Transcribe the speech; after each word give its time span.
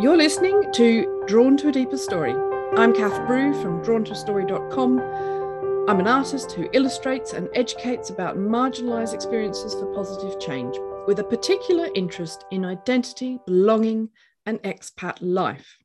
You're 0.00 0.16
listening 0.16 0.72
to 0.72 1.24
Drawn 1.26 1.58
to 1.58 1.68
a 1.68 1.72
Deeper 1.72 1.98
Story. 1.98 2.32
I'm 2.74 2.94
Kath 2.94 3.26
Brew 3.26 3.52
from 3.60 3.84
drawntoastory.com. 3.84 4.98
I'm 5.90 6.00
an 6.00 6.06
artist 6.06 6.52
who 6.52 6.70
illustrates 6.72 7.34
and 7.34 7.50
educates 7.54 8.08
about 8.08 8.38
marginalised 8.38 9.12
experiences 9.12 9.74
for 9.74 9.92
positive 9.92 10.40
change, 10.40 10.74
with 11.06 11.18
a 11.18 11.24
particular 11.24 11.90
interest 11.94 12.46
in 12.50 12.64
identity, 12.64 13.40
belonging, 13.44 14.08
and 14.46 14.62
expat 14.62 15.18
life. 15.20 15.76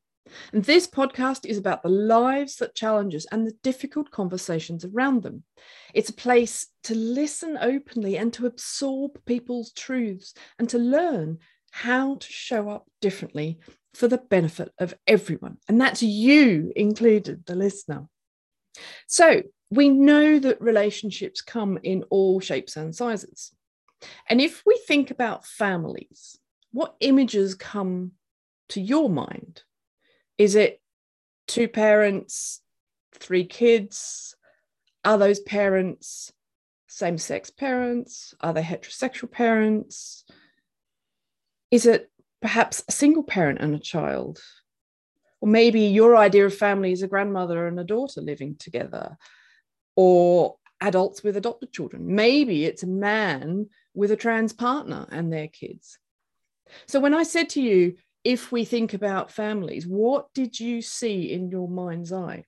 And 0.54 0.64
this 0.64 0.86
podcast 0.86 1.44
is 1.44 1.58
about 1.58 1.82
the 1.82 1.90
lives 1.90 2.56
that 2.56 2.74
challenge 2.74 3.14
us 3.14 3.26
and 3.30 3.46
the 3.46 3.54
difficult 3.62 4.10
conversations 4.10 4.86
around 4.86 5.24
them. 5.24 5.44
It's 5.92 6.08
a 6.08 6.14
place 6.14 6.68
to 6.84 6.94
listen 6.94 7.58
openly 7.60 8.16
and 8.16 8.32
to 8.32 8.46
absorb 8.46 9.22
people's 9.26 9.72
truths 9.72 10.32
and 10.58 10.70
to 10.70 10.78
learn 10.78 11.40
how 11.70 12.14
to 12.14 12.32
show 12.32 12.70
up 12.70 12.88
differently 13.02 13.58
for 13.96 14.08
the 14.08 14.18
benefit 14.18 14.72
of 14.78 14.94
everyone. 15.06 15.58
And 15.68 15.80
that's 15.80 16.02
you 16.02 16.72
included, 16.76 17.44
the 17.46 17.54
listener. 17.54 18.08
So 19.06 19.42
we 19.70 19.88
know 19.88 20.38
that 20.38 20.60
relationships 20.60 21.40
come 21.40 21.78
in 21.82 22.04
all 22.10 22.40
shapes 22.40 22.76
and 22.76 22.94
sizes. 22.94 23.52
And 24.28 24.40
if 24.40 24.62
we 24.66 24.78
think 24.86 25.10
about 25.10 25.46
families, 25.46 26.38
what 26.72 26.94
images 27.00 27.54
come 27.54 28.12
to 28.68 28.80
your 28.80 29.08
mind? 29.08 29.62
Is 30.36 30.54
it 30.54 30.80
two 31.48 31.68
parents, 31.68 32.60
three 33.14 33.44
kids? 33.44 34.36
Are 35.04 35.18
those 35.18 35.40
parents 35.40 36.32
same 36.96 37.18
sex 37.18 37.50
parents? 37.50 38.34
Are 38.40 38.54
they 38.54 38.62
heterosexual 38.62 39.30
parents? 39.30 40.24
Is 41.70 41.84
it 41.84 42.10
perhaps 42.40 42.82
a 42.88 42.92
single 42.92 43.22
parent 43.22 43.60
and 43.60 43.74
a 43.74 43.78
child? 43.78 44.40
Or 45.40 45.48
maybe 45.48 45.82
your 45.82 46.16
idea 46.16 46.46
of 46.46 46.54
family 46.54 46.92
is 46.92 47.02
a 47.02 47.08
grandmother 47.08 47.66
and 47.66 47.78
a 47.78 47.84
daughter 47.84 48.20
living 48.20 48.56
together, 48.56 49.16
or 49.94 50.56
adults 50.80 51.22
with 51.22 51.36
adopted 51.36 51.72
children. 51.72 52.14
Maybe 52.14 52.64
it's 52.64 52.82
a 52.82 52.88
man 52.88 53.68
with 53.94 54.10
a 54.10 54.16
trans 54.16 54.52
partner 54.52 55.06
and 55.10 55.32
their 55.32 55.48
kids. 55.48 55.98
So 56.86 57.00
when 57.00 57.14
I 57.14 57.22
said 57.22 57.50
to 57.50 57.62
you, 57.62 57.96
if 58.24 58.50
we 58.50 58.64
think 58.64 58.92
about 58.92 59.30
families, 59.30 59.86
what 59.86 60.32
did 60.34 60.58
you 60.58 60.82
see 60.82 61.32
in 61.32 61.48
your 61.48 61.68
mind's 61.68 62.12
eye? 62.12 62.44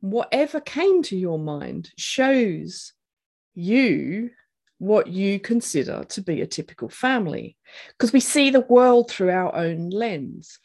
Whatever 0.00 0.60
came 0.60 1.02
to 1.04 1.16
your 1.16 1.38
mind 1.38 1.90
shows 1.96 2.92
you 3.54 4.30
what 4.78 5.06
you 5.06 5.38
consider 5.38 6.04
to 6.04 6.20
be 6.20 6.40
a 6.40 6.46
typical 6.46 6.88
family, 6.88 7.56
because 7.90 8.12
we 8.12 8.20
see 8.20 8.50
the 8.50 8.60
world 8.60 9.10
through 9.10 9.30
our 9.30 9.54
own 9.54 9.90
lens. 9.90 10.58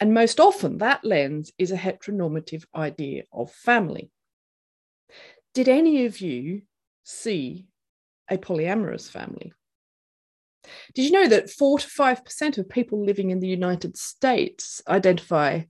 And 0.00 0.12
most 0.12 0.40
often, 0.40 0.78
that 0.78 1.04
lens 1.04 1.52
is 1.58 1.70
a 1.70 1.76
heteronormative 1.76 2.64
idea 2.74 3.24
of 3.32 3.52
family. 3.52 4.10
Did 5.52 5.68
any 5.68 6.06
of 6.06 6.20
you 6.20 6.62
see 7.04 7.66
a 8.28 8.38
polyamorous 8.38 9.08
family? 9.08 9.52
Did 10.94 11.04
you 11.04 11.10
know 11.12 11.28
that 11.28 11.50
4 11.50 11.78
to 11.78 11.86
5% 11.86 12.58
of 12.58 12.68
people 12.68 13.04
living 13.04 13.30
in 13.30 13.40
the 13.40 13.48
United 13.48 13.96
States 13.96 14.82
identify 14.88 15.62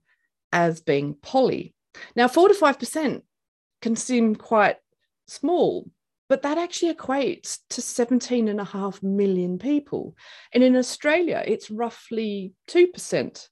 as 0.51 0.81
being 0.81 1.15
poly? 1.21 1.75
Now, 2.15 2.27
4 2.27 2.47
to 2.47 2.53
5% 2.53 3.21
can 3.81 3.95
seem 3.95 4.35
quite 4.35 4.77
small, 5.27 5.89
but 6.27 6.41
that 6.41 6.57
actually 6.57 6.93
equates 6.93 7.59
to 7.69 7.81
17 7.81 8.47
and 8.47 8.59
a 8.59 8.65
half 8.65 9.01
million 9.03 9.59
people. 9.59 10.15
And 10.53 10.63
in 10.63 10.75
Australia, 10.75 11.43
it's 11.45 11.69
roughly 11.69 12.53
2% 12.69 13.47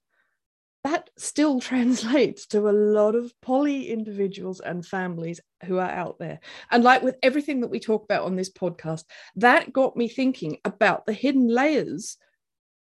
that 0.84 1.10
still 1.18 1.60
translates 1.62 2.46
to 2.48 2.70
a 2.70 2.72
lot 2.72 3.16
of 3.16 3.34
poly 3.42 3.90
individuals 3.90 4.60
and 4.60 4.86
families 4.86 5.40
who 5.66 5.78
are 5.78 5.90
out 5.90 6.20
there. 6.20 6.40
And 6.72 6.84
like 6.84 7.02
with 7.02 7.16
everything 7.24 7.62
that 7.62 7.70
we 7.70 7.80
talk 7.80 8.04
about 8.04 8.26
on 8.26 8.36
this 8.36 8.52
podcast, 8.52 9.04
that 9.38 9.74
got 9.74 9.96
me 9.96 10.08
thinking 10.08 10.58
about 10.66 11.06
the 11.06 11.14
hidden 11.14 11.48
layers 11.48 12.18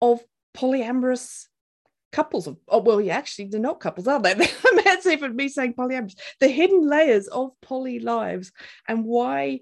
of 0.01 0.21
polyamorous 0.55 1.45
couples 2.17 2.47
of 2.47 2.57
oh 2.69 2.79
well 2.79 2.99
yeah 2.99 3.15
actually 3.15 3.45
they're 3.45 3.59
not 3.59 3.79
couples 3.79 4.07
are 4.07 4.19
they 4.19 4.33
that's 4.83 5.05
even 5.05 5.35
me 5.35 5.47
saying 5.47 5.73
polyamorous 5.73 6.17
the 6.39 6.47
hidden 6.47 6.81
layers 6.87 7.27
of 7.27 7.51
poly 7.61 7.99
lives 7.99 8.51
and 8.87 9.05
why 9.05 9.59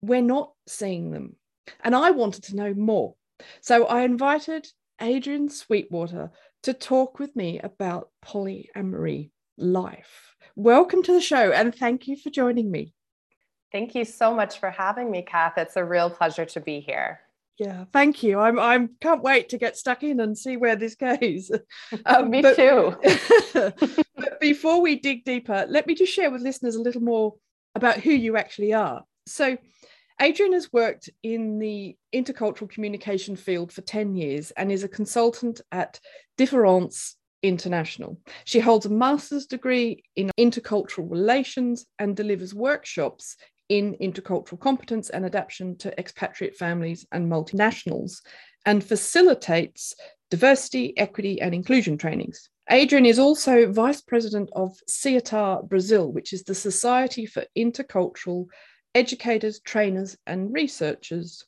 we're 0.00 0.22
not 0.22 0.52
seeing 0.68 1.10
them 1.10 1.34
and 1.82 1.96
i 1.96 2.12
wanted 2.12 2.44
to 2.44 2.54
know 2.54 2.72
more 2.72 3.14
so 3.60 3.84
i 3.86 4.02
invited 4.02 4.64
adrian 5.00 5.48
sweetwater 5.48 6.30
to 6.62 6.72
talk 6.72 7.18
with 7.18 7.34
me 7.36 7.60
about 7.60 8.10
polyamory 8.24 9.30
life. 9.56 10.36
Welcome 10.56 11.02
to 11.04 11.12
the 11.12 11.20
show 11.20 11.52
and 11.52 11.74
thank 11.74 12.06
you 12.06 12.16
for 12.16 12.30
joining 12.30 12.70
me. 12.70 12.94
Thank 13.70 13.94
you 13.94 14.04
so 14.04 14.34
much 14.34 14.58
for 14.58 14.70
having 14.70 15.10
me, 15.10 15.22
Kath. 15.22 15.58
It's 15.58 15.76
a 15.76 15.84
real 15.84 16.10
pleasure 16.10 16.46
to 16.46 16.60
be 16.60 16.80
here. 16.80 17.20
Yeah, 17.58 17.86
thank 17.92 18.22
you. 18.22 18.38
I'm 18.38 18.58
I'm 18.58 18.90
can't 19.00 19.22
wait 19.22 19.48
to 19.48 19.58
get 19.58 19.76
stuck 19.76 20.04
in 20.04 20.20
and 20.20 20.38
see 20.38 20.56
where 20.56 20.76
this 20.76 20.94
goes. 20.94 21.50
Um, 22.06 22.30
me 22.30 22.42
but, 22.42 22.56
too. 22.56 22.96
but 24.16 24.40
before 24.40 24.80
we 24.80 25.00
dig 25.00 25.24
deeper, 25.24 25.66
let 25.68 25.86
me 25.86 25.94
just 25.94 26.12
share 26.12 26.30
with 26.30 26.42
listeners 26.42 26.76
a 26.76 26.82
little 26.82 27.00
more 27.00 27.34
about 27.74 27.98
who 27.98 28.10
you 28.10 28.36
actually 28.36 28.72
are. 28.74 29.02
So, 29.26 29.56
Adrian 30.20 30.52
has 30.52 30.72
worked 30.72 31.10
in 31.22 31.58
the 31.58 31.96
intercultural 32.14 32.70
communication 32.70 33.36
field 33.36 33.72
for 33.72 33.82
10 33.82 34.14
years 34.14 34.50
and 34.52 34.70
is 34.70 34.84
a 34.84 34.88
consultant 34.88 35.60
at 35.72 35.98
Difference 36.36 37.16
International. 37.42 38.18
She 38.44 38.60
holds 38.60 38.86
a 38.86 38.90
master's 38.90 39.46
degree 39.46 40.02
in 40.16 40.30
intercultural 40.38 41.10
relations 41.10 41.86
and 41.98 42.16
delivers 42.16 42.54
workshops 42.54 43.36
in 43.68 43.96
intercultural 44.00 44.58
competence 44.58 45.10
and 45.10 45.24
adaptation 45.24 45.76
to 45.78 45.98
expatriate 45.98 46.56
families 46.56 47.06
and 47.12 47.30
multinationals 47.30 48.20
and 48.66 48.82
facilitates 48.82 49.94
diversity, 50.30 50.96
equity, 50.98 51.40
and 51.40 51.54
inclusion 51.54 51.96
trainings. 51.96 52.48
Adrian 52.70 53.06
is 53.06 53.18
also 53.18 53.72
vice 53.72 54.02
president 54.02 54.50
of 54.54 54.76
SIETAR 54.88 55.62
Brazil, 55.68 56.12
which 56.12 56.32
is 56.32 56.44
the 56.44 56.54
Society 56.54 57.24
for 57.24 57.44
Intercultural 57.56 58.46
educators, 58.94 59.60
trainers, 59.60 60.16
and 60.26 60.52
researchers. 60.52 61.44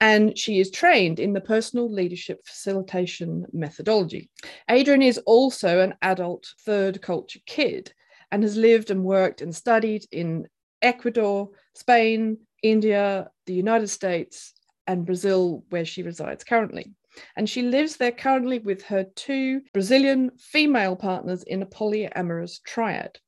And 0.00 0.36
she 0.36 0.60
is 0.60 0.70
trained 0.70 1.20
in 1.20 1.32
the 1.32 1.40
personal 1.40 1.90
leadership 1.90 2.40
facilitation 2.46 3.46
methodology. 3.52 4.30
Adrian 4.68 5.02
is 5.02 5.18
also 5.18 5.80
an 5.80 5.94
adult 6.02 6.46
third 6.64 7.00
culture 7.02 7.40
kid 7.46 7.92
and 8.30 8.42
has 8.42 8.56
lived 8.56 8.90
and 8.90 9.04
worked 9.04 9.40
and 9.42 9.54
studied 9.54 10.04
in 10.10 10.46
Ecuador, 10.84 11.50
Spain, 11.74 12.38
India, 12.62 13.30
the 13.46 13.54
United 13.54 13.88
States, 13.88 14.52
and 14.86 15.06
Brazil, 15.06 15.64
where 15.70 15.84
she 15.84 16.02
resides 16.02 16.44
currently. 16.44 16.92
And 17.36 17.48
she 17.48 17.62
lives 17.62 17.96
there 17.96 18.12
currently 18.12 18.58
with 18.58 18.82
her 18.84 19.04
two 19.16 19.62
Brazilian 19.72 20.30
female 20.38 20.94
partners 20.94 21.42
in 21.44 21.62
a 21.62 21.66
polyamorous 21.66 22.62
triad. 22.62 23.18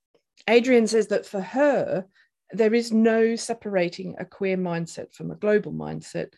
Adrian 0.49 0.87
says 0.87 1.09
that 1.09 1.27
for 1.27 1.41
her, 1.41 2.06
there 2.53 2.75
is 2.75 2.93
no 2.93 3.37
separating 3.37 4.15
a 4.19 4.25
queer 4.25 4.56
mindset 4.56 5.12
from 5.12 5.31
a 5.31 5.37
global 5.37 5.73
mindset, 5.73 6.28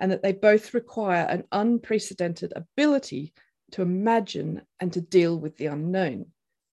and 0.00 0.10
that 0.10 0.22
they 0.22 0.32
both 0.32 0.74
require 0.74 1.24
an 1.26 1.44
unprecedented 1.52 2.52
ability 2.56 3.32
to 3.70 3.82
imagine 3.82 4.62
and 4.80 4.92
to 4.92 5.00
deal 5.00 5.38
with 5.38 5.56
the 5.56 5.66
unknown, 5.66 6.26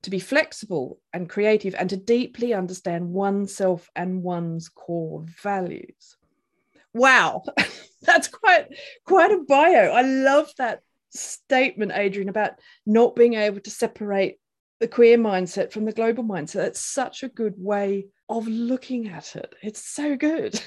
to 0.05 0.11
be 0.11 0.19
flexible 0.19 1.01
and 1.13 1.29
creative, 1.29 1.75
and 1.75 1.91
to 1.91 1.97
deeply 1.97 2.55
understand 2.55 3.09
oneself 3.11 3.91
and 3.97 4.23
one's 4.23 4.69
core 4.69 5.25
values. 5.43 6.17
Wow, 6.93 7.43
that's 8.03 8.29
quite 8.29 8.69
quite 9.05 9.33
a 9.33 9.45
bio. 9.49 9.91
I 9.93 10.03
love 10.03 10.51
that 10.59 10.81
statement, 11.11 11.93
Adrian, 11.95 12.29
about 12.29 12.53
not 12.87 13.17
being 13.17 13.35
able 13.35 13.61
to 13.61 13.71
separate 13.71 14.39
the 14.81 14.89
queer 14.89 15.17
mindset 15.17 15.73
from 15.73 15.85
the 15.85 15.93
global 15.93 16.25
mindset. 16.25 16.55
That's 16.55 16.81
such 16.81 17.23
a 17.23 17.29
good 17.29 17.55
way 17.57 18.07
of 18.29 18.47
looking 18.47 19.09
at 19.09 19.37
it. 19.37 19.55
It's 19.63 19.85
so 19.85 20.17
good. 20.17 20.61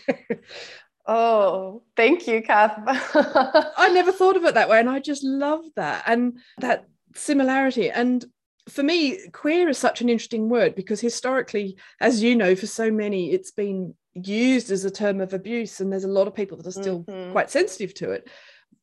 oh, 1.08 1.84
thank 1.96 2.28
you, 2.28 2.42
Kath. 2.42 2.80
I 2.86 3.90
never 3.94 4.12
thought 4.12 4.38
of 4.38 4.46
it 4.46 4.56
that 4.56 4.70
way. 4.70 4.80
And 4.80 4.90
I 4.90 5.00
just 5.00 5.24
love 5.24 5.66
that 5.76 6.04
and 6.08 6.40
that 6.60 6.86
similarity. 7.16 7.90
And 7.90 8.26
for 8.70 8.84
me, 8.84 9.20
queer 9.32 9.70
is 9.70 9.78
such 9.78 10.02
an 10.02 10.10
interesting 10.10 10.50
word 10.50 10.76
because 10.76 11.00
historically, 11.00 11.78
as 12.02 12.22
you 12.22 12.36
know, 12.36 12.56
for 12.56 12.68
so 12.68 12.92
many, 12.92 13.32
it's 13.32 13.52
been 13.52 13.94
used 14.14 14.72
as 14.72 14.86
a 14.86 14.92
term 14.92 15.22
of 15.22 15.34
abuse. 15.34 15.80
And 15.80 15.92
there's 15.92 16.04
a 16.04 16.10
lot 16.10 16.28
of 16.28 16.36
people 16.36 16.58
that 16.58 16.68
are 16.68 16.72
still 16.72 17.04
mm-hmm. 17.04 17.32
quite 17.32 17.50
sensitive 17.50 17.94
to 17.96 18.12
it. 18.12 18.30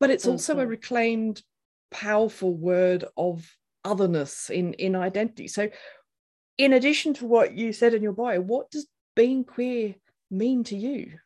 But 0.00 0.10
it's 0.10 0.26
also 0.26 0.54
mm-hmm. 0.54 0.62
a 0.62 0.66
reclaimed, 0.66 1.42
powerful 1.90 2.54
word 2.54 3.04
of 3.16 3.48
otherness 3.84 4.50
in, 4.50 4.72
in 4.74 4.96
identity. 4.96 5.48
So 5.48 5.68
in 6.58 6.72
addition 6.72 7.14
to 7.14 7.26
what 7.26 7.54
you 7.54 7.72
said 7.72 7.94
in 7.94 8.02
your 8.02 8.12
bio, 8.12 8.40
what 8.40 8.70
does 8.70 8.86
being 9.14 9.44
queer 9.44 9.94
mean 10.30 10.64
to 10.64 10.76
you? 10.76 11.18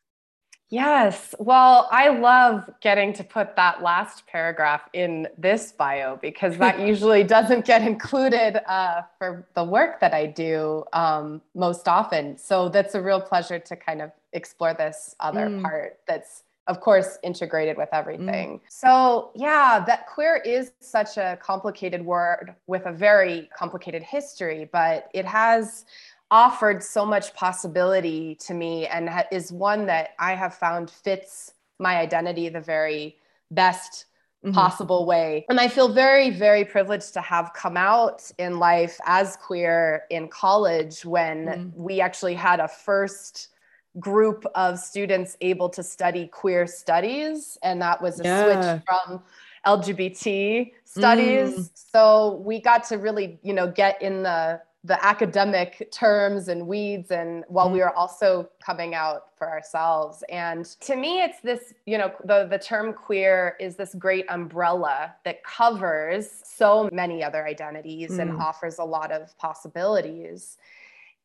Yes. 0.70 1.34
Well, 1.38 1.88
I 1.90 2.08
love 2.08 2.68
getting 2.80 3.12
to 3.14 3.24
put 3.24 3.56
that 3.56 3.82
last 3.82 4.26
paragraph 4.26 4.82
in 4.92 5.28
this 5.38 5.72
bio 5.72 6.16
because 6.20 6.58
that 6.58 6.78
usually 6.86 7.24
doesn't 7.24 7.64
get 7.64 7.82
included 7.82 8.62
uh, 8.70 9.02
for 9.18 9.46
the 9.54 9.64
work 9.64 10.00
that 10.00 10.12
I 10.12 10.26
do 10.26 10.84
um, 10.92 11.40
most 11.54 11.88
often. 11.88 12.36
So 12.36 12.68
that's 12.68 12.94
a 12.94 13.00
real 13.00 13.20
pleasure 13.20 13.58
to 13.58 13.76
kind 13.76 14.02
of 14.02 14.10
explore 14.32 14.74
this 14.74 15.14
other 15.20 15.48
mm. 15.48 15.62
part 15.62 16.00
that's 16.06 16.44
of 16.66 16.80
course 16.80 17.18
integrated 17.22 17.78
with 17.78 17.88
everything. 17.92 18.58
Mm. 18.58 18.60
So, 18.68 19.30
yeah, 19.34 19.82
that 19.86 20.06
queer 20.06 20.36
is 20.36 20.72
such 20.80 21.16
a 21.16 21.38
complicated 21.42 22.04
word 22.04 22.54
with 22.66 22.84
a 22.84 22.92
very 22.92 23.48
complicated 23.56 24.02
history, 24.02 24.68
but 24.70 25.08
it 25.14 25.24
has 25.24 25.86
offered 26.30 26.82
so 26.82 27.06
much 27.06 27.34
possibility 27.34 28.34
to 28.34 28.54
me 28.54 28.86
and 28.86 29.08
ha- 29.08 29.24
is 29.32 29.52
one 29.52 29.86
that 29.86 30.10
I 30.18 30.34
have 30.34 30.54
found 30.54 30.90
fits 30.90 31.54
my 31.78 31.96
identity 31.96 32.48
the 32.48 32.60
very 32.60 33.16
best 33.50 34.06
mm-hmm. 34.44 34.54
possible 34.54 35.06
way. 35.06 35.46
And 35.48 35.60
I 35.60 35.68
feel 35.68 35.88
very, 35.88 36.30
very 36.30 36.64
privileged 36.64 37.14
to 37.14 37.20
have 37.20 37.52
come 37.54 37.76
out 37.76 38.30
in 38.38 38.58
life 38.58 38.98
as 39.06 39.36
queer 39.36 40.04
in 40.10 40.28
college 40.28 41.04
when 41.04 41.46
mm. 41.46 41.72
we 41.74 42.00
actually 42.00 42.34
had 42.34 42.60
a 42.60 42.68
first 42.68 43.48
group 43.98 44.44
of 44.54 44.78
students 44.78 45.36
able 45.40 45.68
to 45.70 45.82
study 45.82 46.26
queer 46.28 46.66
studies. 46.66 47.58
And 47.62 47.80
that 47.82 48.00
was 48.00 48.20
a 48.20 48.24
yeah. 48.24 48.44
switch 48.44 48.82
from 48.86 49.22
LGBT 49.66 50.72
studies. 50.84 51.54
Mm. 51.54 51.70
So 51.74 52.42
we 52.44 52.60
got 52.60 52.84
to 52.84 52.98
really, 52.98 53.38
you 53.42 53.52
know, 53.52 53.70
get 53.70 54.00
in 54.02 54.22
the 54.22 54.60
the 54.84 55.04
academic 55.04 55.88
terms 55.90 56.46
and 56.48 56.66
weeds 56.66 57.10
and 57.10 57.44
while 57.48 57.68
we 57.68 57.80
mm-hmm. 57.80 57.88
are 57.88 57.94
also 57.94 58.48
coming 58.64 58.94
out 58.94 59.36
for 59.36 59.50
ourselves 59.50 60.22
and 60.28 60.64
to 60.80 60.94
me 60.94 61.20
it's 61.20 61.40
this 61.40 61.74
you 61.84 61.98
know 61.98 62.12
the 62.24 62.46
the 62.48 62.58
term 62.58 62.92
queer 62.92 63.56
is 63.58 63.74
this 63.74 63.94
great 63.94 64.24
umbrella 64.28 65.12
that 65.24 65.42
covers 65.42 66.42
so 66.44 66.88
many 66.92 67.24
other 67.24 67.44
identities 67.44 68.12
mm. 68.12 68.20
and 68.20 68.40
offers 68.40 68.78
a 68.78 68.84
lot 68.84 69.10
of 69.10 69.36
possibilities 69.36 70.58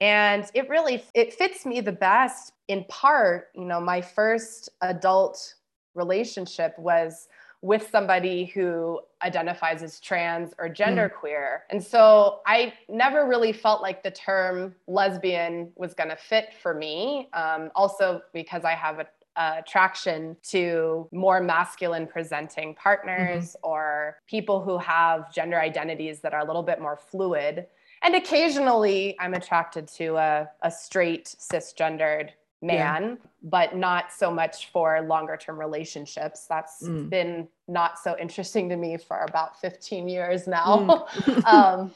and 0.02 0.50
it 0.56 0.68
really 0.68 1.04
it 1.14 1.32
fits 1.32 1.64
me 1.64 1.80
the 1.80 1.92
best 1.92 2.54
in 2.70 2.84
part 2.86 3.50
you 3.54 3.66
know 3.66 3.80
my 3.80 4.02
first 4.02 4.70
adult 4.82 5.54
relationship 5.94 6.78
was 6.80 7.28
with 7.64 7.90
somebody 7.90 8.44
who 8.48 9.00
identifies 9.22 9.82
as 9.82 10.02
trans 10.02 10.54
or 10.60 10.68
genderqueer. 10.68 11.14
Mm. 11.24 11.60
And 11.70 11.84
so 11.84 12.42
I 12.46 12.74
never 12.90 13.26
really 13.26 13.54
felt 13.54 13.82
like 13.82 14.04
the 14.04 14.12
term 14.12 14.76
lesbian 14.86 15.72
was 15.78 15.94
going 15.94 16.10
to 16.10 16.18
fit 16.18 16.50
for 16.62 16.74
me. 16.74 17.30
Um, 17.32 17.72
also, 17.74 18.22
because 18.34 18.66
I 18.66 18.74
have 18.74 19.00
a, 19.00 19.08
attraction 19.36 20.38
to 20.44 21.08
more 21.12 21.42
masculine 21.42 22.06
presenting 22.06 22.76
partners 22.76 23.56
mm-hmm. 23.56 23.68
or 23.68 24.18
people 24.28 24.62
who 24.62 24.78
have 24.78 25.34
gender 25.34 25.60
identities 25.60 26.20
that 26.20 26.36
are 26.36 26.42
a 26.42 26.46
little 26.46 26.62
bit 26.62 26.80
more 26.80 26.96
fluid. 26.96 27.66
And 28.04 28.14
occasionally 28.14 29.16
I'm 29.20 29.34
attracted 29.34 29.88
to 29.96 30.18
a, 30.18 30.50
a 30.62 30.70
straight 30.70 31.36
cisgendered 31.40 32.30
man, 32.64 33.04
yeah. 33.04 33.30
but 33.44 33.76
not 33.76 34.12
so 34.12 34.32
much 34.32 34.72
for 34.72 35.02
longer 35.02 35.38
term 35.38 35.60
relationships. 35.60 36.46
That's 36.48 36.82
mm. 36.82 37.10
been 37.10 37.48
not 37.68 38.00
so 38.00 38.16
interesting 38.18 38.70
to 38.70 38.78
me 38.78 38.98
for 38.98 39.20
about 39.28 39.60
15 39.60 40.08
years 40.08 40.48
now. 40.48 41.06
Mm. 41.16 41.46
um, 41.54 41.94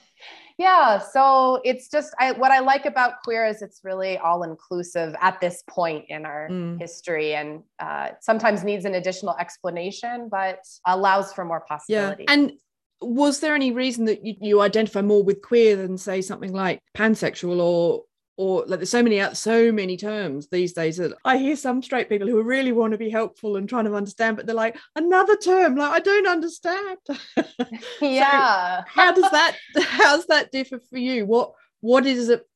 yeah, 0.58 0.98
so 0.98 1.62
it's 1.64 1.88
just 1.88 2.14
I, 2.20 2.32
what 2.32 2.52
I 2.52 2.60
like 2.60 2.86
about 2.86 3.22
queer 3.24 3.46
is 3.46 3.62
it's 3.62 3.82
really 3.84 4.18
all 4.18 4.44
inclusive 4.44 5.16
at 5.22 5.40
this 5.40 5.64
point 5.68 6.06
in 6.10 6.26
our 6.26 6.50
mm. 6.50 6.80
history, 6.80 7.36
and 7.36 7.62
uh, 7.80 8.10
sometimes 8.22 8.64
needs 8.64 8.86
an 8.86 8.96
additional 8.96 9.36
explanation, 9.38 10.30
but 10.30 10.60
allows 10.86 11.32
for 11.32 11.46
more 11.46 11.62
possibility. 11.62 12.26
Yeah, 12.28 12.34
and 12.34 12.54
was 13.02 13.40
there 13.40 13.54
any 13.54 13.72
reason 13.72 14.06
that 14.06 14.26
you, 14.26 14.34
you 14.42 14.62
identify 14.62 15.02
more 15.02 15.24
with 15.24 15.44
queer 15.44 15.76
than 15.76 15.98
say 15.98 16.22
something 16.22 16.52
like 16.52 16.80
pansexual 16.96 17.60
or 17.60 18.04
or 18.38 18.64
like 18.68 18.80
there's 18.80 18.92
so 18.92 19.02
many 19.02 19.20
out 19.20 19.36
so 19.36 19.72
many 19.72 19.98
terms 19.98 20.48
these 20.48 20.72
days 20.74 20.98
that 20.98 21.12
I 21.26 21.38
hear 21.38 21.56
some 21.56 21.82
straight 21.82 22.08
people 22.08 22.28
who 22.28 22.42
really 22.44 22.72
want 22.72 22.92
to 22.92 22.98
be 22.98 23.10
helpful 23.10 23.58
and 23.58 23.68
trying 23.68 23.86
to 23.86 23.96
understand, 23.96 24.38
but 24.38 24.46
they're 24.46 24.56
like 24.56 24.78
another 24.96 25.36
term, 25.36 25.76
like 25.76 25.92
I 25.92 26.00
don't 26.00 26.28
understand. 26.28 27.00
yeah. 28.02 28.84
so 28.84 28.84
how 28.88 29.12
does 29.12 29.30
that 29.32 29.58
how's 29.82 30.28
that 30.28 30.52
differ 30.52 30.80
for 30.80 31.00
you? 31.00 31.26
What 31.26 31.54
what 31.82 32.06
is 32.06 32.30
it 32.30 32.48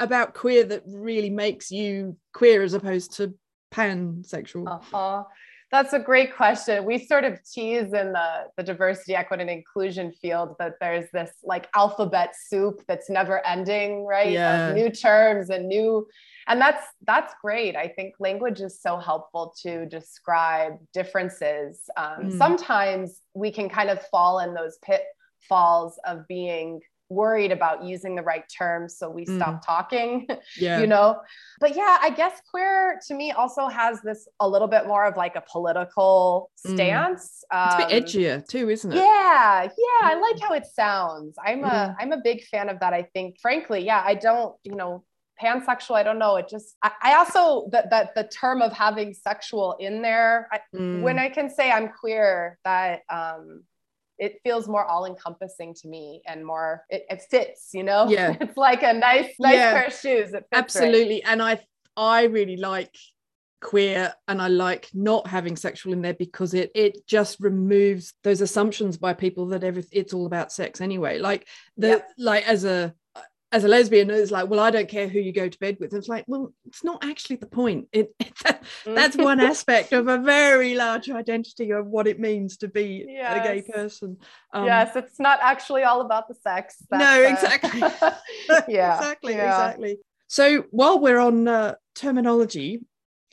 about 0.00 0.34
queer 0.34 0.64
that 0.64 0.82
really 0.86 1.30
makes 1.30 1.70
you 1.70 2.16
queer 2.32 2.62
as 2.62 2.74
opposed 2.74 3.16
to 3.16 3.34
pansexual? 3.72 4.66
Uh-huh. 4.66 5.24
That's 5.72 5.92
a 5.92 5.98
great 5.98 6.34
question. 6.34 6.84
We 6.84 7.04
sort 7.04 7.24
of 7.24 7.40
tease 7.42 7.92
in 7.92 8.12
the, 8.12 8.44
the 8.56 8.62
diversity, 8.62 9.16
equity, 9.16 9.42
and 9.42 9.50
inclusion 9.50 10.12
field 10.12 10.54
that 10.60 10.74
there's 10.80 11.10
this 11.12 11.30
like 11.42 11.68
alphabet 11.74 12.34
soup 12.48 12.82
that's 12.86 13.10
never 13.10 13.44
ending, 13.44 14.06
right? 14.06 14.30
Yeah. 14.30 14.68
Of 14.68 14.76
new 14.76 14.90
terms 14.90 15.50
and 15.50 15.66
new, 15.66 16.06
and 16.46 16.60
that's 16.60 16.86
that's 17.04 17.34
great. 17.42 17.74
I 17.74 17.88
think 17.88 18.14
language 18.20 18.60
is 18.60 18.80
so 18.80 18.98
helpful 18.98 19.54
to 19.62 19.86
describe 19.86 20.74
differences. 20.92 21.90
Um, 21.96 22.30
mm. 22.30 22.38
Sometimes 22.38 23.22
we 23.34 23.50
can 23.50 23.68
kind 23.68 23.90
of 23.90 24.00
fall 24.06 24.38
in 24.38 24.54
those 24.54 24.78
pitfalls 24.84 25.98
of 26.06 26.28
being 26.28 26.80
worried 27.08 27.52
about 27.52 27.84
using 27.84 28.16
the 28.16 28.22
right 28.22 28.44
terms 28.48 28.96
so 28.98 29.08
we 29.08 29.24
mm. 29.24 29.36
stop 29.36 29.64
talking 29.64 30.26
yeah 30.58 30.80
you 30.80 30.86
know 30.86 31.20
but 31.60 31.76
yeah 31.76 31.98
i 32.00 32.10
guess 32.10 32.40
queer 32.50 32.98
to 33.06 33.14
me 33.14 33.30
also 33.30 33.68
has 33.68 34.00
this 34.02 34.26
a 34.40 34.48
little 34.48 34.68
bit 34.68 34.86
more 34.86 35.04
of 35.04 35.16
like 35.16 35.36
a 35.36 35.42
political 35.50 36.50
mm. 36.66 36.74
stance 36.74 37.44
mm. 37.52 37.66
it's 37.66 37.74
a 37.74 37.86
bit 37.86 37.96
um, 37.96 38.02
edgier 38.02 38.48
too 38.48 38.68
isn't 38.68 38.92
it 38.92 38.96
yeah 38.96 39.62
yeah 39.62 40.02
i 40.02 40.14
like 40.14 40.40
how 40.42 40.52
it 40.52 40.66
sounds 40.66 41.36
i'm 41.44 41.64
a 41.64 41.68
mm. 41.68 41.96
i'm 42.00 42.12
a 42.12 42.20
big 42.22 42.44
fan 42.44 42.68
of 42.68 42.80
that 42.80 42.92
i 42.92 43.02
think 43.02 43.38
frankly 43.40 43.84
yeah 43.84 44.02
i 44.04 44.14
don't 44.14 44.56
you 44.64 44.74
know 44.74 45.04
pansexual 45.40 45.94
i 45.94 46.02
don't 46.02 46.18
know 46.18 46.36
it 46.36 46.48
just 46.48 46.76
i, 46.82 46.90
I 47.02 47.14
also 47.14 47.68
that 47.70 47.90
that 47.90 48.14
the 48.14 48.24
term 48.24 48.62
of 48.62 48.72
having 48.72 49.12
sexual 49.12 49.76
in 49.78 50.02
there 50.02 50.48
I, 50.50 50.60
mm. 50.74 51.02
when 51.02 51.18
i 51.18 51.28
can 51.28 51.50
say 51.50 51.70
i'm 51.70 51.88
queer 51.88 52.58
that 52.64 53.02
um 53.10 53.62
it 54.18 54.40
feels 54.42 54.68
more 54.68 54.84
all 54.84 55.04
encompassing 55.04 55.74
to 55.74 55.88
me 55.88 56.22
and 56.26 56.44
more 56.44 56.84
it, 56.88 57.04
it, 57.10 57.22
fits 57.30 57.70
you 57.72 57.82
know 57.82 58.08
yeah 58.08 58.36
it's 58.40 58.56
like 58.56 58.82
a 58.82 58.92
nice 58.92 59.32
nice 59.38 59.54
yeah. 59.54 59.72
pair 59.72 59.86
of 59.86 59.92
shoes 59.92 60.32
absolutely 60.52 61.22
right. 61.24 61.32
and 61.32 61.42
i 61.42 61.58
i 61.96 62.24
really 62.24 62.56
like 62.56 62.94
queer 63.62 64.12
and 64.28 64.40
i 64.40 64.48
like 64.48 64.88
not 64.92 65.26
having 65.26 65.56
sexual 65.56 65.92
in 65.92 66.02
there 66.02 66.14
because 66.14 66.54
it 66.54 66.70
it 66.74 67.06
just 67.06 67.40
removes 67.40 68.12
those 68.22 68.40
assumptions 68.40 68.96
by 68.96 69.14
people 69.14 69.46
that 69.46 69.64
every 69.64 69.84
it's 69.92 70.12
all 70.12 70.26
about 70.26 70.52
sex 70.52 70.80
anyway 70.80 71.18
like 71.18 71.46
the 71.76 71.88
yeah. 71.88 71.98
like 72.18 72.46
as 72.46 72.64
a 72.64 72.94
as 73.52 73.64
a 73.64 73.68
lesbian 73.68 74.10
it's 74.10 74.30
like 74.30 74.50
well 74.50 74.60
i 74.60 74.70
don't 74.70 74.88
care 74.88 75.08
who 75.08 75.20
you 75.20 75.32
go 75.32 75.48
to 75.48 75.58
bed 75.58 75.76
with. 75.80 75.94
It's 75.94 76.08
like 76.08 76.24
well 76.26 76.52
it's 76.66 76.82
not 76.82 77.04
actually 77.04 77.36
the 77.36 77.46
point. 77.46 77.88
It, 77.92 78.14
it 78.18 78.34
that's 78.84 79.16
one 79.16 79.40
aspect 79.52 79.92
of 79.92 80.08
a 80.08 80.18
very 80.18 80.74
large 80.74 81.08
identity 81.08 81.70
of 81.70 81.86
what 81.86 82.06
it 82.06 82.20
means 82.20 82.58
to 82.58 82.68
be 82.68 83.06
yes. 83.08 83.40
a 83.40 83.48
gay 83.48 83.62
person. 83.62 84.18
Um, 84.52 84.66
yes 84.66 84.96
it's 84.96 85.20
not 85.20 85.38
actually 85.42 85.84
all 85.84 86.00
about 86.00 86.28
the 86.28 86.34
sex. 86.34 86.76
That's, 86.90 87.02
no 87.02 87.24
uh, 87.24 87.32
exactly. 87.32 87.80
Yeah 88.74 88.96
exactly 88.98 89.34
yeah. 89.34 89.50
exactly. 89.50 89.98
So 90.28 90.64
while 90.70 90.98
we're 90.98 91.20
on 91.20 91.46
uh, 91.46 91.74
terminology 91.94 92.80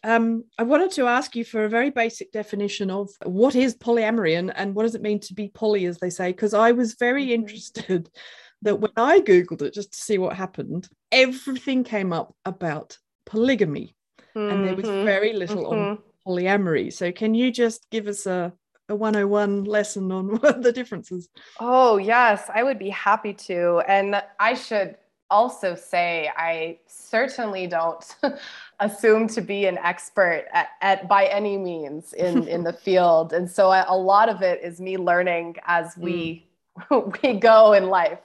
um, 0.05 0.43
I 0.57 0.63
wanted 0.63 0.91
to 0.91 1.07
ask 1.07 1.33
you 1.35 1.45
for 1.45 1.63
a 1.63 1.69
very 1.69 1.89
basic 1.89 2.31
definition 2.33 2.91
of 2.91 3.09
what 3.23 3.55
is 3.55 3.75
polyamory 3.75 4.37
and, 4.37 4.55
and 4.55 4.75
what 4.75 4.83
does 4.83 4.95
it 4.95 5.01
mean 5.01 5.21
to 5.21 5.33
be 5.33 5.47
poly, 5.47 5.85
as 5.85 5.97
they 5.99 6.09
say, 6.09 6.31
because 6.31 6.53
I 6.53 6.73
was 6.73 6.95
very 6.95 7.27
mm-hmm. 7.27 7.43
interested 7.43 8.09
that 8.63 8.79
when 8.79 8.91
I 8.97 9.19
Googled 9.19 9.61
it 9.61 9.73
just 9.73 9.93
to 9.93 9.99
see 9.99 10.17
what 10.17 10.35
happened, 10.35 10.89
everything 11.11 11.83
came 11.83 12.11
up 12.11 12.35
about 12.45 12.97
polygamy. 13.25 13.95
Mm-hmm. 14.35 14.53
And 14.53 14.67
there 14.67 14.75
was 14.75 14.85
mm-hmm. 14.85 15.05
very 15.05 15.33
little 15.33 15.71
mm-hmm. 15.71 15.91
on 15.91 15.99
polyamory. 16.25 16.91
So 16.91 17.11
can 17.11 17.33
you 17.35 17.51
just 17.51 17.89
give 17.91 18.07
us 18.07 18.25
a, 18.25 18.53
a 18.89 18.95
101 18.95 19.65
lesson 19.65 20.11
on 20.11 20.37
what 20.39 20.63
the 20.63 20.71
differences? 20.71 21.29
Oh, 21.59 21.97
yes, 21.97 22.49
I 22.53 22.63
would 22.63 22.79
be 22.79 22.89
happy 22.89 23.33
to. 23.33 23.83
And 23.87 24.21
I 24.39 24.55
should 24.55 24.97
also 25.29 25.73
say 25.73 26.31
I 26.37 26.79
certainly 26.87 27.67
don't 27.67 28.15
assume 28.79 29.27
to 29.29 29.41
be 29.41 29.65
an 29.65 29.77
expert 29.79 30.45
at, 30.53 30.69
at 30.81 31.07
by 31.07 31.25
any 31.25 31.57
means 31.57 32.13
in, 32.13 32.47
in 32.47 32.63
the 32.63 32.73
field. 32.85 33.33
And 33.33 33.49
so 33.49 33.69
I, 33.69 33.83
a 33.87 33.97
lot 33.97 34.29
of 34.29 34.41
it 34.41 34.61
is 34.63 34.79
me 34.79 34.97
learning 34.97 35.55
as 35.65 35.97
we 35.97 36.13
mm. 36.13 36.43
we 37.23 37.33
go 37.33 37.73
in 37.73 37.87
life. 37.87 38.19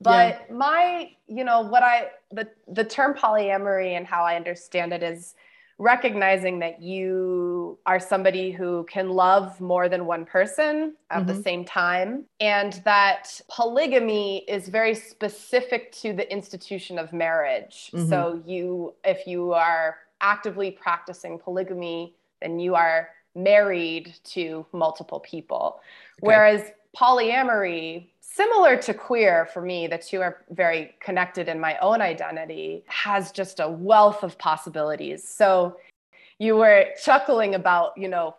But 0.00 0.46
yeah. 0.48 0.54
my, 0.54 1.10
you 1.26 1.44
know, 1.44 1.62
what 1.62 1.82
I 1.82 2.08
the 2.30 2.48
the 2.68 2.84
term 2.84 3.14
polyamory 3.14 3.96
and 3.96 4.06
how 4.06 4.22
I 4.22 4.36
understand 4.36 4.92
it 4.92 5.02
is 5.02 5.34
recognizing 5.80 6.58
that 6.58 6.82
you 6.82 7.78
are 7.86 8.00
somebody 8.00 8.50
who 8.50 8.84
can 8.90 9.10
love 9.10 9.60
more 9.60 9.88
than 9.88 10.06
one 10.06 10.24
person 10.24 10.94
at 11.10 11.18
mm-hmm. 11.18 11.28
the 11.28 11.42
same 11.42 11.64
time 11.64 12.24
and 12.40 12.82
that 12.84 13.40
polygamy 13.48 14.38
is 14.48 14.68
very 14.68 14.92
specific 14.92 15.92
to 15.92 16.12
the 16.12 16.28
institution 16.32 16.98
of 16.98 17.12
marriage 17.12 17.92
mm-hmm. 17.94 18.08
so 18.08 18.42
you 18.44 18.92
if 19.04 19.24
you 19.24 19.52
are 19.52 19.98
actively 20.20 20.72
practicing 20.72 21.38
polygamy 21.38 22.12
then 22.40 22.58
you 22.58 22.74
are 22.74 23.10
married 23.38 24.14
to 24.24 24.66
multiple 24.72 25.20
people. 25.20 25.80
Okay. 26.18 26.26
Whereas 26.26 26.62
polyamory, 26.96 28.08
similar 28.20 28.76
to 28.76 28.94
queer 28.94 29.46
for 29.52 29.62
me, 29.62 29.86
the 29.86 29.98
two 29.98 30.20
are 30.20 30.44
very 30.50 30.94
connected 31.00 31.48
in 31.48 31.58
my 31.60 31.76
own 31.78 32.00
identity, 32.00 32.84
has 32.86 33.32
just 33.32 33.60
a 33.60 33.68
wealth 33.68 34.22
of 34.22 34.38
possibilities. 34.38 35.26
So 35.28 35.76
you 36.38 36.56
were 36.56 36.86
chuckling 37.02 37.54
about, 37.54 37.92
you 37.96 38.08
know, 38.08 38.36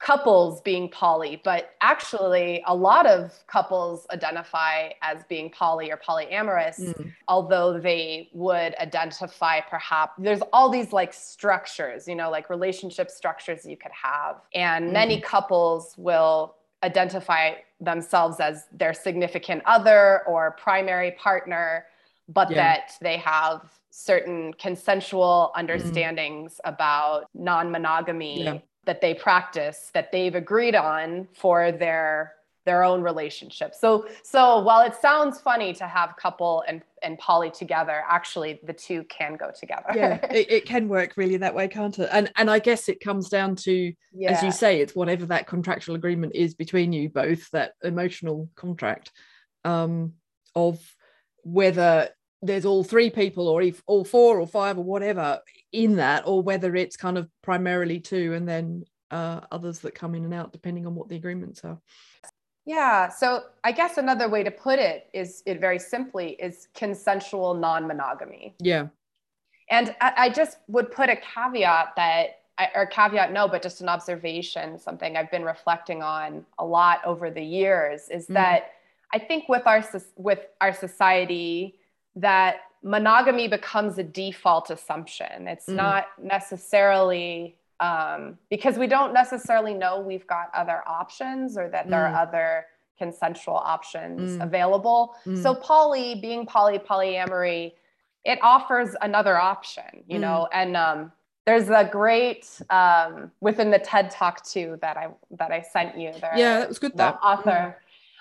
couples 0.00 0.62
being 0.62 0.88
poly, 0.88 1.40
but 1.44 1.72
actually, 1.82 2.62
a 2.66 2.74
lot 2.74 3.06
of 3.06 3.32
couples 3.46 4.06
identify 4.10 4.90
as 5.02 5.22
being 5.28 5.50
poly 5.50 5.92
or 5.92 5.98
polyamorous, 5.98 6.80
mm. 6.80 7.12
although 7.28 7.78
they 7.78 8.30
would 8.32 8.74
identify 8.76 9.60
perhaps 9.60 10.12
there's 10.18 10.40
all 10.52 10.70
these 10.70 10.92
like 10.92 11.12
structures, 11.12 12.08
you 12.08 12.14
know, 12.14 12.30
like 12.30 12.48
relationship 12.48 13.10
structures 13.10 13.66
you 13.66 13.76
could 13.76 13.92
have. 13.92 14.36
And 14.54 14.86
mm. 14.86 14.92
many 14.92 15.20
couples 15.20 15.94
will 15.98 16.56
identify 16.82 17.52
themselves 17.80 18.40
as 18.40 18.66
their 18.72 18.94
significant 18.94 19.62
other 19.66 20.22
or 20.26 20.52
primary 20.52 21.12
partner, 21.12 21.86
but 22.28 22.50
yeah. 22.50 22.56
that 22.56 22.92
they 23.00 23.16
have 23.18 23.70
certain 23.90 24.52
consensual 24.54 25.52
mm. 25.54 25.58
understandings 25.58 26.54
mm. 26.54 26.68
about 26.68 27.28
non 27.34 27.70
monogamy. 27.70 28.44
Yeah 28.44 28.58
that 28.86 29.00
they 29.00 29.14
practice 29.14 29.90
that 29.94 30.10
they've 30.10 30.34
agreed 30.34 30.74
on 30.74 31.28
for 31.34 31.70
their 31.70 32.34
their 32.70 32.84
own 32.84 33.02
relationship. 33.02 33.74
So 33.74 34.06
so 34.22 34.60
while 34.60 34.86
it 34.86 34.94
sounds 34.94 35.40
funny 35.40 35.72
to 35.74 35.86
have 35.88 36.14
couple 36.16 36.62
and 36.68 36.82
and 37.02 37.18
poly 37.18 37.50
together, 37.50 38.04
actually 38.08 38.60
the 38.62 38.72
two 38.72 39.02
can 39.04 39.36
go 39.36 39.50
together. 39.58 39.90
yeah, 39.92 40.24
it, 40.30 40.46
it 40.50 40.64
can 40.66 40.88
work 40.88 41.16
really 41.16 41.38
that 41.38 41.54
way, 41.54 41.66
can't 41.66 41.98
it? 41.98 42.08
And 42.12 42.30
and 42.36 42.48
I 42.48 42.60
guess 42.60 42.88
it 42.88 43.00
comes 43.00 43.28
down 43.28 43.56
to, 43.66 43.92
yeah. 44.12 44.30
as 44.30 44.42
you 44.44 44.52
say, 44.52 44.80
it's 44.80 44.94
whatever 44.94 45.26
that 45.26 45.48
contractual 45.48 45.96
agreement 45.96 46.36
is 46.36 46.54
between 46.54 46.92
you 46.92 47.08
both, 47.08 47.50
that 47.50 47.72
emotional 47.82 48.48
contract 48.54 49.10
um, 49.64 50.12
of 50.54 50.78
whether 51.42 52.10
there's 52.42 52.64
all 52.64 52.84
three 52.84 53.10
people 53.10 53.48
or 53.48 53.60
if 53.62 53.82
all 53.86 54.04
four 54.04 54.38
or 54.38 54.46
five 54.46 54.78
or 54.78 54.84
whatever 54.84 55.40
in 55.72 55.96
that 55.96 56.22
or 56.24 56.40
whether 56.40 56.76
it's 56.76 56.96
kind 56.96 57.18
of 57.18 57.28
primarily 57.42 57.98
two 57.98 58.32
and 58.34 58.48
then 58.48 58.84
uh, 59.10 59.40
others 59.50 59.80
that 59.80 59.94
come 59.94 60.14
in 60.14 60.24
and 60.24 60.32
out 60.32 60.52
depending 60.52 60.86
on 60.86 60.94
what 60.94 61.08
the 61.08 61.16
agreements 61.16 61.64
are 61.64 61.78
yeah 62.66 63.08
so 63.08 63.42
i 63.64 63.72
guess 63.72 63.96
another 63.96 64.28
way 64.28 64.42
to 64.42 64.50
put 64.50 64.78
it 64.78 65.08
is 65.12 65.42
it 65.46 65.60
very 65.60 65.78
simply 65.78 66.30
is 66.32 66.68
consensual 66.74 67.54
non-monogamy 67.54 68.54
yeah 68.60 68.86
and 69.70 69.94
i, 70.00 70.12
I 70.16 70.28
just 70.30 70.58
would 70.68 70.90
put 70.90 71.08
a 71.08 71.16
caveat 71.16 71.94
that 71.96 72.40
or 72.74 72.86
caveat 72.86 73.32
no 73.32 73.48
but 73.48 73.62
just 73.62 73.80
an 73.80 73.88
observation 73.88 74.78
something 74.78 75.16
i've 75.16 75.30
been 75.30 75.44
reflecting 75.44 76.02
on 76.02 76.44
a 76.58 76.64
lot 76.64 77.00
over 77.04 77.30
the 77.30 77.42
years 77.42 78.08
is 78.10 78.26
mm. 78.26 78.34
that 78.34 78.72
i 79.14 79.18
think 79.18 79.48
with 79.48 79.66
our 79.66 79.82
with 80.16 80.40
our 80.60 80.74
society 80.74 81.76
that 82.16 82.60
monogamy 82.82 83.48
becomes 83.48 83.98
a 83.98 84.02
default 84.02 84.70
assumption. 84.70 85.48
It's 85.48 85.66
mm. 85.66 85.74
not 85.74 86.06
necessarily 86.22 87.56
um, 87.80 88.38
because 88.50 88.76
we 88.76 88.86
don't 88.86 89.12
necessarily 89.12 89.74
know 89.74 90.00
we've 90.00 90.26
got 90.26 90.50
other 90.54 90.82
options 90.86 91.56
or 91.56 91.68
that 91.70 91.88
there 91.88 92.00
mm. 92.00 92.12
are 92.12 92.16
other 92.16 92.66
consensual 92.98 93.56
options 93.56 94.32
mm. 94.32 94.42
available. 94.42 95.14
Mm. 95.26 95.42
So 95.42 95.54
poly, 95.54 96.16
being 96.16 96.44
poly, 96.44 96.78
polyamory, 96.78 97.72
it 98.24 98.38
offers 98.42 98.94
another 99.00 99.38
option, 99.38 100.04
you 100.06 100.18
know, 100.18 100.46
mm. 100.52 100.56
and 100.58 100.76
um, 100.76 101.12
there's 101.46 101.70
a 101.70 101.88
great 101.90 102.60
um, 102.68 103.30
within 103.40 103.70
the 103.70 103.78
TED 103.78 104.10
Talk 104.10 104.44
too 104.44 104.78
that 104.82 104.98
I 104.98 105.08
that 105.38 105.50
I 105.50 105.62
sent 105.62 105.98
you. 105.98 106.12
There, 106.20 106.34
yeah, 106.36 106.60
that 106.60 106.68
was 106.68 106.78
good. 106.78 106.96
The 106.96 107.14
author, 107.14 107.50
mm. 107.50 107.74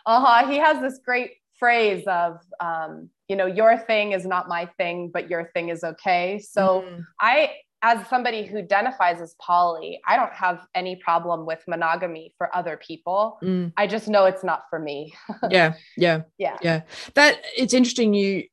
uh 0.06 0.22
huh. 0.22 0.48
He 0.48 0.58
has 0.58 0.82
this 0.82 1.00
great 1.04 1.34
phrase 1.60 2.06
of 2.08 2.40
um, 2.62 3.10
you 3.28 3.36
know 3.36 3.46
your 3.46 3.78
thing 3.78 4.14
is 4.14 4.26
not 4.26 4.48
my 4.48 4.66
thing 4.78 5.10
but 5.14 5.30
your 5.30 5.52
thing 5.54 5.70
is 5.70 5.84
okay 5.84 6.40
so 6.40 6.84
mm. 6.88 7.06
i 7.22 7.52
as 7.82 8.06
somebody 8.08 8.46
who 8.46 8.58
identifies 8.58 9.22
as 9.22 9.36
poly 9.42 10.02
i 10.08 10.16
don't 10.16 10.34
have 10.34 10.66
any 10.76 10.96
problem 10.98 11.46
with 11.46 11.64
monogamy 11.68 12.34
for 12.38 12.54
other 12.56 12.78
people. 12.78 13.38
Mm. 13.44 13.74
i 13.78 13.88
just 13.88 14.08
know 14.08 14.26
it's 14.26 14.44
not 14.44 14.64
for 14.70 14.80
me. 14.80 15.14
Yeah 15.50 15.74
yeah 15.98 16.22
yeah. 16.38 16.58
yeah. 16.62 16.82
That 17.16 17.42
it's 17.58 17.74
interesting 17.74 18.14
you 18.14 18.46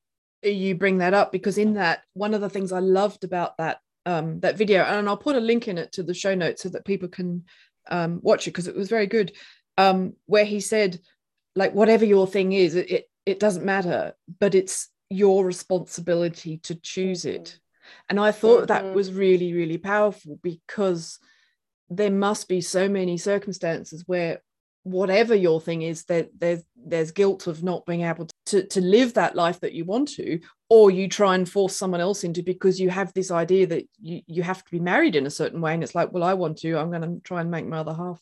you 0.42 0.74
bring 0.74 0.98
that 0.98 1.14
up 1.14 1.32
because 1.32 1.58
in 1.58 1.74
that 1.74 2.02
one 2.14 2.34
of 2.34 2.40
the 2.40 2.50
things 2.50 2.70
i 2.70 2.78
loved 2.78 3.24
about 3.24 3.56
that 3.58 3.80
um 4.04 4.38
that 4.40 4.56
video 4.56 4.82
and 4.82 5.08
i'll 5.08 5.16
put 5.16 5.34
a 5.34 5.40
link 5.40 5.66
in 5.66 5.78
it 5.78 5.92
to 5.92 6.02
the 6.02 6.14
show 6.14 6.34
notes 6.34 6.62
so 6.62 6.68
that 6.68 6.84
people 6.84 7.08
can 7.08 7.44
um 7.90 8.20
watch 8.22 8.46
it 8.46 8.50
because 8.50 8.68
it 8.68 8.76
was 8.76 8.88
very 8.88 9.06
good 9.06 9.32
um 9.78 10.14
where 10.26 10.44
he 10.44 10.60
said 10.60 11.00
like 11.56 11.72
whatever 11.72 12.04
your 12.04 12.26
thing 12.26 12.52
is 12.52 12.74
it, 12.74 12.90
it, 12.90 13.10
it 13.24 13.40
doesn't 13.40 13.64
matter 13.64 14.14
but 14.38 14.54
it's 14.54 14.90
your 15.10 15.44
responsibility 15.44 16.58
to 16.58 16.74
choose 16.74 17.24
it. 17.24 17.44
Mm-hmm. 17.44 17.58
And 18.08 18.18
i 18.20 18.30
thought 18.32 18.68
mm-hmm. 18.68 18.86
that 18.86 18.94
was 18.94 19.12
really 19.12 19.52
really 19.52 19.78
powerful 19.78 20.38
because 20.42 21.18
there 21.88 22.10
must 22.10 22.48
be 22.48 22.60
so 22.60 22.88
many 22.88 23.16
circumstances 23.16 24.04
where 24.06 24.40
whatever 24.86 25.34
your 25.34 25.60
thing 25.60 25.82
is 25.82 26.04
that 26.04 26.28
there's 26.38 26.62
there's 26.76 27.10
guilt 27.10 27.48
of 27.48 27.64
not 27.64 27.84
being 27.86 28.02
able 28.02 28.28
to 28.44 28.64
to 28.68 28.80
live 28.80 29.14
that 29.14 29.34
life 29.34 29.58
that 29.58 29.72
you 29.72 29.84
want 29.84 30.06
to 30.06 30.38
or 30.68 30.92
you 30.92 31.08
try 31.08 31.34
and 31.34 31.48
force 31.48 31.74
someone 31.74 32.00
else 32.00 32.22
into 32.22 32.40
because 32.40 32.80
you 32.80 32.88
have 32.88 33.12
this 33.12 33.32
idea 33.32 33.66
that 33.66 33.84
you 34.00 34.20
you 34.28 34.44
have 34.44 34.64
to 34.64 34.70
be 34.70 34.78
married 34.78 35.16
in 35.16 35.26
a 35.26 35.30
certain 35.30 35.60
way 35.60 35.74
and 35.74 35.82
it's 35.82 35.96
like 35.96 36.12
well 36.12 36.22
I 36.22 36.34
want 36.34 36.58
to 36.58 36.78
I'm 36.78 36.90
going 36.90 37.02
to 37.02 37.20
try 37.24 37.40
and 37.40 37.50
make 37.50 37.66
my 37.66 37.78
other 37.78 37.94
half 37.94 38.20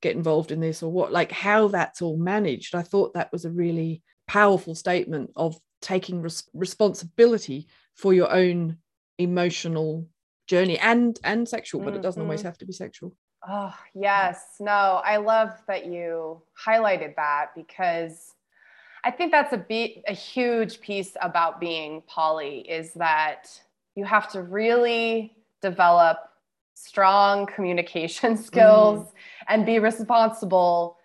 get 0.00 0.16
involved 0.16 0.50
in 0.50 0.58
this 0.58 0.82
or 0.82 0.90
what 0.90 1.12
like 1.12 1.30
how 1.30 1.68
that's 1.68 2.02
all 2.02 2.16
managed 2.16 2.74
i 2.74 2.82
thought 2.82 3.14
that 3.14 3.30
was 3.30 3.44
a 3.44 3.50
really 3.50 4.02
powerful 4.26 4.74
statement 4.74 5.30
of 5.36 5.56
taking 5.80 6.22
res- 6.22 6.48
responsibility 6.54 7.68
for 7.94 8.12
your 8.14 8.32
own 8.32 8.78
emotional 9.20 10.06
journey 10.50 10.78
and 10.78 11.20
and 11.22 11.48
sexual 11.48 11.80
but 11.80 11.94
it 11.94 12.02
doesn't 12.02 12.22
always 12.22 12.40
mm-hmm. 12.40 12.48
have 12.48 12.58
to 12.58 12.66
be 12.66 12.72
sexual 12.72 13.14
oh 13.48 13.74
yes 13.94 14.56
no 14.58 15.00
i 15.04 15.16
love 15.16 15.50
that 15.68 15.86
you 15.86 16.42
highlighted 16.66 17.14
that 17.14 17.50
because 17.54 18.34
i 19.04 19.10
think 19.10 19.30
that's 19.30 19.52
a 19.52 19.58
be- 19.58 20.02
a 20.08 20.12
huge 20.12 20.80
piece 20.80 21.16
about 21.22 21.60
being 21.60 22.02
poly 22.08 22.60
is 22.68 22.92
that 22.94 23.48
you 23.94 24.04
have 24.04 24.30
to 24.30 24.42
really 24.42 25.32
develop 25.62 26.18
strong 26.74 27.46
communication 27.46 28.36
skills 28.48 29.06
mm. 29.06 29.12
and 29.48 29.64
be 29.64 29.78
responsible 29.78 30.96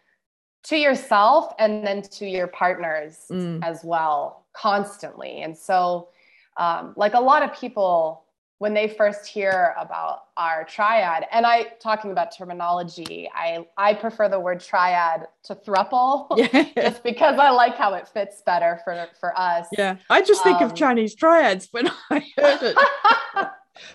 to 0.64 0.76
yourself 0.76 1.54
and 1.60 1.86
then 1.86 2.02
to 2.02 2.26
your 2.26 2.48
partners 2.48 3.26
mm. 3.30 3.64
as 3.64 3.84
well 3.84 4.46
constantly 4.54 5.44
and 5.44 5.56
so 5.56 6.08
um, 6.58 6.94
like 6.96 7.14
a 7.14 7.20
lot 7.20 7.44
of 7.44 7.54
people 7.54 8.24
when 8.58 8.74
they 8.74 8.88
first 8.88 9.28
hear 9.28 9.76
about 9.78 10.28
our 10.38 10.64
triad 10.64 11.26
and 11.32 11.46
i 11.46 11.64
talking 11.82 12.12
about 12.12 12.36
terminology 12.36 13.30
i 13.36 13.66
i 13.78 13.94
prefer 13.94 14.30
the 14.30 14.40
word 14.40 14.62
triad 14.62 15.28
to 15.44 15.54
thruple 15.56 16.28
yeah. 16.38 16.64
just 16.90 17.04
because 17.04 17.38
i 17.38 17.50
like 17.50 17.76
how 17.76 17.94
it 17.94 18.08
fits 18.08 18.42
better 18.46 18.80
for 18.84 19.08
for 19.20 19.38
us. 19.38 19.68
Yeah. 19.78 19.98
I 20.10 20.22
just 20.22 20.42
think 20.44 20.58
um, 20.58 20.64
of 20.64 20.76
chinese 20.76 21.16
triads 21.16 21.68
when 21.72 21.90
i 22.10 22.24
heard 22.38 22.64
it. 22.64 22.78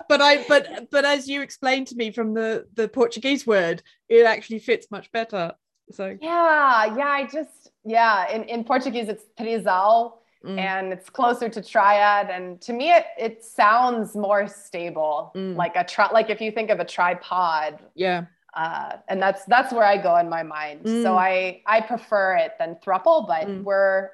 But 0.09 0.21
I 0.21 0.45
but 0.47 0.90
but 0.90 1.05
as 1.05 1.29
you 1.29 1.43
explained 1.43 1.87
to 1.88 1.97
me 1.97 2.11
from 2.11 2.35
the 2.35 2.67
the 2.75 2.88
Portuguese 2.88 3.47
word, 3.47 3.83
it 4.09 4.26
actually 4.26 4.59
fits 4.59 4.90
much 4.90 5.11
better. 5.12 5.52
So 5.90 6.17
yeah, 6.21 6.97
yeah, 6.97 7.09
I 7.09 7.29
just 7.33 7.71
yeah, 7.85 8.31
in, 8.31 8.45
in 8.45 8.64
Portuguese 8.64 9.09
it's 9.09 9.25
trisal 9.38 10.20
mm. 10.44 10.59
and 10.59 10.92
it's 10.92 11.11
closer 11.11 11.49
to 11.49 11.62
triad. 11.62 12.30
And 12.30 12.61
to 12.62 12.73
me 12.73 12.90
it 12.92 13.06
it 13.18 13.44
sounds 13.44 14.14
more 14.14 14.47
stable. 14.47 15.32
Mm. 15.35 15.56
Like 15.56 15.76
a 15.76 15.85
tri 15.85 16.11
like 16.12 16.30
if 16.30 16.40
you 16.40 16.50
think 16.50 16.70
of 16.70 16.80
a 16.80 16.85
tripod. 16.85 17.80
Yeah. 17.94 18.26
Uh, 18.54 18.97
and 19.09 19.23
that's 19.23 19.44
that's 19.44 19.73
where 19.73 19.85
I 19.85 19.97
go 19.97 20.16
in 20.16 20.28
my 20.28 20.42
mind. 20.42 20.85
Mm. 20.85 21.02
So 21.02 21.16
I 21.16 21.62
I 21.66 21.80
prefer 21.80 22.37
it 22.37 22.52
than 22.59 22.76
thruple, 22.85 23.26
but 23.26 23.47
mm. 23.47 23.62
we're 23.62 24.11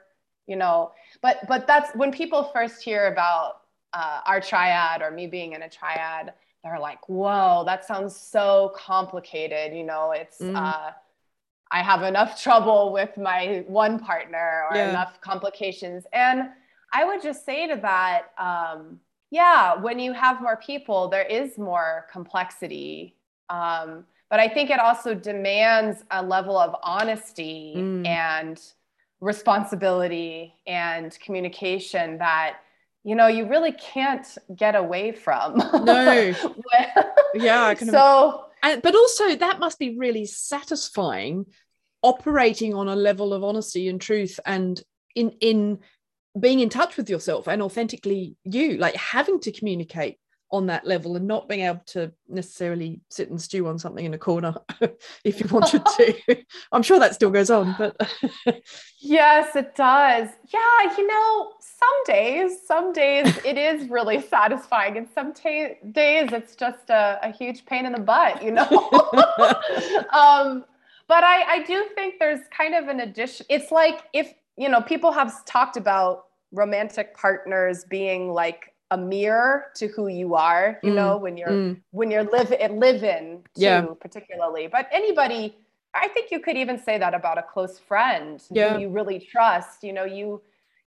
you 0.46 0.56
know, 0.56 0.92
but 1.22 1.38
but 1.48 1.66
that's 1.66 1.94
when 1.96 2.12
people 2.12 2.50
first 2.52 2.82
hear 2.82 3.06
about 3.06 3.62
uh, 3.92 4.20
our 4.26 4.40
triad 4.40 5.02
or 5.02 5.10
me 5.10 5.26
being 5.26 5.52
in 5.52 5.62
a 5.62 5.68
triad, 5.68 6.34
they're 6.62 6.78
like, 6.78 7.08
whoa, 7.08 7.62
that 7.66 7.84
sounds 7.84 8.14
so 8.14 8.72
complicated. 8.76 9.74
You 9.76 9.84
know, 9.84 10.12
it's, 10.12 10.38
mm. 10.38 10.54
uh, 10.54 10.90
I 11.70 11.82
have 11.82 12.02
enough 12.02 12.42
trouble 12.42 12.92
with 12.92 13.16
my 13.16 13.64
one 13.66 13.98
partner 13.98 14.64
or 14.70 14.76
yeah. 14.76 14.90
enough 14.90 15.20
complications. 15.20 16.04
And 16.12 16.50
I 16.92 17.04
would 17.04 17.22
just 17.22 17.44
say 17.44 17.66
to 17.66 17.76
that, 17.82 18.32
um, 18.38 19.00
yeah, 19.30 19.74
when 19.74 19.98
you 19.98 20.12
have 20.12 20.40
more 20.40 20.56
people, 20.56 21.08
there 21.08 21.24
is 21.24 21.58
more 21.58 22.06
complexity. 22.10 23.16
Um, 23.50 24.04
but 24.30 24.40
I 24.40 24.48
think 24.48 24.70
it 24.70 24.80
also 24.80 25.14
demands 25.14 26.04
a 26.10 26.22
level 26.22 26.58
of 26.58 26.74
honesty 26.82 27.74
mm. 27.76 28.06
and 28.06 28.60
responsibility 29.20 30.54
and 30.66 31.18
communication 31.20 32.18
that 32.18 32.58
you 33.02 33.14
know 33.14 33.28
you 33.28 33.46
really 33.46 33.72
can't 33.72 34.36
get 34.54 34.74
away 34.74 35.10
from 35.10 35.56
no 35.84 36.34
yeah 37.34 37.72
so 37.74 38.45
and, 38.62 38.82
but 38.82 38.94
also 38.94 39.36
that 39.36 39.60
must 39.60 39.78
be 39.78 39.96
really 39.96 40.26
satisfying 40.26 41.46
operating 42.02 42.74
on 42.74 42.88
a 42.88 42.96
level 42.96 43.32
of 43.32 43.42
honesty 43.42 43.88
and 43.88 44.00
truth 44.00 44.38
and 44.46 44.82
in 45.14 45.30
in 45.40 45.78
being 46.38 46.60
in 46.60 46.68
touch 46.68 46.96
with 46.96 47.08
yourself 47.08 47.48
and 47.48 47.62
authentically 47.62 48.36
you 48.44 48.76
like 48.76 48.94
having 48.94 49.40
to 49.40 49.50
communicate 49.50 50.18
on 50.50 50.66
that 50.66 50.86
level 50.86 51.16
and 51.16 51.26
not 51.26 51.48
being 51.48 51.62
able 51.62 51.82
to 51.86 52.12
necessarily 52.28 53.00
sit 53.08 53.30
and 53.30 53.40
stew 53.40 53.66
on 53.66 53.78
something 53.78 54.04
in 54.04 54.14
a 54.14 54.18
corner 54.18 54.54
if 55.24 55.40
you 55.40 55.46
wanted 55.48 55.84
to. 55.84 56.14
I'm 56.72 56.82
sure 56.82 56.98
that 57.00 57.14
still 57.14 57.30
goes 57.30 57.50
on, 57.50 57.74
but 57.76 57.96
yes, 59.00 59.56
it 59.56 59.74
does. 59.74 60.28
Yeah, 60.52 60.96
you 60.96 61.06
know, 61.06 61.52
some 61.60 62.04
days, 62.04 62.60
some 62.66 62.92
days 62.92 63.38
it 63.44 63.58
is 63.58 63.88
really 63.90 64.20
satisfying, 64.20 64.96
and 64.96 65.08
some 65.14 65.32
t- 65.32 65.74
days 65.92 66.30
it's 66.32 66.54
just 66.54 66.90
a, 66.90 67.18
a, 67.22 67.32
huge 67.32 67.66
pain 67.66 67.84
in 67.84 67.92
the 67.92 68.00
butt, 68.00 68.42
you 68.42 68.52
know. 68.52 68.68
um, 70.12 70.64
but 71.08 71.24
I, 71.24 71.42
I 71.48 71.64
do 71.66 71.86
think 71.94 72.14
there's 72.20 72.40
kind 72.56 72.74
of 72.74 72.88
an 72.88 73.00
addition. 73.00 73.46
It's 73.48 73.72
like 73.72 74.04
if 74.12 74.32
you 74.56 74.68
know, 74.68 74.80
people 74.80 75.12
have 75.12 75.44
talked 75.44 75.76
about 75.76 76.24
romantic 76.52 77.14
partners 77.16 77.84
being 77.84 78.30
like 78.30 78.72
a 78.90 78.96
mirror 78.96 79.66
to 79.74 79.88
who 79.88 80.08
you 80.08 80.34
are 80.34 80.78
you 80.82 80.92
mm, 80.92 80.94
know 80.94 81.16
when 81.16 81.36
you're 81.36 81.48
mm. 81.48 81.80
when 81.90 82.10
you're 82.10 82.24
live 82.24 82.50
live 82.70 83.02
in 83.02 83.42
too 83.54 83.62
yeah. 83.62 83.84
particularly 84.00 84.68
but 84.68 84.88
anybody 84.92 85.56
i 85.94 86.06
think 86.08 86.30
you 86.30 86.38
could 86.38 86.56
even 86.56 86.78
say 86.78 86.96
that 86.96 87.12
about 87.12 87.36
a 87.36 87.42
close 87.42 87.78
friend 87.78 88.42
yeah. 88.50 88.74
who 88.74 88.80
you 88.80 88.88
really 88.88 89.18
trust 89.18 89.82
you 89.82 89.92
know 89.92 90.04
you 90.04 90.40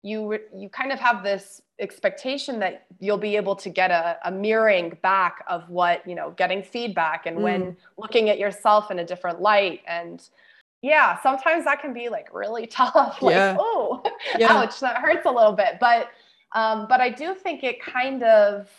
you 0.04 0.40
you 0.56 0.70
kind 0.70 0.92
of 0.92 1.00
have 1.00 1.24
this 1.24 1.62
expectation 1.80 2.60
that 2.60 2.86
you'll 3.00 3.18
be 3.18 3.36
able 3.36 3.56
to 3.56 3.70
get 3.70 3.92
a, 3.92 4.18
a 4.26 4.32
mirroring 4.32 4.98
back 5.02 5.44
of 5.48 5.68
what 5.70 6.08
you 6.08 6.16
know 6.16 6.32
getting 6.38 6.62
feedback 6.62 7.26
and 7.26 7.38
mm. 7.38 7.42
when 7.42 7.78
looking 7.98 8.30
at 8.30 8.38
yourself 8.38 8.92
in 8.92 9.00
a 9.00 9.06
different 9.06 9.42
light 9.42 9.82
and 9.88 10.30
yeah 10.82 11.20
sometimes 11.22 11.66
that 11.66 11.82
can 11.82 11.94
be 11.94 12.10
like 12.10 12.34
really 12.34 12.68
tough 12.82 13.22
like 13.22 13.36
yeah. 13.36 13.58
oh 13.60 14.04
yeah. 14.38 14.48
ouch 14.54 14.80
that 14.80 14.98
hurts 14.98 15.26
a 15.26 15.32
little 15.32 15.54
bit 15.54 15.78
but 15.80 16.10
um, 16.54 16.88
but 16.88 17.02
I 17.02 17.10
do 17.10 17.36
think 17.36 17.64
it 17.64 17.82
kind 17.82 18.24
of 18.24 18.70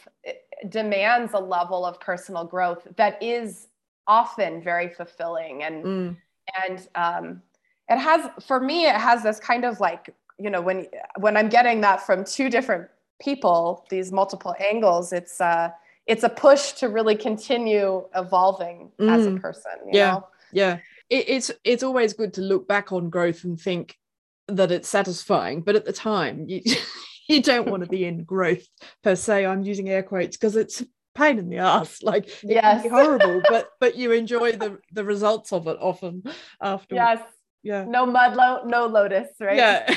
demands 0.69 1.33
a 1.35 1.39
level 1.39 1.85
of 1.85 2.01
personal 2.01 2.45
growth 2.45 2.87
that 2.97 3.23
is 3.23 3.69
often 4.07 4.63
very 4.63 4.89
fulfilling 4.89 5.63
and 5.63 5.85
mm. 5.85 6.17
and 6.65 6.89
um, 6.95 7.43
it 7.89 7.99
has 7.99 8.29
for 8.47 8.61
me 8.61 8.87
it 8.87 8.95
has 8.95 9.23
this 9.23 9.39
kind 9.39 9.65
of 9.65 9.81
like 9.81 10.15
you 10.39 10.51
know 10.51 10.61
when 10.61 10.87
when 11.19 11.37
I'm 11.37 11.49
getting 11.49 11.81
that 11.83 12.05
from 12.05 12.25
two 12.25 12.49
different 12.51 12.89
people 13.21 13.87
these 13.91 14.13
multiple 14.13 14.55
angles 14.59 15.13
it's 15.13 15.41
uh 15.41 15.71
it's 16.07 16.23
a 16.23 16.29
push 16.29 16.73
to 16.73 16.89
really 16.89 17.17
continue 17.17 18.07
evolving 18.15 18.91
mm. 18.99 19.11
as 19.11 19.27
a 19.27 19.31
mm. 19.31 19.41
person 19.41 19.73
yeah 19.93 20.13
know? 20.13 20.29
yeah 20.53 20.79
it, 21.11 21.29
it's 21.29 21.51
it's 21.65 21.83
always 21.83 22.13
good 22.13 22.33
to 22.35 22.41
look 22.41 22.69
back 22.69 22.93
on 22.93 23.11
growth 23.11 23.45
and 23.45 23.61
think 23.61 23.99
that 24.47 24.71
it's 24.71 24.89
satisfying 24.89 25.61
but 25.61 25.75
at 25.75 25.85
the 25.85 25.93
time 25.93 26.45
you 26.49 26.63
you 27.35 27.43
don't 27.43 27.69
want 27.69 27.83
to 27.85 27.89
be 27.89 28.05
in 28.05 28.25
growth 28.25 28.67
per 29.03 29.15
se. 29.15 29.47
I'm 29.47 29.63
using 29.63 29.89
air 29.89 30.03
quotes 30.03 30.37
because 30.37 30.57
it's 30.57 30.83
pain 31.15 31.39
in 31.39 31.49
the 31.49 31.59
ass. 31.59 32.03
Like 32.03 32.31
yes. 32.43 32.89
horrible, 32.89 33.43
but 33.49 33.69
but 33.81 33.97
you 33.97 34.13
enjoy 34.13 34.53
the 34.53 34.79
the 34.93 35.05
results 35.05 35.53
of 35.53 35.67
it 35.67 35.77
often 35.81 36.23
after. 36.61 36.95
Yes. 36.95 37.21
Yeah. 37.63 37.85
No 37.85 38.07
mud, 38.07 38.37
lo- 38.37 38.63
no 38.65 38.87
lotus, 38.87 39.29
right? 39.41 39.57
Yeah. 39.57 39.95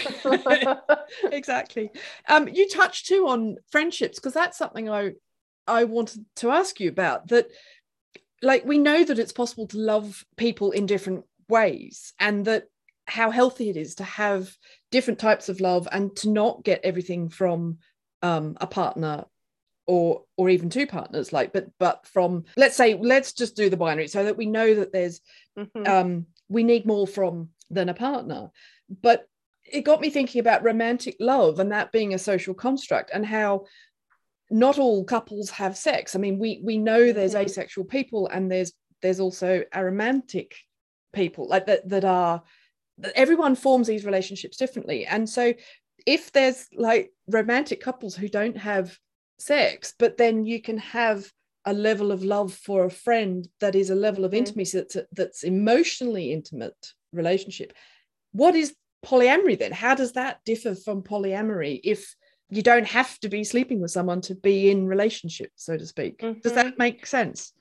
exactly. 1.32 1.92
Um, 2.28 2.50
you 2.50 2.68
touched 2.68 3.06
too 3.06 3.28
on 3.28 3.58
friendships 3.70 4.20
because 4.20 4.34
that's 4.34 4.58
something 4.58 4.90
I 4.90 5.12
I 5.68 5.86
wanted 5.86 6.26
to 6.38 6.50
ask 6.52 6.80
you 6.80 6.90
about. 6.90 7.28
That 7.28 7.48
like 8.42 8.66
we 8.66 8.78
know 8.78 9.04
that 9.04 9.20
it's 9.20 9.32
possible 9.32 9.68
to 9.68 9.78
love 9.78 10.26
people 10.36 10.72
in 10.72 10.86
different 10.86 11.24
ways, 11.48 12.14
and 12.20 12.46
that 12.46 12.66
how 13.06 13.30
healthy 13.30 13.70
it 13.70 13.78
is 13.78 13.96
to 13.96 14.04
have 14.04 14.52
different 14.92 15.20
types 15.20 15.50
of 15.50 15.62
love 15.62 15.88
and 15.92 16.16
to 16.18 16.30
not 16.30 16.64
get 16.64 16.82
everything 16.84 17.30
from 17.30 17.78
um, 18.22 18.58
a 18.62 18.68
partner 18.68 19.26
or 19.88 20.24
or 20.38 20.50
even 20.50 20.70
two 20.70 20.86
partners 20.86 21.34
like 21.34 21.52
but 21.52 21.68
but 21.80 22.06
from 22.06 22.44
let's 22.56 22.76
say 22.76 22.94
let's 22.94 23.34
just 23.34 23.56
do 23.56 23.70
the 23.70 23.78
binary 23.78 24.08
so 24.08 24.24
that 24.24 24.38
we 24.38 24.46
know 24.46 24.76
that 24.76 24.94
there's 24.94 25.22
mm-hmm. 25.58 25.88
um 25.88 26.26
we 26.50 26.64
need 26.64 26.86
more 26.86 27.08
from 27.08 27.50
than 27.70 27.90
a 27.90 27.94
partner 27.94 28.52
but 29.02 29.28
it 29.66 29.82
got 29.82 30.00
me 30.00 30.10
thinking 30.10 30.40
about 30.40 30.64
romantic 30.64 31.16
love 31.20 31.60
and 31.60 31.72
that 31.72 31.92
being 31.92 32.14
a 32.14 32.20
social 32.20 32.54
construct 32.54 33.10
and 33.12 33.26
how 33.26 33.66
not 34.52 34.78
all 34.78 35.04
couples 35.04 35.50
have 35.50 35.76
sex 35.76 36.16
i 36.16 36.20
mean 36.20 36.38
we 36.38 36.62
we 36.64 36.78
know 36.78 37.12
there's 37.12 37.34
mm-hmm. 37.34 37.46
asexual 37.46 37.86
people 37.86 38.28
and 38.28 38.52
there's 38.52 38.74
there's 39.02 39.20
also 39.20 39.64
aromantic 39.74 40.54
people 41.12 41.48
like 41.48 41.66
that 41.66 41.88
that 41.90 42.06
are 42.06 42.44
everyone 43.16 43.56
forms 43.56 43.88
these 43.88 44.06
relationships 44.06 44.58
differently. 44.58 45.06
And 45.06 45.30
so 45.30 45.54
if 46.06 46.32
there's 46.32 46.68
like 46.76 47.12
romantic 47.28 47.82
couples 47.82 48.16
who 48.16 48.28
don't 48.28 48.58
have 48.58 48.98
sex 49.38 49.94
but 49.98 50.18
then 50.18 50.46
you 50.46 50.62
can 50.62 50.78
have 50.78 51.32
a 51.66 51.74
level 51.74 52.12
of 52.12 52.24
love 52.24 52.54
for 52.54 52.86
a 52.86 52.92
friend 52.92 53.48
that 53.60 53.74
is 53.74 53.90
a 53.90 53.96
level 53.96 54.24
of 54.24 54.32
mm-hmm. 54.32 54.40
intimacy 54.40 54.78
that's 54.78 54.98
that's 55.14 55.44
emotionally 55.44 56.32
intimate 56.32 56.76
relationship 57.12 57.74
what 58.34 58.56
is 58.56 58.76
polyamory 59.06 59.58
then? 59.58 59.72
How 59.72 59.96
does 59.96 60.14
that 60.14 60.40
differ 60.46 60.76
from 60.76 61.02
polyamory 61.02 61.80
if 61.84 62.16
you 62.50 62.62
don't 62.62 62.88
have 62.88 63.18
to 63.20 63.30
be 63.30 63.44
sleeping 63.44 63.82
with 63.82 63.92
someone 63.92 64.22
to 64.22 64.36
be 64.36 64.70
in 64.70 64.88
relationship 64.88 65.52
so 65.56 65.78
to 65.78 65.86
speak? 65.86 66.20
Mm-hmm. 66.20 66.40
does 66.40 66.54
that 66.54 66.78
make 66.78 67.06
sense? 67.06 67.54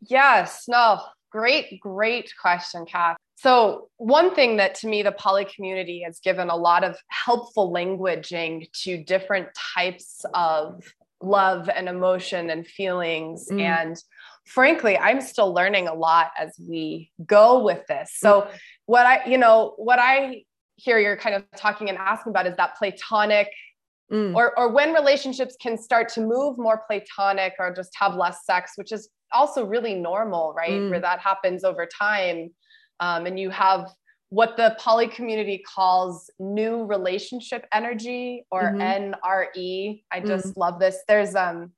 Yes. 0.00 0.64
No. 0.68 1.00
Great 1.30 1.80
great 1.80 2.32
question 2.40 2.86
kath 2.86 3.16
so, 3.38 3.90
one 3.98 4.34
thing 4.34 4.56
that 4.56 4.76
to 4.76 4.86
me, 4.86 5.02
the 5.02 5.12
poly 5.12 5.44
community 5.44 6.02
has 6.06 6.20
given 6.20 6.48
a 6.48 6.56
lot 6.56 6.84
of 6.84 6.96
helpful 7.08 7.70
languaging 7.70 8.70
to 8.82 9.04
different 9.04 9.48
types 9.76 10.24
of 10.32 10.82
love 11.22 11.68
and 11.68 11.86
emotion 11.86 12.48
and 12.48 12.66
feelings. 12.66 13.48
Mm. 13.50 13.60
And 13.60 13.96
frankly, 14.46 14.96
I'm 14.96 15.20
still 15.20 15.52
learning 15.52 15.86
a 15.86 15.92
lot 15.92 16.30
as 16.38 16.54
we 16.58 17.12
go 17.26 17.62
with 17.62 17.86
this. 17.88 18.12
So, 18.16 18.42
mm. 18.42 18.48
what 18.86 19.04
I, 19.04 19.26
you 19.26 19.36
know, 19.36 19.74
what 19.76 19.98
I 19.98 20.44
hear 20.76 20.98
you're 20.98 21.16
kind 21.18 21.34
of 21.34 21.44
talking 21.56 21.90
and 21.90 21.98
asking 21.98 22.30
about 22.30 22.46
is 22.46 22.56
that 22.56 22.76
platonic. 22.76 23.50
Mm. 24.10 24.34
Or, 24.34 24.58
or 24.58 24.72
when 24.72 24.94
relationships 24.94 25.56
can 25.60 25.76
start 25.76 26.08
to 26.10 26.20
move 26.20 26.56
more 26.56 26.84
platonic 26.86 27.54
or 27.58 27.74
just 27.74 27.90
have 27.98 28.14
less 28.14 28.46
sex, 28.46 28.72
which 28.76 28.92
is 28.92 29.10
also 29.32 29.66
really 29.66 29.94
normal, 29.94 30.54
right? 30.54 30.70
Mm. 30.70 30.90
Where 30.90 31.00
that 31.00 31.18
happens 31.18 31.64
over 31.64 31.86
time 31.86 32.50
um, 33.00 33.26
and 33.26 33.38
you 33.38 33.50
have 33.50 33.90
what 34.30 34.56
the 34.56 34.76
poly 34.78 35.06
community 35.06 35.62
calls 35.74 36.30
new 36.38 36.84
relationship 36.84 37.66
energy 37.72 38.44
or 38.50 38.64
mm-hmm. 38.64 39.14
NRE. 39.14 40.02
I 40.10 40.20
just 40.20 40.48
mm. 40.48 40.56
love 40.56 40.80
this. 40.80 40.98
There's 41.06 41.34
um, 41.34 41.72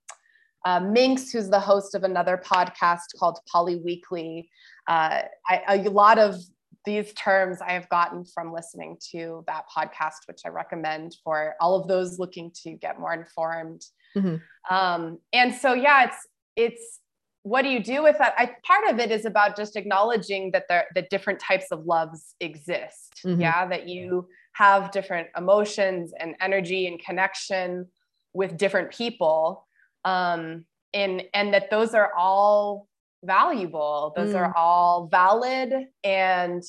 uh, 0.64 0.80
Minx, 0.80 1.30
who's 1.30 1.50
the 1.50 1.60
host 1.60 1.94
of 1.94 2.04
another 2.04 2.40
podcast 2.42 3.16
called 3.18 3.38
Poly 3.50 3.76
Weekly. 3.76 4.48
Uh, 4.88 5.22
I, 5.48 5.82
a 5.84 5.90
lot 5.90 6.18
of 6.18 6.36
these 6.84 7.12
terms 7.12 7.58
I 7.60 7.72
have 7.72 7.88
gotten 7.90 8.24
from 8.24 8.52
listening 8.52 8.96
to 9.12 9.44
that 9.46 9.64
podcast, 9.74 10.26
which 10.26 10.40
I 10.46 10.48
recommend 10.48 11.16
for 11.22 11.54
all 11.60 11.78
of 11.78 11.86
those 11.86 12.18
looking 12.18 12.50
to 12.62 12.72
get 12.72 12.98
more 12.98 13.12
informed. 13.12 13.82
Mm-hmm. 14.16 14.74
Um, 14.74 15.18
and 15.32 15.54
so, 15.54 15.74
yeah, 15.74 16.04
it's 16.04 16.26
it's 16.56 17.00
what 17.42 17.62
do 17.62 17.68
you 17.68 17.82
do 17.82 18.02
with 18.02 18.18
that? 18.18 18.34
I, 18.36 18.50
part 18.64 18.88
of 18.90 18.98
it 18.98 19.10
is 19.10 19.24
about 19.24 19.56
just 19.56 19.76
acknowledging 19.76 20.50
that 20.52 20.64
there 20.68 20.86
that 20.94 21.10
different 21.10 21.40
types 21.40 21.66
of 21.70 21.84
loves 21.86 22.34
exist. 22.40 23.14
Mm-hmm. 23.24 23.40
Yeah, 23.40 23.66
that 23.66 23.88
you 23.88 24.28
have 24.52 24.90
different 24.90 25.28
emotions 25.36 26.12
and 26.18 26.34
energy 26.40 26.86
and 26.86 27.00
connection 27.00 27.86
with 28.32 28.56
different 28.56 28.90
people, 28.90 29.66
um, 30.04 30.64
and 30.92 31.22
and 31.32 31.54
that 31.54 31.70
those 31.70 31.94
are 31.94 32.12
all 32.16 32.88
valuable. 33.24 34.12
Those 34.16 34.34
mm. 34.34 34.38
are 34.38 34.56
all 34.56 35.08
valid 35.10 35.72
and 36.04 36.62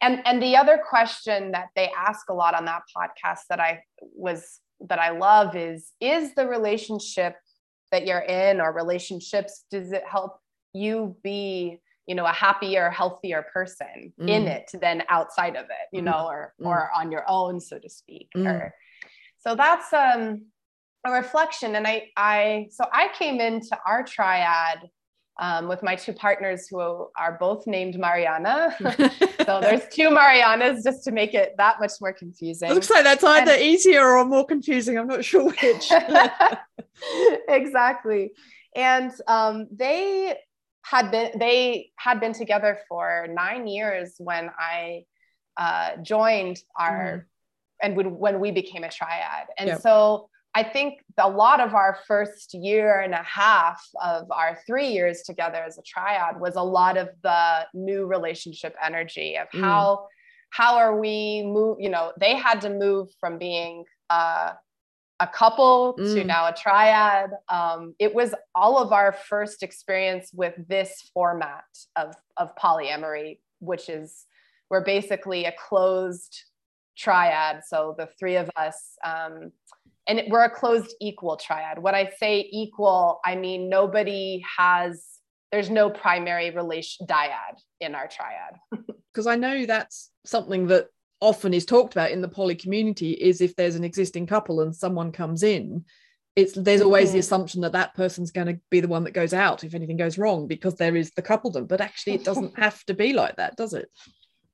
and 0.00 0.22
and 0.26 0.42
the 0.42 0.56
other 0.56 0.78
question 0.78 1.52
that 1.52 1.68
they 1.76 1.90
ask 1.96 2.28
a 2.28 2.34
lot 2.34 2.54
on 2.54 2.64
that 2.66 2.82
podcast 2.96 3.40
that 3.48 3.60
I 3.60 3.82
was 4.14 4.60
that 4.80 4.98
I 4.98 5.10
love 5.10 5.56
is 5.56 5.92
is 6.00 6.34
the 6.34 6.46
relationship 6.46 7.36
that 7.94 8.06
you're 8.06 8.18
in 8.18 8.60
or 8.60 8.72
relationships 8.72 9.66
does 9.70 9.92
it 9.92 10.02
help 10.04 10.40
you 10.72 11.16
be 11.22 11.78
you 12.08 12.16
know 12.16 12.26
a 12.26 12.32
happier 12.32 12.90
healthier 12.90 13.46
person 13.52 14.12
mm. 14.20 14.28
in 14.28 14.48
it 14.48 14.68
than 14.80 15.04
outside 15.08 15.54
of 15.54 15.66
it 15.66 15.86
you 15.92 16.00
mm. 16.00 16.06
know 16.06 16.26
or 16.26 16.52
mm. 16.60 16.66
or 16.66 16.90
on 16.96 17.12
your 17.12 17.24
own 17.28 17.60
so 17.60 17.78
to 17.78 17.88
speak 17.88 18.28
mm. 18.36 18.46
or 18.46 18.74
so 19.38 19.54
that's 19.54 19.92
um 19.92 20.44
a 21.06 21.12
reflection 21.12 21.76
and 21.76 21.86
i 21.86 22.10
i 22.16 22.66
so 22.68 22.84
i 22.92 23.08
came 23.16 23.40
into 23.40 23.78
our 23.86 24.02
triad 24.02 24.80
um, 25.38 25.68
with 25.68 25.82
my 25.82 25.96
two 25.96 26.12
partners 26.12 26.68
who 26.68 26.78
are 26.80 27.36
both 27.40 27.66
named 27.66 27.98
Mariana. 27.98 28.74
so 29.44 29.60
there's 29.60 29.82
two 29.92 30.10
Marianas 30.10 30.84
just 30.84 31.04
to 31.04 31.10
make 31.10 31.34
it 31.34 31.54
that 31.58 31.80
much 31.80 31.92
more 32.00 32.12
confusing. 32.12 32.70
It 32.70 32.74
looks 32.74 32.90
like 32.90 33.04
that's 33.04 33.24
either 33.24 33.52
and, 33.52 33.62
easier 33.62 34.06
or 34.06 34.24
more 34.24 34.46
confusing. 34.46 34.98
I'm 34.98 35.08
not 35.08 35.24
sure 35.24 35.44
which. 35.44 35.90
exactly. 37.48 38.32
And 38.76 39.12
um, 39.26 39.66
they 39.72 40.36
had 40.82 41.10
been 41.10 41.38
they 41.38 41.90
had 41.96 42.20
been 42.20 42.32
together 42.32 42.78
for 42.88 43.26
nine 43.28 43.66
years 43.66 44.14
when 44.18 44.50
I 44.56 45.04
uh, 45.56 45.96
joined 46.02 46.58
our 46.78 46.92
mm. 46.92 47.24
and 47.82 47.96
when, 47.96 48.18
when 48.18 48.38
we 48.38 48.50
became 48.52 48.84
a 48.84 48.90
triad. 48.90 49.46
And 49.58 49.68
yep. 49.68 49.80
so 49.80 50.28
I 50.54 50.62
think 50.62 51.03
a 51.18 51.28
lot 51.28 51.60
of 51.60 51.74
our 51.74 51.98
first 52.06 52.54
year 52.54 53.00
and 53.00 53.14
a 53.14 53.22
half 53.22 53.80
of 54.02 54.30
our 54.30 54.58
three 54.66 54.88
years 54.88 55.22
together 55.22 55.58
as 55.58 55.78
a 55.78 55.82
triad 55.82 56.40
was 56.40 56.56
a 56.56 56.62
lot 56.62 56.96
of 56.96 57.08
the 57.22 57.66
new 57.72 58.06
relationship 58.06 58.74
energy 58.82 59.36
of 59.36 59.48
mm. 59.50 59.60
how 59.60 60.06
how 60.50 60.76
are 60.76 60.98
we 60.98 61.42
move 61.44 61.76
you 61.80 61.88
know 61.88 62.12
they 62.18 62.34
had 62.36 62.60
to 62.60 62.70
move 62.70 63.08
from 63.20 63.38
being 63.38 63.84
uh, 64.10 64.52
a 65.20 65.26
couple 65.26 65.96
mm. 65.98 66.14
to 66.14 66.24
now 66.24 66.46
a 66.46 66.52
triad 66.52 67.30
um, 67.48 67.94
it 67.98 68.14
was 68.14 68.34
all 68.54 68.78
of 68.78 68.92
our 68.92 69.12
first 69.12 69.62
experience 69.62 70.30
with 70.32 70.54
this 70.68 71.10
format 71.14 71.64
of 71.96 72.14
of 72.36 72.54
polyamory 72.56 73.38
which 73.60 73.88
is 73.88 74.26
we're 74.70 74.84
basically 74.84 75.44
a 75.44 75.52
closed 75.52 76.44
triad 76.96 77.62
so 77.66 77.94
the 77.98 78.08
three 78.18 78.36
of 78.36 78.50
us 78.56 78.96
um, 79.04 79.52
and 80.06 80.22
we're 80.28 80.44
a 80.44 80.50
closed 80.50 80.94
equal 81.00 81.36
triad. 81.36 81.78
When 81.78 81.94
i 81.94 82.10
say 82.18 82.48
equal 82.50 83.20
i 83.24 83.34
mean 83.34 83.68
nobody 83.68 84.42
has 84.58 85.04
there's 85.52 85.70
no 85.70 85.88
primary 85.88 86.50
relation 86.50 87.06
dyad 87.06 87.56
in 87.80 87.94
our 87.94 88.08
triad. 88.08 88.56
Because 89.12 89.28
i 89.28 89.36
know 89.36 89.64
that's 89.64 90.10
something 90.24 90.66
that 90.66 90.88
often 91.20 91.54
is 91.54 91.64
talked 91.64 91.94
about 91.94 92.10
in 92.10 92.20
the 92.20 92.28
poly 92.28 92.56
community 92.56 93.12
is 93.12 93.40
if 93.40 93.54
there's 93.54 93.76
an 93.76 93.84
existing 93.84 94.26
couple 94.26 94.60
and 94.60 94.74
someone 94.74 95.12
comes 95.12 95.44
in 95.44 95.84
it's 96.36 96.52
there's 96.54 96.80
always 96.80 97.10
the 97.10 97.14
mm-hmm. 97.14 97.20
assumption 97.20 97.60
that 97.60 97.72
that 97.72 97.94
person's 97.94 98.32
going 98.32 98.46
to 98.48 98.58
be 98.70 98.80
the 98.80 98.88
one 98.88 99.04
that 99.04 99.12
goes 99.12 99.32
out 99.32 99.62
if 99.62 99.74
anything 99.74 99.96
goes 99.96 100.18
wrong 100.18 100.46
because 100.46 100.74
there 100.76 100.96
is 100.96 101.12
the 101.12 101.22
coupledom 101.22 101.68
but 101.68 101.80
actually 101.80 102.14
it 102.14 102.24
doesn't 102.24 102.58
have 102.58 102.82
to 102.84 102.94
be 102.94 103.12
like 103.12 103.36
that 103.36 103.56
does 103.56 103.72
it? 103.72 103.88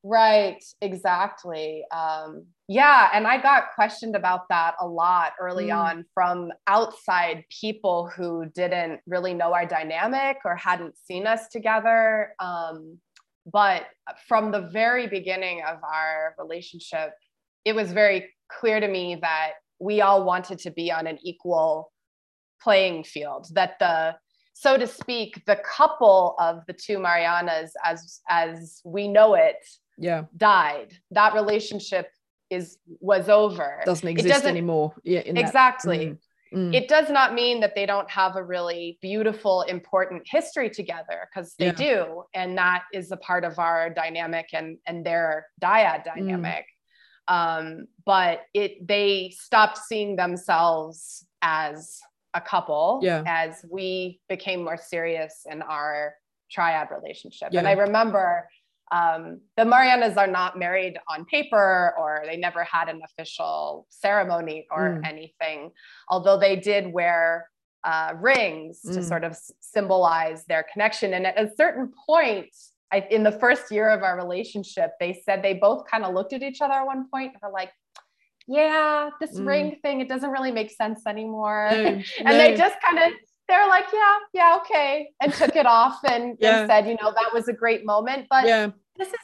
Right 0.02 0.62
exactly. 0.80 1.84
Um, 1.90 2.46
yeah 2.70 3.10
and 3.12 3.26
i 3.26 3.36
got 3.40 3.74
questioned 3.74 4.14
about 4.14 4.48
that 4.48 4.74
a 4.80 4.86
lot 4.86 5.32
early 5.40 5.66
mm. 5.66 5.76
on 5.76 6.04
from 6.14 6.50
outside 6.66 7.44
people 7.60 8.10
who 8.16 8.46
didn't 8.54 9.00
really 9.06 9.34
know 9.34 9.52
our 9.52 9.66
dynamic 9.66 10.38
or 10.44 10.54
hadn't 10.56 10.96
seen 10.96 11.26
us 11.26 11.48
together 11.48 12.34
um, 12.38 12.98
but 13.50 13.86
from 14.28 14.50
the 14.50 14.60
very 14.60 15.06
beginning 15.06 15.62
of 15.66 15.78
our 15.82 16.34
relationship, 16.38 17.12
it 17.64 17.74
was 17.74 17.92
very 17.92 18.30
clear 18.48 18.80
to 18.80 18.88
me 18.88 19.16
that 19.20 19.52
we 19.78 20.00
all 20.00 20.24
wanted 20.24 20.58
to 20.60 20.70
be 20.70 20.92
on 20.92 21.06
an 21.06 21.18
equal 21.22 21.92
playing 22.62 23.04
field, 23.04 23.46
that 23.54 23.78
the 23.78 24.16
so 24.52 24.76
to 24.76 24.86
speak, 24.86 25.42
the 25.46 25.56
couple 25.56 26.34
of 26.38 26.66
the 26.66 26.74
two 26.74 26.98
Marianas, 26.98 27.72
as 27.82 28.20
as 28.28 28.82
we 28.84 29.08
know 29.08 29.34
it, 29.34 29.56
yeah, 29.96 30.24
died. 30.36 30.92
That 31.12 31.32
relationship 31.32 32.08
is 32.50 32.78
was 33.00 33.28
over. 33.28 33.80
Doesn't 33.84 34.08
exist 34.08 34.44
anymore. 34.44 34.94
Yeah, 35.04 35.20
exactly. 35.20 35.98
Mm. 35.98 36.18
Mm. 36.52 36.74
It 36.74 36.88
does 36.88 37.08
not 37.10 37.32
mean 37.32 37.60
that 37.60 37.74
they 37.74 37.86
don't 37.86 38.10
have 38.10 38.34
a 38.34 38.42
really 38.42 38.98
beautiful, 39.00 39.62
important 39.62 40.22
history 40.26 40.68
together 40.68 41.28
because 41.32 41.54
they 41.58 41.66
yeah. 41.66 41.72
do. 41.72 42.24
And 42.34 42.58
that 42.58 42.84
is 42.92 43.12
a 43.12 43.16
part 43.16 43.44
of 43.44 43.58
our 43.60 43.88
dynamic 43.88 44.48
and, 44.52 44.78
and 44.86 45.06
their 45.06 45.46
dyad 45.62 46.00
mm. 46.00 46.14
dynamic. 46.16 46.66
Mm. 47.28 47.34
Um, 47.34 47.86
but 48.04 48.40
it 48.54 48.84
they 48.86 49.32
stopped 49.38 49.78
seeing 49.78 50.16
themselves 50.16 51.24
as 51.42 52.00
a 52.34 52.40
couple 52.40 53.00
yeah. 53.02 53.22
as 53.26 53.64
we 53.70 54.20
became 54.28 54.64
more 54.64 54.76
serious 54.76 55.46
in 55.48 55.62
our 55.62 56.14
triad 56.50 56.88
relationship. 56.90 57.50
Yeah. 57.52 57.60
And 57.60 57.68
I 57.68 57.72
remember 57.72 58.48
um, 58.90 59.40
the 59.56 59.64
Marianas 59.64 60.16
are 60.16 60.26
not 60.26 60.58
married 60.58 60.98
on 61.08 61.24
paper 61.24 61.94
or 61.98 62.22
they 62.26 62.36
never 62.36 62.64
had 62.64 62.88
an 62.88 63.00
official 63.04 63.86
ceremony 63.88 64.66
or 64.70 65.00
mm. 65.00 65.08
anything, 65.08 65.70
although 66.08 66.38
they 66.38 66.56
did 66.56 66.92
wear 66.92 67.48
uh, 67.84 68.14
rings 68.20 68.80
mm. 68.86 68.94
to 68.94 69.02
sort 69.02 69.24
of 69.24 69.36
symbolize 69.60 70.44
their 70.46 70.66
connection. 70.72 71.14
And 71.14 71.26
at 71.26 71.38
a 71.38 71.50
certain 71.56 71.92
point, 72.06 72.48
I, 72.92 73.06
in 73.10 73.22
the 73.22 73.32
first 73.32 73.70
year 73.70 73.88
of 73.90 74.02
our 74.02 74.16
relationship, 74.16 74.92
they 74.98 75.22
said 75.24 75.42
they 75.42 75.54
both 75.54 75.88
kind 75.88 76.04
of 76.04 76.12
looked 76.12 76.32
at 76.32 76.42
each 76.42 76.60
other 76.60 76.74
at 76.74 76.86
one 76.86 77.08
point 77.08 77.32
and 77.32 77.40
were 77.42 77.52
like, 77.52 77.70
yeah, 78.48 79.10
this 79.20 79.38
mm. 79.38 79.46
ring 79.46 79.78
thing, 79.82 80.00
it 80.00 80.08
doesn't 80.08 80.30
really 80.30 80.50
make 80.50 80.72
sense 80.72 81.06
anymore. 81.06 81.68
No, 81.70 81.76
and 81.78 82.04
no. 82.24 82.36
they 82.36 82.56
just 82.56 82.74
kind 82.82 82.98
of 82.98 83.12
they're 83.50 83.68
like, 83.68 83.86
yeah, 83.92 84.16
yeah, 84.32 84.58
okay, 84.60 85.10
and 85.20 85.32
took 85.32 85.56
it 85.56 85.66
off 85.66 85.98
and, 86.04 86.36
yeah. 86.40 86.60
and, 86.60 86.70
said, 86.70 86.86
you 86.86 86.96
know, 87.02 87.12
that 87.12 87.34
was 87.34 87.48
a 87.48 87.52
great 87.52 87.84
moment. 87.84 88.26
But 88.30 88.46
yeah. 88.46 88.70
this 88.96 89.08
is 89.08 89.14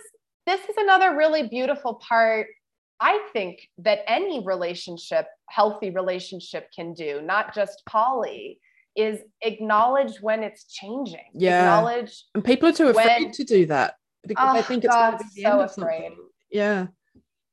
this 0.47 0.61
is 0.69 0.77
another 0.79 1.17
really 1.17 1.49
beautiful 1.49 1.95
part. 1.95 2.49
I 3.01 3.27
think 3.33 3.69
that 3.79 4.01
any 4.07 4.45
relationship, 4.45 5.27
healthy 5.49 5.91
relationship, 5.91 6.69
can 6.75 6.95
do, 6.95 7.21
not 7.23 7.55
just 7.55 7.83
poly, 7.87 8.61
is 8.97 9.21
acknowledge 9.43 10.21
when 10.21 10.43
it's 10.43 10.65
changing. 10.65 11.31
Yeah, 11.35 11.61
acknowledge, 11.61 12.25
and 12.35 12.45
people 12.45 12.69
are 12.69 12.73
too 12.73 12.89
afraid 12.89 13.25
when, 13.25 13.33
to 13.33 13.45
do 13.45 13.67
that 13.67 13.95
because 14.27 14.49
oh, 14.51 14.53
they 14.55 14.61
ah, 14.61 14.63
think 14.63 14.85
it's 14.85 14.95
God, 14.95 15.21
so 15.43 15.61
afraid. 15.61 16.13
Yeah, 16.51 16.87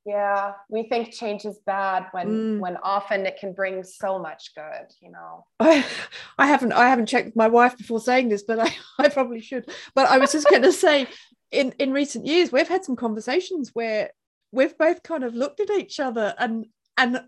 yeah 0.04 0.52
we 0.68 0.82
think 0.82 1.12
change 1.12 1.44
is 1.44 1.58
bad 1.66 2.06
when 2.12 2.28
mm. 2.28 2.58
when 2.58 2.76
often 2.82 3.24
it 3.24 3.38
can 3.38 3.52
bring 3.52 3.82
so 3.82 4.18
much 4.18 4.54
good 4.54 4.86
you 5.00 5.10
know 5.10 5.46
i 5.60 5.84
i 6.38 6.46
haven't 6.46 6.72
i 6.72 6.88
haven't 6.88 7.06
checked 7.06 7.26
with 7.26 7.36
my 7.36 7.48
wife 7.48 7.76
before 7.78 8.00
saying 8.00 8.28
this 8.28 8.42
but 8.42 8.58
i 8.58 8.74
i 8.98 9.08
probably 9.08 9.40
should 9.40 9.68
but 9.94 10.06
i 10.08 10.18
was 10.18 10.32
just 10.32 10.48
going 10.50 10.62
to 10.62 10.72
say 10.72 11.06
in 11.50 11.72
in 11.78 11.92
recent 11.92 12.26
years 12.26 12.52
we've 12.52 12.68
had 12.68 12.84
some 12.84 12.96
conversations 12.96 13.70
where 13.72 14.10
we've 14.52 14.76
both 14.76 15.02
kind 15.02 15.24
of 15.24 15.34
looked 15.34 15.60
at 15.60 15.70
each 15.70 15.98
other 15.98 16.34
and 16.38 16.66
and 16.98 17.20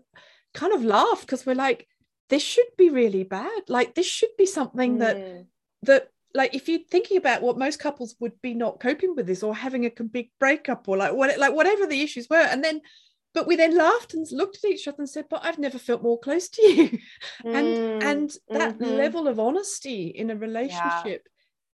kind 0.53 0.73
of 0.73 0.83
laughed 0.83 1.21
because 1.21 1.45
we're 1.45 1.55
like 1.55 1.87
this 2.29 2.43
should 2.43 2.67
be 2.77 2.89
really 2.89 3.23
bad 3.23 3.61
like 3.67 3.95
this 3.95 4.07
should 4.07 4.35
be 4.37 4.45
something 4.45 4.97
mm. 4.97 4.99
that 4.99 5.45
that 5.83 6.09
like 6.37 6.53
if 6.53 6.69
you're 6.69 6.79
thinking 6.91 7.17
about 7.17 7.41
what 7.41 7.57
most 7.57 7.79
couples 7.79 8.15
would 8.19 8.39
be 8.41 8.53
not 8.53 8.79
coping 8.79 9.15
with 9.15 9.25
this 9.25 9.41
or 9.41 9.55
having 9.55 9.85
a 9.85 10.03
big 10.03 10.29
breakup 10.39 10.87
or 10.87 10.95
like 10.95 11.13
what 11.13 11.37
like 11.39 11.53
whatever 11.53 11.87
the 11.87 12.01
issues 12.01 12.27
were 12.29 12.37
and 12.37 12.63
then 12.63 12.79
but 13.33 13.47
we 13.47 13.55
then 13.55 13.75
laughed 13.75 14.13
and 14.13 14.25
looked 14.31 14.57
at 14.63 14.69
each 14.69 14.87
other 14.87 14.97
and 14.99 15.09
said 15.09 15.25
but 15.29 15.43
i've 15.43 15.59
never 15.59 15.79
felt 15.79 16.03
more 16.03 16.19
close 16.19 16.47
to 16.47 16.61
you 16.61 16.89
mm, 17.43 17.55
and 17.55 18.03
and 18.03 18.31
that 18.49 18.77
mm-hmm. 18.77 18.95
level 18.95 19.27
of 19.27 19.39
honesty 19.39 20.07
in 20.07 20.29
a 20.29 20.35
relationship 20.35 21.27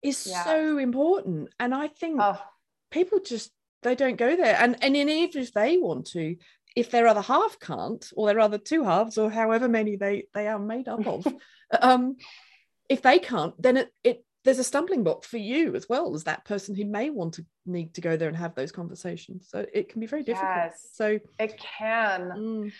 yeah. 0.02 0.10
is 0.10 0.26
yeah. 0.26 0.44
so 0.44 0.78
important 0.78 1.48
and 1.58 1.74
i 1.74 1.88
think 1.88 2.20
oh. 2.20 2.40
people 2.90 3.18
just 3.18 3.50
they 3.82 3.94
don't 3.94 4.16
go 4.16 4.36
there 4.36 4.56
and 4.60 4.76
and 4.82 4.94
even 4.94 5.42
if 5.42 5.52
they 5.54 5.78
want 5.78 6.06
to 6.06 6.36
if 6.76 6.90
their 6.90 7.08
other 7.08 7.22
half 7.22 7.58
can't 7.58 8.12
or 8.14 8.28
their 8.28 8.38
other 8.38 8.58
two 8.58 8.84
halves 8.84 9.16
or 9.16 9.30
however 9.30 9.68
many 9.68 9.96
they 9.96 10.24
they 10.34 10.46
are 10.46 10.58
made 10.58 10.86
up 10.86 11.06
of 11.06 11.26
um 11.80 12.16
if 12.88 13.00
they 13.02 13.18
can't 13.18 13.60
then 13.60 13.78
it, 13.78 13.92
it 14.04 14.24
there's 14.44 14.58
a 14.58 14.64
stumbling 14.64 15.04
block 15.04 15.24
for 15.24 15.36
you 15.36 15.74
as 15.74 15.88
well 15.88 16.14
as 16.14 16.24
that 16.24 16.44
person 16.44 16.74
who 16.74 16.84
may 16.84 17.10
want 17.10 17.34
to 17.34 17.44
need 17.66 17.94
to 17.94 18.00
go 18.00 18.16
there 18.16 18.28
and 18.28 18.36
have 18.36 18.54
those 18.54 18.72
conversations 18.72 19.48
so 19.50 19.64
it 19.72 19.88
can 19.88 20.00
be 20.00 20.06
very 20.06 20.22
difficult 20.22 20.50
yes, 20.56 20.88
so 20.92 21.18
it 21.38 21.58
can 21.58 22.30
mm. 22.36 22.72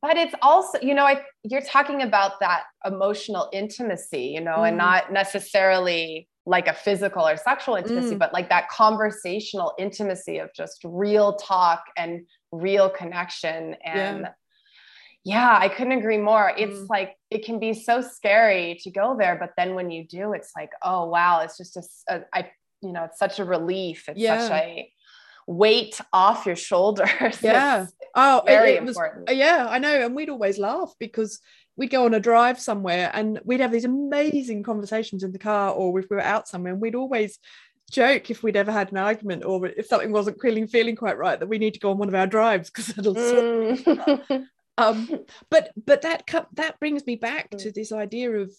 but 0.00 0.16
it's 0.16 0.34
also 0.42 0.78
you 0.80 0.94
know 0.94 1.04
I, 1.04 1.22
you're 1.42 1.60
talking 1.60 2.02
about 2.02 2.40
that 2.40 2.64
emotional 2.84 3.48
intimacy 3.52 4.32
you 4.34 4.40
know 4.40 4.58
mm. 4.58 4.68
and 4.68 4.78
not 4.78 5.12
necessarily 5.12 6.28
like 6.46 6.68
a 6.68 6.72
physical 6.72 7.26
or 7.26 7.36
sexual 7.36 7.74
intimacy 7.74 8.14
mm. 8.14 8.18
but 8.18 8.32
like 8.32 8.48
that 8.48 8.68
conversational 8.68 9.74
intimacy 9.78 10.38
of 10.38 10.50
just 10.54 10.80
real 10.84 11.34
talk 11.34 11.84
and 11.96 12.26
real 12.52 12.88
connection 12.88 13.74
and 13.84 14.20
yeah 14.20 14.28
yeah, 15.24 15.58
I 15.60 15.68
couldn't 15.68 15.98
agree 15.98 16.18
more. 16.18 16.52
It's 16.56 16.78
mm. 16.78 16.88
like 16.88 17.16
it 17.30 17.44
can 17.44 17.58
be 17.58 17.74
so 17.74 18.00
scary 18.00 18.78
to 18.82 18.90
go 18.90 19.16
there, 19.18 19.36
but 19.36 19.52
then 19.56 19.74
when 19.74 19.90
you 19.90 20.06
do, 20.06 20.32
it's 20.32 20.52
like, 20.56 20.70
oh 20.82 21.06
wow, 21.06 21.40
it's 21.40 21.58
just 21.58 21.76
a, 21.76 21.82
a 22.08 22.20
I, 22.32 22.50
you 22.80 22.92
know, 22.92 23.04
it's 23.04 23.18
such 23.18 23.38
a 23.38 23.44
relief. 23.44 24.08
It's 24.08 24.18
yeah. 24.18 24.40
such 24.40 24.52
a 24.52 24.92
weight 25.46 26.00
off 26.12 26.46
your 26.46 26.56
shoulders. 26.56 27.08
Yeah. 27.42 27.86
oh, 28.14 28.42
very 28.46 28.72
it, 28.72 28.82
it 28.82 28.88
important. 28.88 29.28
Was, 29.28 29.36
yeah, 29.36 29.66
I 29.68 29.78
know. 29.78 30.06
And 30.06 30.14
we'd 30.14 30.30
always 30.30 30.58
laugh 30.58 30.94
because 30.98 31.40
we'd 31.76 31.90
go 31.90 32.04
on 32.04 32.14
a 32.14 32.20
drive 32.20 32.60
somewhere 32.60 33.10
and 33.14 33.40
we'd 33.44 33.60
have 33.60 33.72
these 33.72 33.84
amazing 33.84 34.62
conversations 34.62 35.22
in 35.22 35.32
the 35.32 35.38
car, 35.38 35.72
or 35.72 35.98
if 35.98 36.06
we 36.10 36.16
were 36.16 36.22
out 36.22 36.48
somewhere, 36.48 36.72
and 36.72 36.82
we'd 36.82 36.94
always 36.94 37.38
joke 37.90 38.30
if 38.30 38.42
we'd 38.42 38.56
ever 38.56 38.70
had 38.70 38.92
an 38.92 38.98
argument 38.98 39.44
or 39.44 39.66
if 39.66 39.86
something 39.86 40.12
wasn't 40.12 40.38
feeling 40.42 40.66
feeling 40.66 40.94
quite 40.94 41.16
right 41.16 41.40
that 41.40 41.48
we 41.48 41.56
need 41.56 41.72
to 41.72 41.80
go 41.80 41.90
on 41.90 41.96
one 41.96 42.08
of 42.08 42.14
our 42.14 42.26
drives 42.26 42.68
because 42.68 42.90
it'll 42.98 43.14
mm. 43.14 44.46
um, 44.78 45.08
but 45.50 45.72
but 45.84 46.02
that 46.02 46.28
that 46.54 46.80
brings 46.80 47.04
me 47.06 47.16
back 47.16 47.50
to 47.50 47.70
this 47.70 47.92
idea 47.92 48.30
of 48.30 48.52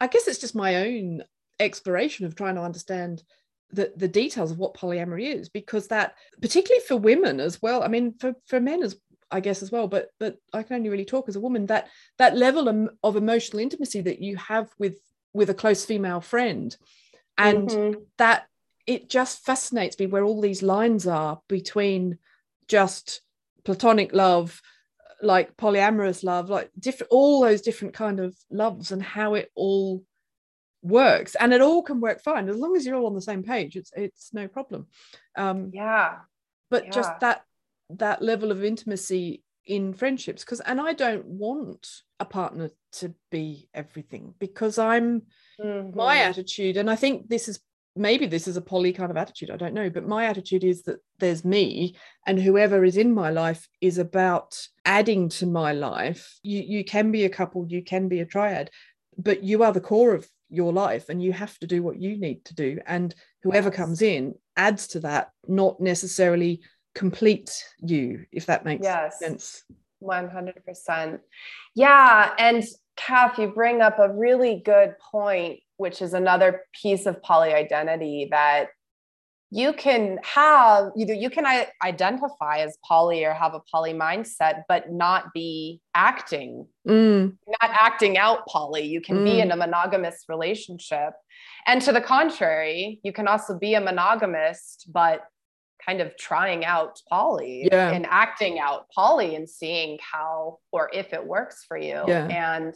i 0.00 0.06
guess 0.06 0.26
it's 0.26 0.38
just 0.38 0.54
my 0.54 0.76
own 0.76 1.22
exploration 1.60 2.26
of 2.26 2.34
trying 2.34 2.54
to 2.54 2.62
understand 2.62 3.22
the, 3.70 3.92
the 3.96 4.08
details 4.08 4.50
of 4.50 4.58
what 4.58 4.74
polyamory 4.74 5.34
is 5.34 5.50
because 5.50 5.88
that 5.88 6.14
particularly 6.40 6.82
for 6.86 6.96
women 6.96 7.38
as 7.38 7.60
well 7.60 7.82
i 7.82 7.88
mean 7.88 8.14
for, 8.18 8.34
for 8.46 8.60
men 8.60 8.82
as 8.82 8.96
i 9.30 9.40
guess 9.40 9.62
as 9.62 9.70
well 9.70 9.86
but 9.86 10.08
but 10.18 10.36
i 10.54 10.62
can 10.62 10.76
only 10.76 10.88
really 10.88 11.04
talk 11.04 11.28
as 11.28 11.36
a 11.36 11.40
woman 11.40 11.66
that 11.66 11.88
that 12.16 12.36
level 12.36 12.68
of, 12.68 12.88
of 13.02 13.16
emotional 13.16 13.60
intimacy 13.60 14.00
that 14.00 14.20
you 14.20 14.36
have 14.36 14.70
with 14.78 14.96
with 15.34 15.50
a 15.50 15.54
close 15.54 15.84
female 15.84 16.22
friend 16.22 16.76
and 17.36 17.68
mm-hmm. 17.68 18.00
that 18.16 18.46
it 18.86 19.10
just 19.10 19.44
fascinates 19.44 19.98
me 19.98 20.06
where 20.06 20.24
all 20.24 20.40
these 20.40 20.62
lines 20.62 21.06
are 21.06 21.40
between 21.46 22.16
just 22.68 23.20
platonic 23.64 24.14
love 24.14 24.62
like 25.22 25.56
polyamorous 25.56 26.22
love 26.22 26.48
like 26.48 26.70
different 26.78 27.10
all 27.10 27.40
those 27.40 27.60
different 27.60 27.94
kind 27.94 28.20
of 28.20 28.36
loves 28.50 28.92
and 28.92 29.02
how 29.02 29.34
it 29.34 29.50
all 29.54 30.04
works. 30.82 31.34
And 31.34 31.52
it 31.52 31.60
all 31.60 31.82
can 31.82 32.00
work 32.00 32.22
fine. 32.22 32.48
As 32.48 32.56
long 32.56 32.76
as 32.76 32.86
you're 32.86 32.96
all 32.96 33.06
on 33.06 33.14
the 33.14 33.20
same 33.20 33.42
page 33.42 33.76
it's 33.76 33.92
it's 33.96 34.30
no 34.32 34.48
problem. 34.48 34.86
Um 35.36 35.70
yeah. 35.72 36.16
but 36.70 36.86
yeah. 36.86 36.90
just 36.90 37.20
that 37.20 37.42
that 37.90 38.22
level 38.22 38.50
of 38.50 38.62
intimacy 38.62 39.42
in 39.66 39.92
friendships 39.92 40.44
because 40.44 40.60
and 40.60 40.80
I 40.80 40.94
don't 40.94 41.26
want 41.26 41.86
a 42.20 42.24
partner 42.24 42.70
to 42.90 43.14
be 43.30 43.68
everything 43.74 44.34
because 44.38 44.78
I'm 44.78 45.22
mm-hmm. 45.60 45.96
my 45.96 46.18
attitude. 46.18 46.76
And 46.76 46.90
I 46.90 46.96
think 46.96 47.28
this 47.28 47.48
is 47.48 47.60
maybe 47.98 48.26
this 48.26 48.48
is 48.48 48.56
a 48.56 48.62
poly 48.62 48.92
kind 48.92 49.10
of 49.10 49.16
attitude 49.16 49.50
I 49.50 49.56
don't 49.56 49.74
know 49.74 49.90
but 49.90 50.06
my 50.06 50.26
attitude 50.26 50.64
is 50.64 50.82
that 50.82 50.98
there's 51.18 51.44
me 51.44 51.96
and 52.26 52.40
whoever 52.40 52.84
is 52.84 52.96
in 52.96 53.12
my 53.12 53.30
life 53.30 53.68
is 53.80 53.98
about 53.98 54.60
adding 54.84 55.28
to 55.30 55.46
my 55.46 55.72
life. 55.72 56.38
You 56.42 56.62
you 56.62 56.84
can 56.84 57.10
be 57.10 57.24
a 57.24 57.30
couple 57.30 57.66
you 57.68 57.82
can 57.82 58.08
be 58.08 58.20
a 58.20 58.26
triad 58.26 58.70
but 59.16 59.42
you 59.42 59.62
are 59.62 59.72
the 59.72 59.80
core 59.80 60.14
of 60.14 60.28
your 60.48 60.72
life 60.72 61.08
and 61.08 61.22
you 61.22 61.32
have 61.32 61.58
to 61.58 61.66
do 61.66 61.82
what 61.82 62.00
you 62.00 62.16
need 62.16 62.44
to 62.46 62.54
do. 62.54 62.78
And 62.86 63.14
whoever 63.42 63.68
yes. 63.68 63.76
comes 63.76 64.02
in 64.02 64.34
adds 64.56 64.88
to 64.88 65.00
that 65.00 65.30
not 65.46 65.80
necessarily 65.80 66.60
complete 66.94 67.50
you 67.80 68.24
if 68.32 68.46
that 68.46 68.64
makes 68.64 68.84
yes. 68.84 69.18
sense. 69.18 69.64
100% 70.02 71.18
yeah 71.74 72.32
and 72.38 72.64
Kath, 72.98 73.38
you 73.38 73.48
bring 73.48 73.80
up 73.80 73.98
a 73.98 74.12
really 74.12 74.60
good 74.64 74.96
point 74.98 75.60
which 75.78 76.02
is 76.02 76.12
another 76.12 76.62
piece 76.80 77.06
of 77.06 77.22
poly 77.22 77.54
identity 77.54 78.28
that 78.30 78.68
you 79.50 79.72
can 79.72 80.18
have 80.22 80.90
either 80.96 81.14
you 81.14 81.30
can 81.30 81.46
identify 81.82 82.58
as 82.58 82.76
poly 82.86 83.24
or 83.24 83.32
have 83.32 83.54
a 83.54 83.60
poly 83.72 83.94
mindset 83.94 84.62
but 84.68 84.92
not 84.92 85.32
be 85.32 85.80
acting 85.94 86.66
mm. 86.86 87.34
not 87.46 87.70
acting 87.80 88.18
out 88.18 88.46
poly 88.46 88.82
you 88.82 89.00
can 89.00 89.18
mm. 89.18 89.24
be 89.24 89.40
in 89.40 89.50
a 89.50 89.56
monogamous 89.56 90.24
relationship 90.28 91.14
and 91.66 91.80
to 91.80 91.92
the 91.92 92.00
contrary 92.00 93.00
you 93.02 93.12
can 93.12 93.26
also 93.26 93.58
be 93.58 93.74
a 93.74 93.80
monogamist 93.80 94.86
but 94.92 95.22
kind 95.86 96.00
of 96.00 96.16
trying 96.16 96.64
out 96.64 97.00
poly 97.08 97.68
yeah. 97.70 97.90
and 97.90 98.06
acting 98.06 98.58
out 98.58 98.86
poly 98.94 99.34
and 99.36 99.48
seeing 99.48 99.98
how 100.00 100.58
or 100.72 100.90
if 100.92 101.12
it 101.12 101.24
works 101.24 101.64
for 101.66 101.76
you. 101.76 102.02
Yeah. 102.06 102.26
And 102.26 102.74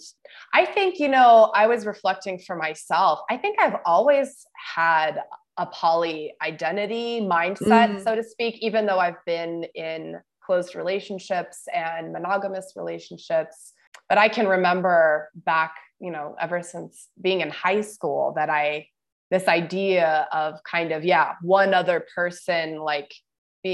I 0.55 0.65
think, 0.65 0.99
you 0.99 1.09
know, 1.09 1.51
I 1.55 1.67
was 1.67 1.85
reflecting 1.87 2.39
for 2.39 2.57
myself. 2.57 3.21
I 3.29 3.37
think 3.37 3.61
I've 3.61 3.77
always 3.85 4.47
had 4.75 5.21
a 5.59 5.67
poly 5.67 6.33
identity 6.43 7.21
mindset, 7.21 7.97
mm. 7.97 8.05
so 8.05 8.15
to 8.15 8.23
speak, 8.23 8.57
even 8.61 8.87
though 8.87 8.99
I've 8.99 9.23
been 9.27 9.65
in 9.75 10.17
closed 10.45 10.75
relationships 10.75 11.65
and 11.73 12.13
monogamous 12.13 12.73
relationships. 12.77 13.73
But 14.09 14.19
I 14.19 14.29
can 14.29 14.47
remember 14.47 15.31
back, 15.35 15.75
you 16.01 16.11
know, 16.11 16.35
ever 16.41 16.63
since 16.63 17.09
being 17.21 17.41
in 17.41 17.51
high 17.51 17.83
school 17.83 18.33
that 18.37 18.51
I 18.51 18.87
this 19.33 19.49
idea 19.49 20.29
of 20.31 20.63
kind 20.63 20.93
of 20.93 21.05
yeah 21.05 21.33
one 21.41 21.73
other 21.75 22.07
person 22.15 22.79
like 22.79 23.13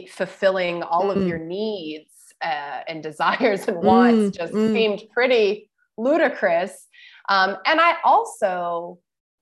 fulfilling 0.08 0.82
all 0.84 1.06
mm. 1.06 1.16
of 1.16 1.26
your 1.26 1.38
needs 1.38 2.12
uh, 2.42 2.80
and 2.86 3.02
desires 3.10 3.66
and 3.66 3.76
wants 3.82 4.36
mm. 4.36 4.38
just 4.38 4.54
mm. 4.54 4.72
seemed 4.72 5.02
pretty 5.12 5.68
ludicrous 5.98 6.86
um, 7.28 7.56
and 7.66 7.80
i 7.80 7.96
also 8.04 8.98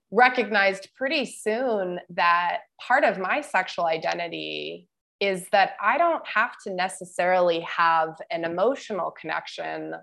recognized 0.09 0.89
pretty 0.95 1.25
soon 1.25 1.99
that 2.09 2.59
part 2.81 3.03
of 3.03 3.19
my 3.19 3.41
sexual 3.41 3.85
identity 3.85 4.87
is 5.19 5.47
that 5.51 5.73
i 5.81 5.99
don't 5.99 6.25
have 6.25 6.53
to 6.63 6.73
necessarily 6.73 7.59
have 7.59 8.15
an 8.31 8.43
emotional 8.43 9.11
connection 9.11 9.93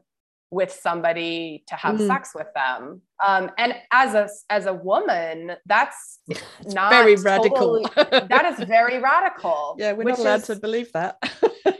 with 0.53 0.71
somebody 0.71 1.65
to 1.67 1.75
have 1.75 1.97
mm. 1.97 2.07
sex 2.07 2.31
with 2.35 2.47
them 2.55 3.03
um, 3.25 3.51
and 3.59 3.75
as 3.93 4.15
a 4.15 4.29
as 4.51 4.67
a 4.67 4.75
woman 4.75 5.53
that's 5.67 6.21
not 6.67 6.91
very 6.91 7.17
radical. 7.17 7.83
totally, 7.85 7.85
that 8.29 8.55
is 8.59 8.67
very 8.67 8.99
radical 8.99 9.77
yeah 9.79 9.93
we're 9.93 10.05
not 10.05 10.19
allowed 10.19 10.41
is, 10.41 10.47
to 10.47 10.57
believe 10.57 10.93
that. 10.93 11.19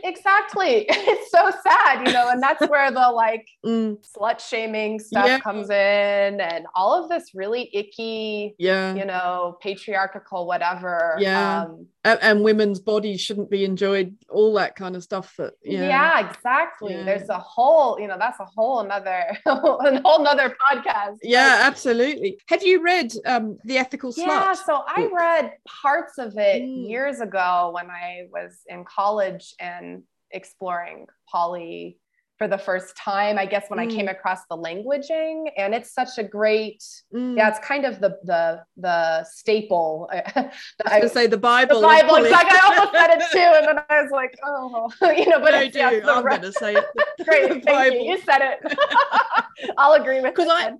Exactly. 0.03 0.85
It's 0.89 1.31
so 1.31 1.51
sad 1.63 2.07
you 2.07 2.13
know 2.13 2.29
and 2.29 2.41
that's 2.41 2.67
where 2.67 2.91
the 2.91 3.11
like 3.11 3.47
mm. 3.65 3.97
slut 4.05 4.39
shaming 4.39 4.99
stuff 4.99 5.25
yeah. 5.25 5.39
comes 5.39 5.69
in 5.69 6.41
and 6.41 6.65
all 6.75 7.01
of 7.01 7.09
this 7.09 7.31
really 7.33 7.69
icky 7.73 8.55
yeah. 8.57 8.95
you 8.95 9.05
know 9.05 9.57
patriarchal 9.61 10.47
whatever 10.47 11.15
yeah. 11.19 11.63
um, 11.63 11.87
and, 12.03 12.19
and, 12.21 12.43
women's 12.43 12.79
bodies 12.79 13.21
shouldn't 13.21 13.49
be 13.49 13.65
enjoyed 13.65 14.15
all 14.29 14.53
that 14.53 14.75
kind 14.75 14.95
of 14.95 15.03
stuff 15.03 15.35
that 15.37 15.53
yeah, 15.63 15.87
yeah 15.87 16.29
exactly. 16.29 16.93
Yeah. 16.93 17.03
there's 17.03 17.29
a 17.29 17.39
whole 17.39 17.99
you 17.99 18.07
know 18.07 18.17
that's 18.17 18.39
a 18.39 18.45
whole 18.45 18.79
another 18.79 19.23
a 19.45 19.55
whole 19.55 19.79
another 19.81 20.55
podcast. 20.71 21.17
Yeah 21.23 21.34
absolutely. 21.35 22.37
Have 22.47 22.63
you 22.63 22.83
read 22.83 23.13
um 23.25 23.57
the 23.63 23.77
ethical 23.77 24.11
slut? 24.11 24.27
yeah 24.27 24.53
so 24.53 24.83
i 24.87 25.09
read 25.13 25.53
parts 25.67 26.17
of 26.17 26.37
it 26.37 26.61
mm. 26.61 26.89
years 26.89 27.19
ago 27.19 27.71
when 27.73 27.89
i 27.89 28.23
was 28.31 28.61
in 28.67 28.83
college 28.85 29.53
and 29.59 30.03
exploring 30.31 31.07
poly 31.31 31.97
for 32.37 32.47
the 32.47 32.57
first 32.57 32.95
time 32.97 33.37
i 33.37 33.45
guess 33.45 33.65
when 33.69 33.79
mm. 33.79 33.83
i 33.83 33.95
came 33.95 34.07
mm. 34.07 34.11
across 34.11 34.39
the 34.49 34.57
languaging 34.57 35.45
and 35.57 35.73
it's 35.73 35.93
such 35.93 36.17
a 36.17 36.23
great 36.23 36.83
mm. 37.13 37.37
yeah 37.37 37.49
it's 37.49 37.59
kind 37.59 37.85
of 37.85 37.99
the 37.99 38.17
the 38.23 38.61
the 38.77 39.23
staple 39.23 40.09
i 40.11 40.99
was 40.99 41.01
to 41.01 41.09
say 41.09 41.27
the 41.27 41.37
bible 41.37 41.81
the 41.81 41.87
bible 41.87 42.15
exactly 42.15 42.57
i 42.61 42.67
almost 42.67 42.91
said 42.93 43.09
it 43.11 43.23
too 43.31 43.39
and 43.39 43.67
then 43.67 43.85
i 43.89 44.01
was 44.01 44.11
like 44.11 44.37
oh 44.45 44.91
you 45.17 45.27
know 45.29 45.39
but 45.39 45.53
I 45.53 45.67
do. 45.67 45.79
Yeah, 45.79 46.01
i'm 46.07 46.23
right. 46.23 46.41
gonna 46.41 46.53
say 46.53 46.75
it 46.75 46.85
great 47.25 47.63
thank 47.63 47.93
you. 47.93 48.11
you 48.11 48.21
said 48.21 48.39
it 48.41 49.73
i'll 49.77 49.93
agree 49.93 50.21
with 50.21 50.35
because 50.35 50.49
i 50.51 50.73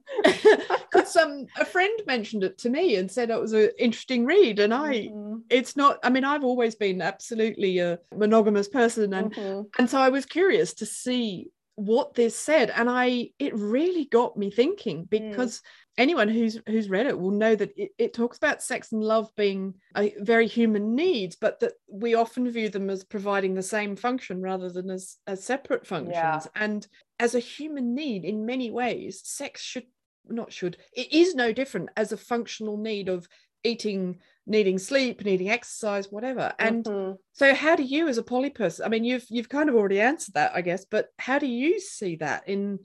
because 0.91 1.15
um 1.15 1.45
a 1.57 1.65
friend 1.65 2.01
mentioned 2.05 2.43
it 2.43 2.57
to 2.59 2.69
me 2.69 2.95
and 2.95 3.09
said 3.09 3.29
it 3.29 3.39
was 3.39 3.53
an 3.53 3.69
interesting 3.79 4.25
read 4.25 4.59
and 4.59 4.73
i 4.73 4.95
mm-hmm. 4.95 5.24
It's 5.49 5.75
not 5.75 5.99
i 6.03 6.09
mean 6.09 6.23
i've 6.23 6.43
always 6.43 6.75
been 6.75 7.01
absolutely 7.01 7.79
a 7.79 7.99
monogamous 8.15 8.67
person 8.67 9.13
and 9.13 9.33
mm-hmm. 9.33 9.61
and 9.79 9.89
so 9.89 9.99
i 9.99 10.09
was 10.09 10.25
curious 10.25 10.73
to 10.73 10.85
see 10.85 11.49
what 11.75 12.13
this 12.13 12.37
said 12.37 12.69
and 12.69 12.89
i 12.89 13.29
it 13.37 13.53
really 13.53 14.05
got 14.05 14.37
me 14.37 14.49
thinking 14.49 15.05
mm. 15.05 15.09
because 15.09 15.57
mm. 15.57 15.61
anyone 15.97 16.29
who's 16.29 16.57
who's 16.67 16.89
read 16.89 17.05
it 17.05 17.19
will 17.19 17.31
know 17.31 17.53
that 17.53 17.71
it, 17.75 17.91
it, 17.97 18.13
talks 18.13 18.37
about 18.37 18.63
sex 18.63 18.93
and 18.93 19.03
love 19.03 19.29
being 19.35 19.73
a 19.97 20.13
very 20.19 20.47
human 20.47 20.95
needs 20.95 21.35
but 21.35 21.59
that 21.59 21.73
we 21.91 22.15
often 22.15 22.49
view 22.49 22.69
them 22.69 22.89
as 22.89 23.03
providing 23.03 23.53
the 23.53 23.61
same 23.61 23.97
function 23.97 24.41
rather 24.41 24.69
than 24.69 24.89
as 24.89 25.17
as 25.27 25.43
separate 25.43 25.85
functions 25.85 26.15
yeah. 26.15 26.39
and 26.55 26.87
as 27.19 27.35
a 27.35 27.39
human 27.39 27.93
need 27.93 28.23
in 28.23 28.45
many 28.45 28.71
ways 28.71 29.21
sex 29.25 29.61
should 29.61 29.85
not 30.29 30.53
should 30.53 30.77
it 30.93 31.11
is 31.11 31.35
no 31.35 31.51
different 31.51 31.89
as 31.97 32.13
a 32.13 32.17
functional 32.17 32.77
need 32.77 33.09
of 33.09 33.27
eating 33.65 34.17
needing 34.47 34.77
sleep 34.77 35.23
needing 35.25 35.49
exercise 35.49 36.11
whatever 36.11 36.53
and 36.59 36.85
mm-hmm. 36.85 37.13
so 37.33 37.53
how 37.55 37.75
do 37.75 37.83
you 37.83 38.07
as 38.07 38.17
a 38.17 38.23
poly 38.23 38.49
person 38.49 38.85
i 38.85 38.89
mean 38.89 39.03
you've 39.03 39.25
you've 39.29 39.49
kind 39.49 39.69
of 39.69 39.75
already 39.75 39.99
answered 39.99 40.33
that 40.35 40.51
i 40.55 40.61
guess 40.61 40.85
but 40.85 41.07
how 41.17 41.39
do 41.39 41.47
you 41.47 41.79
see 41.79 42.15
that 42.15 42.47
in 42.47 42.79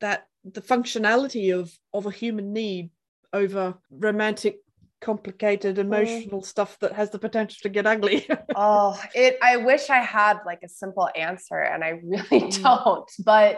that 0.00 0.26
the 0.44 0.62
functionality 0.62 1.56
of 1.58 1.72
of 1.92 2.06
a 2.06 2.10
human 2.10 2.52
need 2.52 2.90
over 3.32 3.74
romantic 3.90 4.58
complicated 5.00 5.76
mm. 5.76 5.80
emotional 5.80 6.40
mm. 6.40 6.44
stuff 6.44 6.78
that 6.80 6.92
has 6.92 7.10
the 7.10 7.18
potential 7.18 7.58
to 7.62 7.68
get 7.68 7.86
ugly 7.86 8.26
oh 8.54 9.00
it 9.14 9.38
i 9.42 9.56
wish 9.56 9.90
i 9.90 9.98
had 9.98 10.38
like 10.46 10.60
a 10.62 10.68
simple 10.68 11.08
answer 11.16 11.58
and 11.58 11.82
i 11.82 12.00
really 12.04 12.50
mm. 12.50 12.62
don't 12.62 13.10
but 13.24 13.56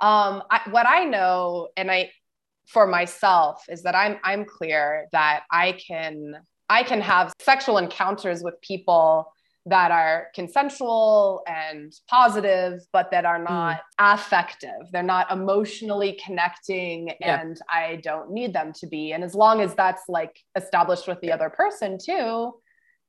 um 0.00 0.42
I, 0.50 0.60
what 0.70 0.86
i 0.86 1.04
know 1.04 1.68
and 1.76 1.90
i 1.90 2.10
for 2.66 2.86
myself 2.86 3.64
is 3.68 3.82
that 3.82 3.94
i'm 3.94 4.18
i'm 4.24 4.44
clear 4.44 5.06
that 5.12 5.44
i 5.50 5.72
can 5.72 6.34
I 6.68 6.82
can 6.82 7.00
have 7.00 7.32
sexual 7.40 7.78
encounters 7.78 8.42
with 8.42 8.60
people 8.60 9.32
that 9.66 9.90
are 9.90 10.28
consensual 10.34 11.42
and 11.46 11.92
positive, 12.08 12.80
but 12.92 13.10
that 13.10 13.24
are 13.24 13.38
not 13.38 13.76
mm. 13.76 14.14
affective. 14.14 14.90
They're 14.92 15.02
not 15.02 15.30
emotionally 15.30 16.18
connecting, 16.24 17.12
yeah. 17.20 17.40
and 17.40 17.58
I 17.68 18.00
don't 18.02 18.30
need 18.30 18.52
them 18.52 18.72
to 18.74 18.86
be. 18.86 19.12
And 19.12 19.22
as 19.22 19.34
long 19.34 19.60
as 19.60 19.74
that's 19.74 20.02
like 20.08 20.38
established 20.56 21.06
with 21.06 21.20
the 21.20 21.32
other 21.32 21.50
person 21.50 21.98
too, 21.98 22.54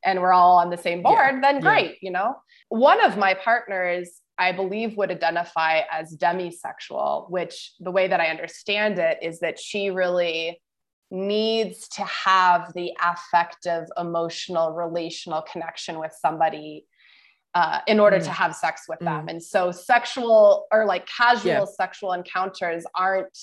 and 0.04 0.22
we're 0.22 0.34
all 0.34 0.58
on 0.58 0.70
the 0.70 0.78
same 0.78 1.02
board, 1.02 1.36
yeah. 1.36 1.42
then 1.42 1.60
great, 1.62 1.92
yeah. 1.92 1.98
you 2.02 2.12
know? 2.12 2.36
One 2.70 3.04
of 3.04 3.18
my 3.18 3.34
partners, 3.34 4.10
I 4.38 4.52
believe, 4.52 4.98
would 4.98 5.12
identify 5.12 5.82
as 5.92 6.16
demisexual, 6.16 7.30
which 7.30 7.74
the 7.80 7.92
way 7.92 8.08
that 8.08 8.20
I 8.20 8.28
understand 8.28 9.00
it 9.00 9.20
is 9.22 9.40
that 9.40 9.60
she 9.60 9.90
really 9.90 10.62
needs 11.12 11.88
to 11.90 12.04
have 12.04 12.72
the 12.74 12.92
affective, 13.04 13.88
emotional, 13.98 14.74
relational 14.74 15.42
connection 15.42 16.00
with 16.00 16.16
somebody 16.20 16.86
uh, 17.56 17.80
in 17.88 18.00
order 18.00 18.20
mm. 18.20 18.24
to 18.24 18.32
have 18.32 18.56
sex 18.56 18.84
with 18.88 19.00
mm. 19.00 19.06
them. 19.06 19.28
And 19.28 19.42
so, 19.42 19.72
sexual 19.72 20.68
or 20.72 20.86
like 20.86 21.08
casual 21.08 21.52
yeah. 21.52 21.66
sexual 21.66 22.14
encounters 22.14 22.84
aren't 22.96 23.38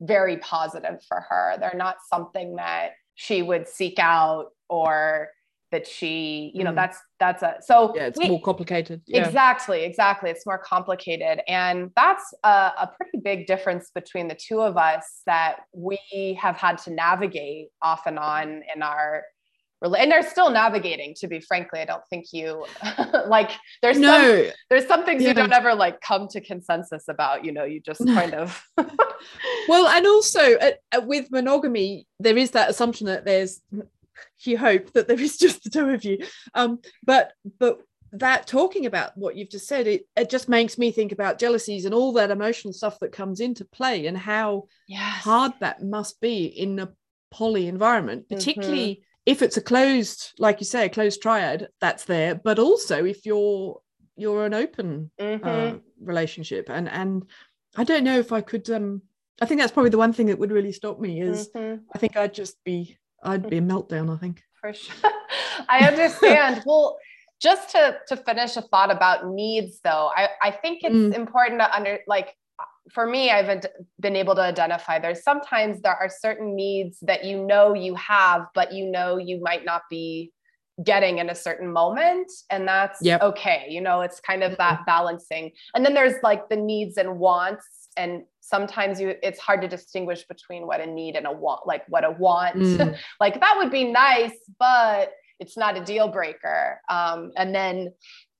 very 0.00 0.36
positive 0.38 1.00
for 1.08 1.24
her. 1.28 1.56
They're 1.58 1.72
not 1.74 1.96
something 2.08 2.56
that 2.56 2.90
she 3.14 3.42
would 3.42 3.66
seek 3.66 3.98
out 3.98 4.46
or 4.68 5.28
that 5.70 5.86
she 5.86 6.50
you 6.54 6.64
know 6.64 6.72
mm. 6.72 6.76
that's 6.76 6.98
that's 7.20 7.42
a 7.42 7.56
so 7.60 7.92
yeah 7.94 8.06
it's 8.06 8.18
we, 8.18 8.28
more 8.28 8.40
complicated 8.42 9.02
yeah. 9.06 9.24
exactly 9.24 9.84
exactly 9.84 10.30
it's 10.30 10.46
more 10.46 10.58
complicated 10.58 11.40
and 11.46 11.90
that's 11.94 12.32
a, 12.44 12.48
a, 12.48 12.90
pretty 12.96 13.18
big 13.18 13.46
difference 13.46 13.90
between 13.94 14.28
the 14.28 14.34
two 14.34 14.60
of 14.60 14.76
us 14.76 15.22
that 15.26 15.60
we 15.74 16.38
have 16.40 16.56
had 16.56 16.78
to 16.78 16.90
navigate 16.90 17.68
off 17.82 18.06
and 18.06 18.18
on 18.18 18.62
in 18.74 18.82
our 18.82 19.24
and 19.82 20.10
they're 20.10 20.28
still 20.28 20.50
navigating 20.50 21.14
to 21.14 21.28
be 21.28 21.38
frankly 21.40 21.80
i 21.80 21.84
don't 21.84 22.02
think 22.08 22.26
you 22.32 22.64
like 23.26 23.50
there's 23.82 23.98
no 23.98 24.44
some, 24.44 24.52
there's 24.70 24.86
some 24.86 25.04
things 25.04 25.22
yeah. 25.22 25.28
you 25.28 25.34
don't 25.34 25.52
ever 25.52 25.74
like 25.74 26.00
come 26.00 26.26
to 26.28 26.40
consensus 26.40 27.04
about 27.08 27.44
you 27.44 27.52
know 27.52 27.64
you 27.64 27.80
just 27.80 28.04
kind 28.06 28.34
of 28.34 28.64
well 29.68 29.86
and 29.88 30.06
also 30.06 30.56
uh, 30.56 30.70
uh, 30.96 31.00
with 31.04 31.30
monogamy 31.30 32.06
there 32.18 32.36
is 32.36 32.52
that 32.52 32.70
assumption 32.70 33.06
that 33.06 33.24
there's 33.24 33.60
you 34.40 34.58
hope 34.58 34.92
that 34.92 35.08
there 35.08 35.20
is 35.20 35.36
just 35.38 35.64
the 35.64 35.70
two 35.70 35.88
of 35.90 36.04
you 36.04 36.18
um 36.54 36.78
but 37.04 37.32
but 37.58 37.80
that 38.12 38.46
talking 38.46 38.86
about 38.86 39.16
what 39.16 39.36
you've 39.36 39.50
just 39.50 39.68
said 39.68 39.86
it, 39.86 40.06
it 40.16 40.30
just 40.30 40.48
makes 40.48 40.78
me 40.78 40.90
think 40.90 41.12
about 41.12 41.38
jealousies 41.38 41.84
and 41.84 41.94
all 41.94 42.12
that 42.12 42.30
emotional 42.30 42.72
stuff 42.72 42.98
that 43.00 43.12
comes 43.12 43.40
into 43.40 43.64
play 43.66 44.06
and 44.06 44.16
how 44.16 44.64
yes. 44.86 45.22
hard 45.22 45.52
that 45.60 45.82
must 45.82 46.20
be 46.20 46.46
in 46.46 46.78
a 46.78 46.90
poly 47.30 47.68
environment 47.68 48.22
mm-hmm. 48.22 48.36
particularly 48.36 48.94
mm-hmm. 48.94 49.02
if 49.26 49.42
it's 49.42 49.58
a 49.58 49.62
closed 49.62 50.32
like 50.38 50.60
you 50.60 50.64
say 50.64 50.86
a 50.86 50.88
closed 50.88 51.20
triad 51.20 51.68
that's 51.80 52.04
there 52.04 52.34
but 52.34 52.58
also 52.58 53.04
if 53.04 53.26
you're 53.26 53.78
you're 54.16 54.46
an 54.46 54.54
open 54.54 55.10
mm-hmm. 55.20 55.46
uh, 55.46 55.74
relationship 56.00 56.70
and 56.70 56.88
and 56.88 57.24
i 57.76 57.84
don't 57.84 58.04
know 58.04 58.18
if 58.18 58.32
i 58.32 58.40
could 58.40 58.68
um 58.70 59.02
i 59.42 59.46
think 59.46 59.60
that's 59.60 59.72
probably 59.72 59.90
the 59.90 59.98
one 59.98 60.14
thing 60.14 60.26
that 60.26 60.38
would 60.38 60.50
really 60.50 60.72
stop 60.72 60.98
me 60.98 61.20
is 61.20 61.50
mm-hmm. 61.54 61.82
i 61.94 61.98
think 61.98 62.16
i'd 62.16 62.34
just 62.34 62.56
be 62.64 62.96
I'd 63.22 63.48
be 63.48 63.58
a 63.58 63.62
meltdown, 63.62 64.14
I 64.14 64.18
think. 64.18 64.42
For 64.60 64.72
sure. 64.72 65.10
I 65.68 65.86
understand. 65.86 66.62
well, 66.66 66.98
just 67.40 67.70
to 67.70 67.96
to 68.08 68.16
finish 68.16 68.56
a 68.56 68.62
thought 68.62 68.90
about 68.90 69.28
needs 69.28 69.80
though, 69.84 70.10
I, 70.14 70.28
I 70.42 70.50
think 70.50 70.80
it's 70.82 70.94
mm. 70.94 71.14
important 71.14 71.60
to 71.60 71.74
under 71.74 72.00
like 72.06 72.34
for 72.92 73.06
me, 73.06 73.30
I've 73.30 73.48
ad- 73.48 73.70
been 74.00 74.16
able 74.16 74.34
to 74.34 74.40
identify 74.40 74.98
there's 74.98 75.22
sometimes 75.22 75.82
there 75.82 75.94
are 75.94 76.08
certain 76.08 76.56
needs 76.56 76.98
that 77.02 77.24
you 77.24 77.44
know 77.44 77.74
you 77.74 77.94
have, 77.96 78.46
but 78.54 78.72
you 78.72 78.90
know 78.90 79.18
you 79.18 79.40
might 79.40 79.64
not 79.64 79.82
be 79.90 80.32
getting 80.82 81.18
in 81.18 81.28
a 81.28 81.34
certain 81.34 81.72
moment 81.72 82.30
and 82.50 82.66
that's 82.68 83.00
yep. 83.02 83.20
okay 83.20 83.66
you 83.68 83.80
know 83.80 84.00
it's 84.00 84.20
kind 84.20 84.44
of 84.44 84.56
that 84.58 84.76
mm-hmm. 84.76 84.84
balancing 84.84 85.50
and 85.74 85.84
then 85.84 85.92
there's 85.92 86.14
like 86.22 86.48
the 86.48 86.56
needs 86.56 86.96
and 86.98 87.18
wants 87.18 87.88
and 87.96 88.22
sometimes 88.48 89.00
you 89.00 89.14
it's 89.22 89.38
hard 89.38 89.60
to 89.60 89.68
distinguish 89.68 90.24
between 90.26 90.66
what 90.66 90.80
a 90.80 90.86
need 90.86 91.16
and 91.16 91.26
a 91.26 91.32
want 91.32 91.66
like 91.66 91.82
what 91.88 92.04
a 92.04 92.10
want. 92.10 92.56
Mm. 92.56 92.96
like 93.20 93.40
that 93.40 93.54
would 93.58 93.70
be 93.70 93.84
nice 93.84 94.32
but 94.58 95.12
it's 95.38 95.56
not 95.56 95.76
a 95.76 95.84
deal 95.84 96.08
breaker. 96.08 96.80
Um, 96.88 97.30
and 97.36 97.54
then 97.54 97.92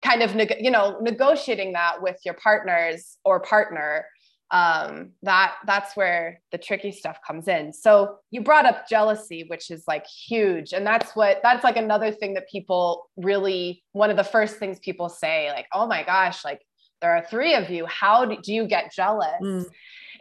kind 0.03 0.23
of 0.23 0.35
neg- 0.35 0.57
you 0.61 0.71
know 0.71 0.99
negotiating 1.01 1.73
that 1.73 2.03
with 2.03 2.17
your 2.25 2.35
partners 2.35 3.19
or 3.25 3.41
partner 3.41 4.07
um, 4.51 5.11
that 5.25 5.57
that's 5.67 5.95
where 5.95 6.41
the 6.53 6.59
tricky 6.59 6.91
stuff 6.91 7.19
comes 7.27 7.49
in. 7.49 7.73
So 7.75 8.17
you 8.31 8.41
brought 8.43 8.65
up 8.65 8.89
jealousy 8.89 9.45
which 9.49 9.71
is 9.71 9.85
like 9.87 10.07
huge 10.07 10.73
and 10.73 10.87
that's 10.87 11.15
what 11.15 11.41
that's 11.43 11.65
like 11.65 11.77
another 11.77 12.11
thing 12.11 12.35
that 12.35 12.49
people 12.49 13.11
really 13.17 13.85
one 13.93 14.11
of 14.11 14.17
the 14.17 14.25
first 14.25 14.57
things 14.57 14.79
people 14.79 15.09
say 15.09 15.51
like 15.51 15.67
oh 15.73 15.87
my 15.87 16.03
gosh 16.03 16.45
like 16.45 16.63
there 17.01 17.17
are 17.17 17.25
three 17.31 17.55
of 17.55 17.71
you 17.71 17.87
how 17.87 18.25
do, 18.25 18.37
do 18.43 18.53
you 18.53 18.67
get 18.67 18.93
jealous 18.93 19.41
mm. 19.43 19.65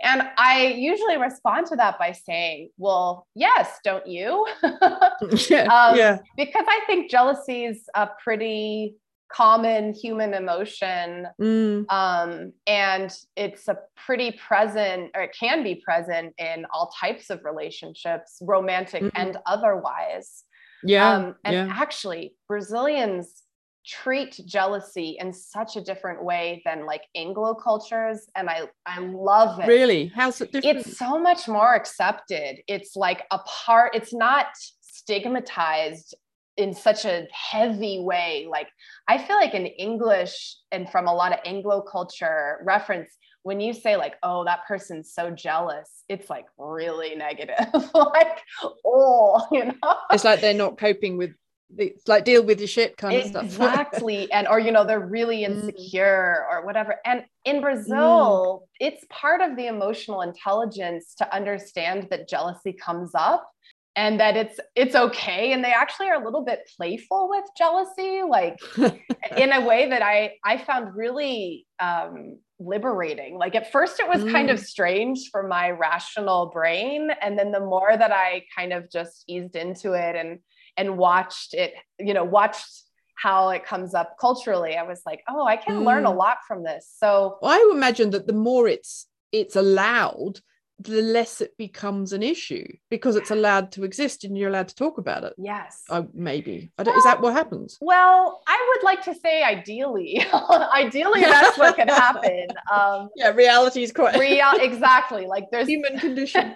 And 0.01 0.23
I 0.37 0.67
usually 0.77 1.17
respond 1.17 1.67
to 1.67 1.75
that 1.77 1.97
by 1.97 2.11
saying, 2.11 2.69
well, 2.77 3.27
yes, 3.35 3.79
don't 3.83 4.05
you? 4.05 4.45
yeah, 5.49 5.63
um, 5.63 5.97
yeah. 5.97 6.19
Because 6.35 6.65
I 6.67 6.81
think 6.85 7.09
jealousy 7.09 7.65
is 7.65 7.89
a 7.95 8.09
pretty 8.23 8.95
common 9.29 9.93
human 9.93 10.33
emotion. 10.33 11.27
Mm. 11.41 11.85
Um, 11.89 12.53
and 12.65 13.13
it's 13.35 13.67
a 13.67 13.77
pretty 13.95 14.31
present, 14.31 15.11
or 15.15 15.23
it 15.23 15.35
can 15.37 15.63
be 15.63 15.75
present 15.75 16.33
in 16.37 16.65
all 16.71 16.91
types 16.99 17.29
of 17.29 17.43
relationships, 17.43 18.37
romantic 18.41 19.03
mm-hmm. 19.03 19.17
and 19.17 19.37
otherwise. 19.45 20.43
Yeah. 20.83 21.09
Um, 21.09 21.35
and 21.43 21.53
yeah. 21.69 21.75
actually, 21.75 22.35
Brazilians 22.47 23.43
treat 23.87 24.39
jealousy 24.45 25.17
in 25.19 25.31
such 25.31 25.75
a 25.77 25.81
different 25.81 26.23
way 26.23 26.61
than 26.65 26.85
like 26.85 27.03
Anglo 27.15 27.55
cultures. 27.55 28.27
And 28.35 28.49
I, 28.49 28.63
I 28.85 28.99
love 28.99 29.59
it. 29.59 29.67
Really? 29.67 30.11
How's 30.13 30.41
it 30.41 30.51
different? 30.51 30.79
It's 30.79 30.97
so 30.97 31.17
much 31.17 31.47
more 31.47 31.73
accepted. 31.73 32.57
It's 32.67 32.95
like 32.95 33.23
a 33.31 33.39
part, 33.39 33.95
it's 33.95 34.13
not 34.13 34.47
stigmatized 34.81 36.15
in 36.57 36.73
such 36.73 37.05
a 37.05 37.27
heavy 37.31 37.99
way. 37.99 38.47
Like 38.49 38.67
I 39.07 39.17
feel 39.17 39.37
like 39.37 39.53
in 39.53 39.67
English 39.67 40.57
and 40.71 40.89
from 40.89 41.07
a 41.07 41.13
lot 41.13 41.31
of 41.31 41.39
Anglo 41.45 41.81
culture 41.81 42.59
reference, 42.63 43.09
when 43.43 43.61
you 43.61 43.73
say 43.73 43.95
like, 43.95 44.15
oh, 44.23 44.43
that 44.43 44.67
person's 44.67 45.13
so 45.13 45.31
jealous, 45.31 46.03
it's 46.09 46.29
like 46.29 46.45
really 46.57 47.15
negative. 47.15 47.55
like, 47.93 48.41
oh, 48.85 49.47
you 49.51 49.65
know. 49.65 49.95
It's 50.11 50.25
like 50.25 50.41
they're 50.41 50.53
not 50.53 50.77
coping 50.77 51.15
with 51.15 51.31
it's 51.77 52.07
like 52.07 52.23
deal 52.23 52.43
with 52.43 52.59
your 52.59 52.67
shit 52.67 52.95
kind 52.97 53.17
of 53.17 53.27
stuff 53.27 53.43
exactly 53.43 54.31
and 54.33 54.47
or 54.47 54.59
you 54.59 54.71
know 54.71 54.85
they're 54.85 55.05
really 55.05 55.43
insecure 55.43 56.45
mm. 56.47 56.53
or 56.53 56.65
whatever 56.65 56.95
and 57.05 57.25
in 57.45 57.61
brazil 57.61 58.63
mm. 58.63 58.67
it's 58.79 59.03
part 59.09 59.41
of 59.41 59.55
the 59.57 59.67
emotional 59.67 60.21
intelligence 60.21 61.13
to 61.15 61.35
understand 61.35 62.07
that 62.09 62.29
jealousy 62.29 62.73
comes 62.73 63.11
up 63.13 63.49
and 63.97 64.19
that 64.19 64.37
it's 64.37 64.59
it's 64.75 64.95
okay 64.95 65.51
and 65.51 65.63
they 65.63 65.71
actually 65.71 66.07
are 66.07 66.21
a 66.21 66.23
little 66.23 66.45
bit 66.45 66.69
playful 66.77 67.27
with 67.29 67.43
jealousy 67.57 68.21
like 68.27 68.57
in 69.37 69.51
a 69.51 69.65
way 69.65 69.89
that 69.89 70.01
i 70.01 70.31
i 70.45 70.57
found 70.57 70.95
really 70.95 71.65
um 71.79 72.37
liberating 72.59 73.37
like 73.37 73.55
at 73.55 73.71
first 73.71 73.99
it 73.99 74.07
was 74.07 74.23
mm. 74.23 74.31
kind 74.31 74.49
of 74.49 74.59
mm. 74.59 74.63
strange 74.63 75.29
for 75.31 75.47
my 75.47 75.69
rational 75.69 76.47
brain 76.47 77.09
and 77.21 77.37
then 77.37 77.51
the 77.51 77.59
more 77.59 77.95
that 77.97 78.11
i 78.11 78.41
kind 78.55 78.71
of 78.71 78.89
just 78.89 79.25
eased 79.27 79.55
into 79.55 79.93
it 79.93 80.15
and 80.15 80.39
and 80.77 80.97
watched 80.97 81.53
it, 81.53 81.73
you 81.99 82.13
know, 82.13 82.23
watched 82.23 82.83
how 83.15 83.49
it 83.49 83.65
comes 83.65 83.93
up 83.93 84.15
culturally, 84.19 84.75
I 84.75 84.83
was 84.83 85.01
like, 85.05 85.23
oh, 85.27 85.45
I 85.45 85.57
can 85.57 85.81
mm. 85.81 85.85
learn 85.85 86.05
a 86.05 86.11
mm. 86.11 86.17
lot 86.17 86.37
from 86.47 86.63
this. 86.63 86.89
So 86.97 87.39
well, 87.41 87.51
I 87.51 87.71
imagine 87.75 88.11
that 88.11 88.27
the 88.27 88.33
more 88.33 88.67
it's 88.67 89.07
it's 89.31 89.55
allowed, 89.55 90.39
the 90.79 91.01
less 91.01 91.41
it 91.41 91.57
becomes 91.57 92.13
an 92.13 92.21
issue 92.21 92.65
because 92.91 93.15
it's 93.15 93.31
allowed 93.31 93.71
to 93.71 93.83
exist 93.83 94.23
and 94.23 94.37
you're 94.37 94.49
allowed 94.49 94.67
to 94.67 94.75
talk 94.75 94.99
about 94.99 95.23
it. 95.23 95.33
Yes. 95.37 95.83
Oh, 95.89 96.07
maybe. 96.13 96.71
Well, 96.77 96.95
is 96.95 97.03
that 97.03 97.19
what 97.19 97.33
happens? 97.33 97.77
Well, 97.81 98.41
I 98.47 98.73
would 98.75 98.85
like 98.85 99.03
to 99.05 99.15
say 99.15 99.41
ideally. 99.41 100.23
ideally, 100.75 101.21
that's 101.21 101.57
what 101.57 101.75
could 101.75 101.89
happen. 101.89 102.47
Um, 102.71 103.09
yeah, 103.15 103.29
reality 103.29 103.81
is 103.81 103.93
quite 103.93 104.19
real. 104.19 104.51
Exactly. 104.55 105.25
Like 105.25 105.45
there's 105.51 105.67
human 105.69 105.97
condition 105.97 106.53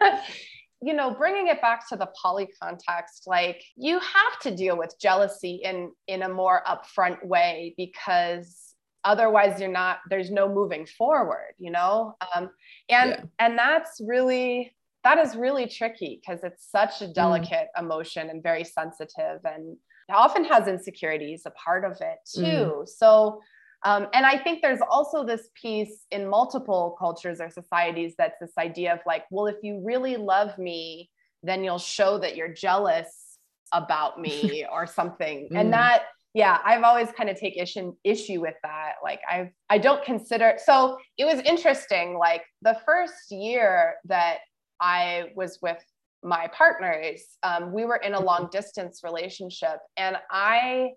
you 0.82 0.94
know 0.94 1.12
bringing 1.12 1.48
it 1.48 1.62
back 1.62 1.88
to 1.88 1.96
the 1.96 2.10
poly 2.22 2.50
context 2.62 3.24
like 3.28 3.64
you 3.76 4.00
have 4.00 4.40
to 4.42 4.56
deal 4.56 4.78
with 4.78 4.96
jealousy 5.00 5.62
in 5.64 5.92
in 6.08 6.24
a 6.24 6.30
more 6.30 6.64
upfront 6.68 7.24
way 7.26 7.74
because 7.78 8.74
otherwise 9.04 9.60
you're 9.60 9.70
not 9.70 10.00
there's 10.10 10.32
no 10.32 10.50
moving 10.50 10.86
forward 10.86 11.54
you 11.58 11.72
know 11.72 12.16
um, 12.36 12.50
and 12.90 13.12
yeah. 13.12 13.24
and 13.40 13.58
that's 13.58 14.02
really 14.06 14.74
that 15.04 15.18
is 15.18 15.36
really 15.36 15.68
tricky 15.68 16.20
because 16.22 16.44
it's 16.44 16.70
such 16.70 17.02
a 17.02 17.06
mm. 17.06 17.14
delicate 17.14 17.68
mm. 17.76 17.82
emotion 17.82 18.30
and 18.30 18.44
very 18.44 18.64
sensitive 18.64 19.40
and 19.46 19.78
often 20.10 20.44
has 20.44 20.68
insecurities 20.68 21.44
a 21.46 21.52
part 21.52 21.86
of 21.86 21.94
it 22.02 22.18
too 22.36 22.42
mm. 22.82 22.88
so 22.88 23.40
um, 23.84 24.08
and 24.14 24.26
I 24.26 24.38
think 24.38 24.62
there's 24.62 24.80
also 24.90 25.26
this 25.26 25.50
piece 25.60 26.06
in 26.12 26.28
multiple 26.28 26.96
cultures 27.00 27.42
or 27.42 27.50
societies 27.50 28.14
that's 28.18 28.40
this 28.40 28.54
idea 28.58 28.94
of 28.94 29.00
like, 29.06 29.26
well, 29.32 29.48
if 29.48 29.58
you 29.64 29.82
really 29.84 30.18
love 30.18 30.58
me, 30.58 31.10
then 31.42 31.64
you'll 31.64 31.80
show 31.80 32.20
that 32.20 32.36
you're 32.36 32.54
jealous 32.54 33.38
about 33.72 34.20
me 34.20 34.66
or 34.72 34.86
something. 34.86 35.50
mm. 35.52 35.60
And 35.60 35.74
that, 35.74 36.04
yeah, 36.34 36.60
I've 36.64 36.84
always 36.84 37.10
kind 37.12 37.30
of 37.30 37.40
take 37.40 37.58
issue 37.58 37.96
issue 38.04 38.40
with 38.40 38.56
that. 38.64 38.94
Like 39.04 39.20
I 39.28 39.52
I 39.70 39.80
don't 39.80 40.04
consider 40.06 40.58
so 40.64 40.98
it 41.18 41.26
was 41.26 41.42
interesting. 41.42 42.18
Like 42.18 42.44
the 42.62 42.78
first 42.86 43.32
year 43.32 43.96
that 44.06 44.38
I 44.80 45.32
was 45.36 45.60
with 45.62 45.84
my 46.24 46.48
partners, 46.54 47.22
um, 47.44 47.74
we 47.74 47.84
were 47.84 47.98
in 47.98 48.14
a 48.14 48.20
long 48.20 48.48
distance 48.50 49.02
relationship, 49.04 49.80
and 49.98 50.16
I 50.30 50.92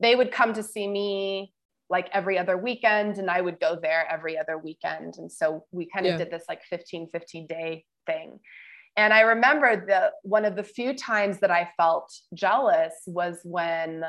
they 0.00 0.16
would 0.16 0.32
come 0.32 0.52
to 0.54 0.64
see 0.64 0.88
me 0.88 1.52
like 1.92 2.08
every 2.12 2.38
other 2.38 2.56
weekend 2.56 3.18
and 3.18 3.30
I 3.30 3.42
would 3.42 3.60
go 3.60 3.78
there 3.80 4.10
every 4.10 4.38
other 4.38 4.56
weekend. 4.56 5.18
And 5.18 5.30
so 5.30 5.66
we 5.72 5.86
kind 5.86 6.06
of 6.06 6.12
yeah. 6.12 6.18
did 6.24 6.30
this 6.30 6.44
like 6.48 6.64
15, 6.64 7.08
15 7.12 7.46
day 7.46 7.84
thing. 8.06 8.40
And 8.96 9.12
I 9.12 9.20
remember 9.20 9.84
the 9.86 10.10
one 10.22 10.46
of 10.46 10.56
the 10.56 10.62
few 10.62 10.94
times 10.94 11.38
that 11.40 11.50
I 11.50 11.70
felt 11.76 12.10
jealous 12.34 12.94
was 13.06 13.40
when 13.44 14.04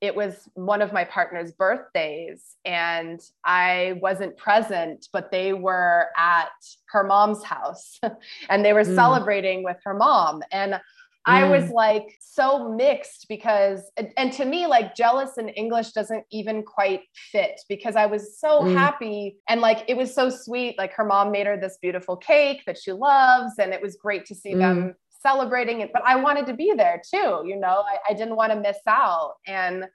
it 0.00 0.14
was 0.14 0.48
one 0.54 0.82
of 0.82 0.92
my 0.92 1.04
partner's 1.04 1.52
birthdays 1.52 2.56
and 2.64 3.20
I 3.44 3.98
wasn't 4.02 4.36
present, 4.36 5.06
but 5.12 5.30
they 5.30 5.52
were 5.52 6.08
at 6.16 6.50
her 6.88 7.04
mom's 7.04 7.44
house 7.44 8.00
and 8.50 8.64
they 8.64 8.72
were 8.72 8.82
mm. 8.82 8.94
celebrating 8.94 9.62
with 9.62 9.76
her 9.84 9.94
mom. 9.94 10.42
And 10.50 10.80
I 11.26 11.44
was 11.44 11.70
like 11.70 12.18
so 12.20 12.72
mixed 12.72 13.26
because, 13.28 13.90
and 14.16 14.32
to 14.34 14.44
me, 14.44 14.66
like 14.66 14.94
jealous 14.94 15.38
in 15.38 15.48
English 15.50 15.92
doesn't 15.92 16.24
even 16.30 16.62
quite 16.62 17.02
fit 17.14 17.60
because 17.68 17.96
I 17.96 18.06
was 18.06 18.38
so 18.38 18.60
mm. 18.60 18.74
happy 18.74 19.38
and 19.48 19.60
like 19.60 19.84
it 19.88 19.96
was 19.96 20.14
so 20.14 20.28
sweet. 20.28 20.76
Like 20.76 20.92
her 20.92 21.04
mom 21.04 21.30
made 21.30 21.46
her 21.46 21.56
this 21.56 21.78
beautiful 21.80 22.16
cake 22.16 22.62
that 22.66 22.78
she 22.78 22.92
loves, 22.92 23.54
and 23.58 23.72
it 23.72 23.80
was 23.80 23.96
great 23.96 24.26
to 24.26 24.34
see 24.34 24.54
mm. 24.54 24.58
them 24.58 24.94
celebrating 25.22 25.80
it. 25.80 25.90
But 25.92 26.02
I 26.04 26.16
wanted 26.16 26.46
to 26.46 26.54
be 26.54 26.72
there 26.76 27.00
too, 27.10 27.42
you 27.46 27.56
know, 27.56 27.82
I, 27.88 28.12
I 28.12 28.14
didn't 28.14 28.36
want 28.36 28.52
to 28.52 28.60
miss 28.60 28.78
out. 28.86 29.34
And 29.46 29.86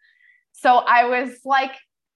so 0.51 0.77
I 0.77 1.05
was 1.05 1.39
like 1.45 1.73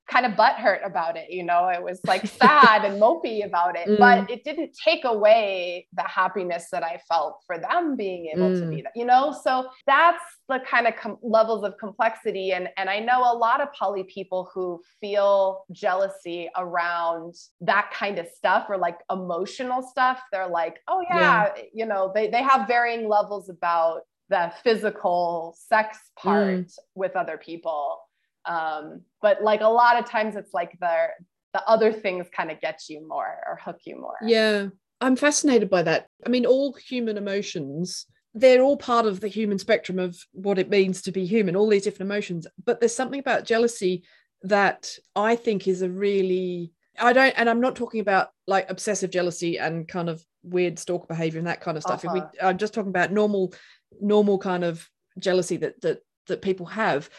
kind 0.10 0.26
of 0.26 0.34
butthurt 0.34 0.86
about 0.86 1.16
it. 1.18 1.30
You 1.30 1.44
know, 1.44 1.70
it 1.70 1.82
was 1.82 2.00
like 2.06 2.26
sad 2.42 2.86
and 2.86 3.02
mopey 3.02 3.46
about 3.46 3.76
it, 3.78 3.88
mm. 3.88 3.98
but 3.98 4.30
it 4.30 4.44
didn't 4.44 4.72
take 4.84 5.06
away 5.06 5.88
the 5.94 6.04
happiness 6.04 6.68
that 6.72 6.84
I 6.84 7.00
felt 7.08 7.40
for 7.46 7.58
them 7.58 7.96
being 7.96 8.32
able 8.36 8.50
mm. 8.50 8.60
to 8.60 8.68
be 8.68 8.78
mm. 8.78 8.84
that, 8.84 8.92
you 8.96 9.06
know? 9.06 9.36
So 9.44 9.70
that's 9.88 10.24
the 10.50 10.60
kind 10.70 10.88
of 10.88 10.96
com- 10.96 11.18
levels 11.22 11.64
of 11.64 11.78
complexity. 11.78 12.52
And, 12.52 12.70
and 12.78 12.90
I 12.90 13.00
know 13.00 13.22
a 13.22 13.36
lot 13.36 13.62
of 13.62 13.72
poly 13.74 14.04
people 14.04 14.50
who 14.54 14.82
feel 15.00 15.64
jealousy 15.72 16.50
around 16.58 17.36
that 17.62 17.92
kind 17.94 18.20
of 18.20 18.28
stuff 18.28 18.66
or 18.70 18.78
like 18.78 19.00
emotional 19.10 19.82
stuff. 19.82 20.22
They're 20.32 20.48
like, 20.48 20.80
oh 20.88 21.04
yeah, 21.10 21.50
yeah. 21.56 21.64
you 21.74 21.86
know, 21.86 22.12
they, 22.14 22.30
they 22.30 22.44
have 22.44 22.68
varying 22.68 23.08
levels 23.08 23.50
about 23.50 24.02
the 24.30 24.52
physical 24.64 25.56
sex 25.58 25.98
part 26.18 26.48
mm. 26.48 26.76
with 26.96 27.16
other 27.16 27.38
people 27.38 28.00
um, 28.46 29.02
but 29.22 29.44
like 29.44 29.62
a 29.62 29.68
lot 29.68 30.00
of 30.00 30.10
times 30.10 30.36
it's 30.36 30.54
like 30.54 30.78
the 30.80 31.08
the 31.54 31.64
other 31.68 31.94
things 31.94 32.28
kind 32.36 32.50
of 32.50 32.60
get 32.62 32.82
you 32.90 33.08
more 33.08 33.38
or 33.48 33.60
hook 33.64 33.80
you 33.86 34.00
more. 34.00 34.18
Yeah. 34.24 34.70
I'm 35.02 35.16
fascinated 35.16 35.70
by 35.70 35.84
that. 35.84 36.08
I 36.26 36.30
mean 36.30 36.46
all 36.46 36.74
human 36.74 37.18
emotions 37.18 38.06
they're 38.36 38.64
all 38.64 38.78
part 38.78 39.06
of 39.06 39.20
the 39.20 39.28
human 39.28 39.60
spectrum 39.60 40.00
of 40.00 40.18
what 40.32 40.58
it 40.58 40.68
means 40.68 41.04
to 41.04 41.12
be 41.12 41.24
human 41.24 41.56
all 41.56 41.70
these 41.70 41.84
different 41.84 42.10
emotions. 42.10 42.48
But 42.66 42.80
there's 42.80 42.96
something 42.96 43.20
about 43.20 43.46
jealousy 43.46 44.04
that 44.44 44.92
i 45.16 45.36
think 45.36 45.68
is 45.68 45.82
a 45.82 45.90
really 45.90 46.72
i 47.00 47.14
don't 47.14 47.34
and 47.38 47.50
i'm 47.50 47.62
not 47.62 47.76
talking 47.76 48.02
about 48.02 48.30
like 48.46 48.70
obsessive 48.70 49.10
jealousy 49.10 49.58
and 49.58 49.88
kind 49.88 50.10
of 50.10 50.24
weird 50.44 50.78
stalker 50.78 51.08
behavior 51.08 51.40
and 51.40 51.48
that 51.48 51.62
kind 51.62 51.78
of 51.78 51.84
stuff. 51.84 52.04
Uh-huh. 52.06 52.14
we, 52.14 52.40
i'm 52.42 52.58
just 52.58 52.74
talking 52.74 52.90
about 52.90 53.12
normal 53.12 53.54
normal 54.02 54.38
kind 54.38 54.64
of 54.64 54.88
jealousy 55.18 55.58
that 55.58 55.80
that 55.82 56.00
that 56.28 56.42
people 56.42 56.66
have 56.66 57.10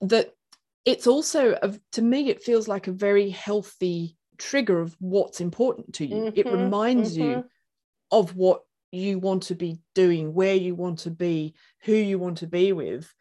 that 0.00 0.30
it's 0.84 1.06
also 1.06 1.56
a, 1.62 1.74
to 1.92 2.02
me 2.02 2.28
it 2.28 2.42
feels 2.42 2.68
like 2.68 2.86
a 2.86 2.92
very 2.92 3.30
healthy 3.30 4.16
trigger 4.38 4.80
of 4.80 4.96
what's 4.98 5.40
important 5.40 5.94
to 5.94 6.06
you 6.06 6.16
mm-hmm, 6.16 6.38
it 6.38 6.46
reminds 6.46 7.16
mm-hmm. 7.16 7.30
you 7.30 7.44
of 8.10 8.34
what 8.36 8.62
you 8.90 9.18
want 9.18 9.44
to 9.44 9.54
be 9.54 9.78
doing 9.94 10.34
where 10.34 10.54
you 10.54 10.74
want 10.74 11.00
to 11.00 11.10
be 11.10 11.54
who 11.82 11.92
you 11.92 12.18
want 12.18 12.38
to 12.38 12.46
be 12.46 12.72
with 12.72 13.12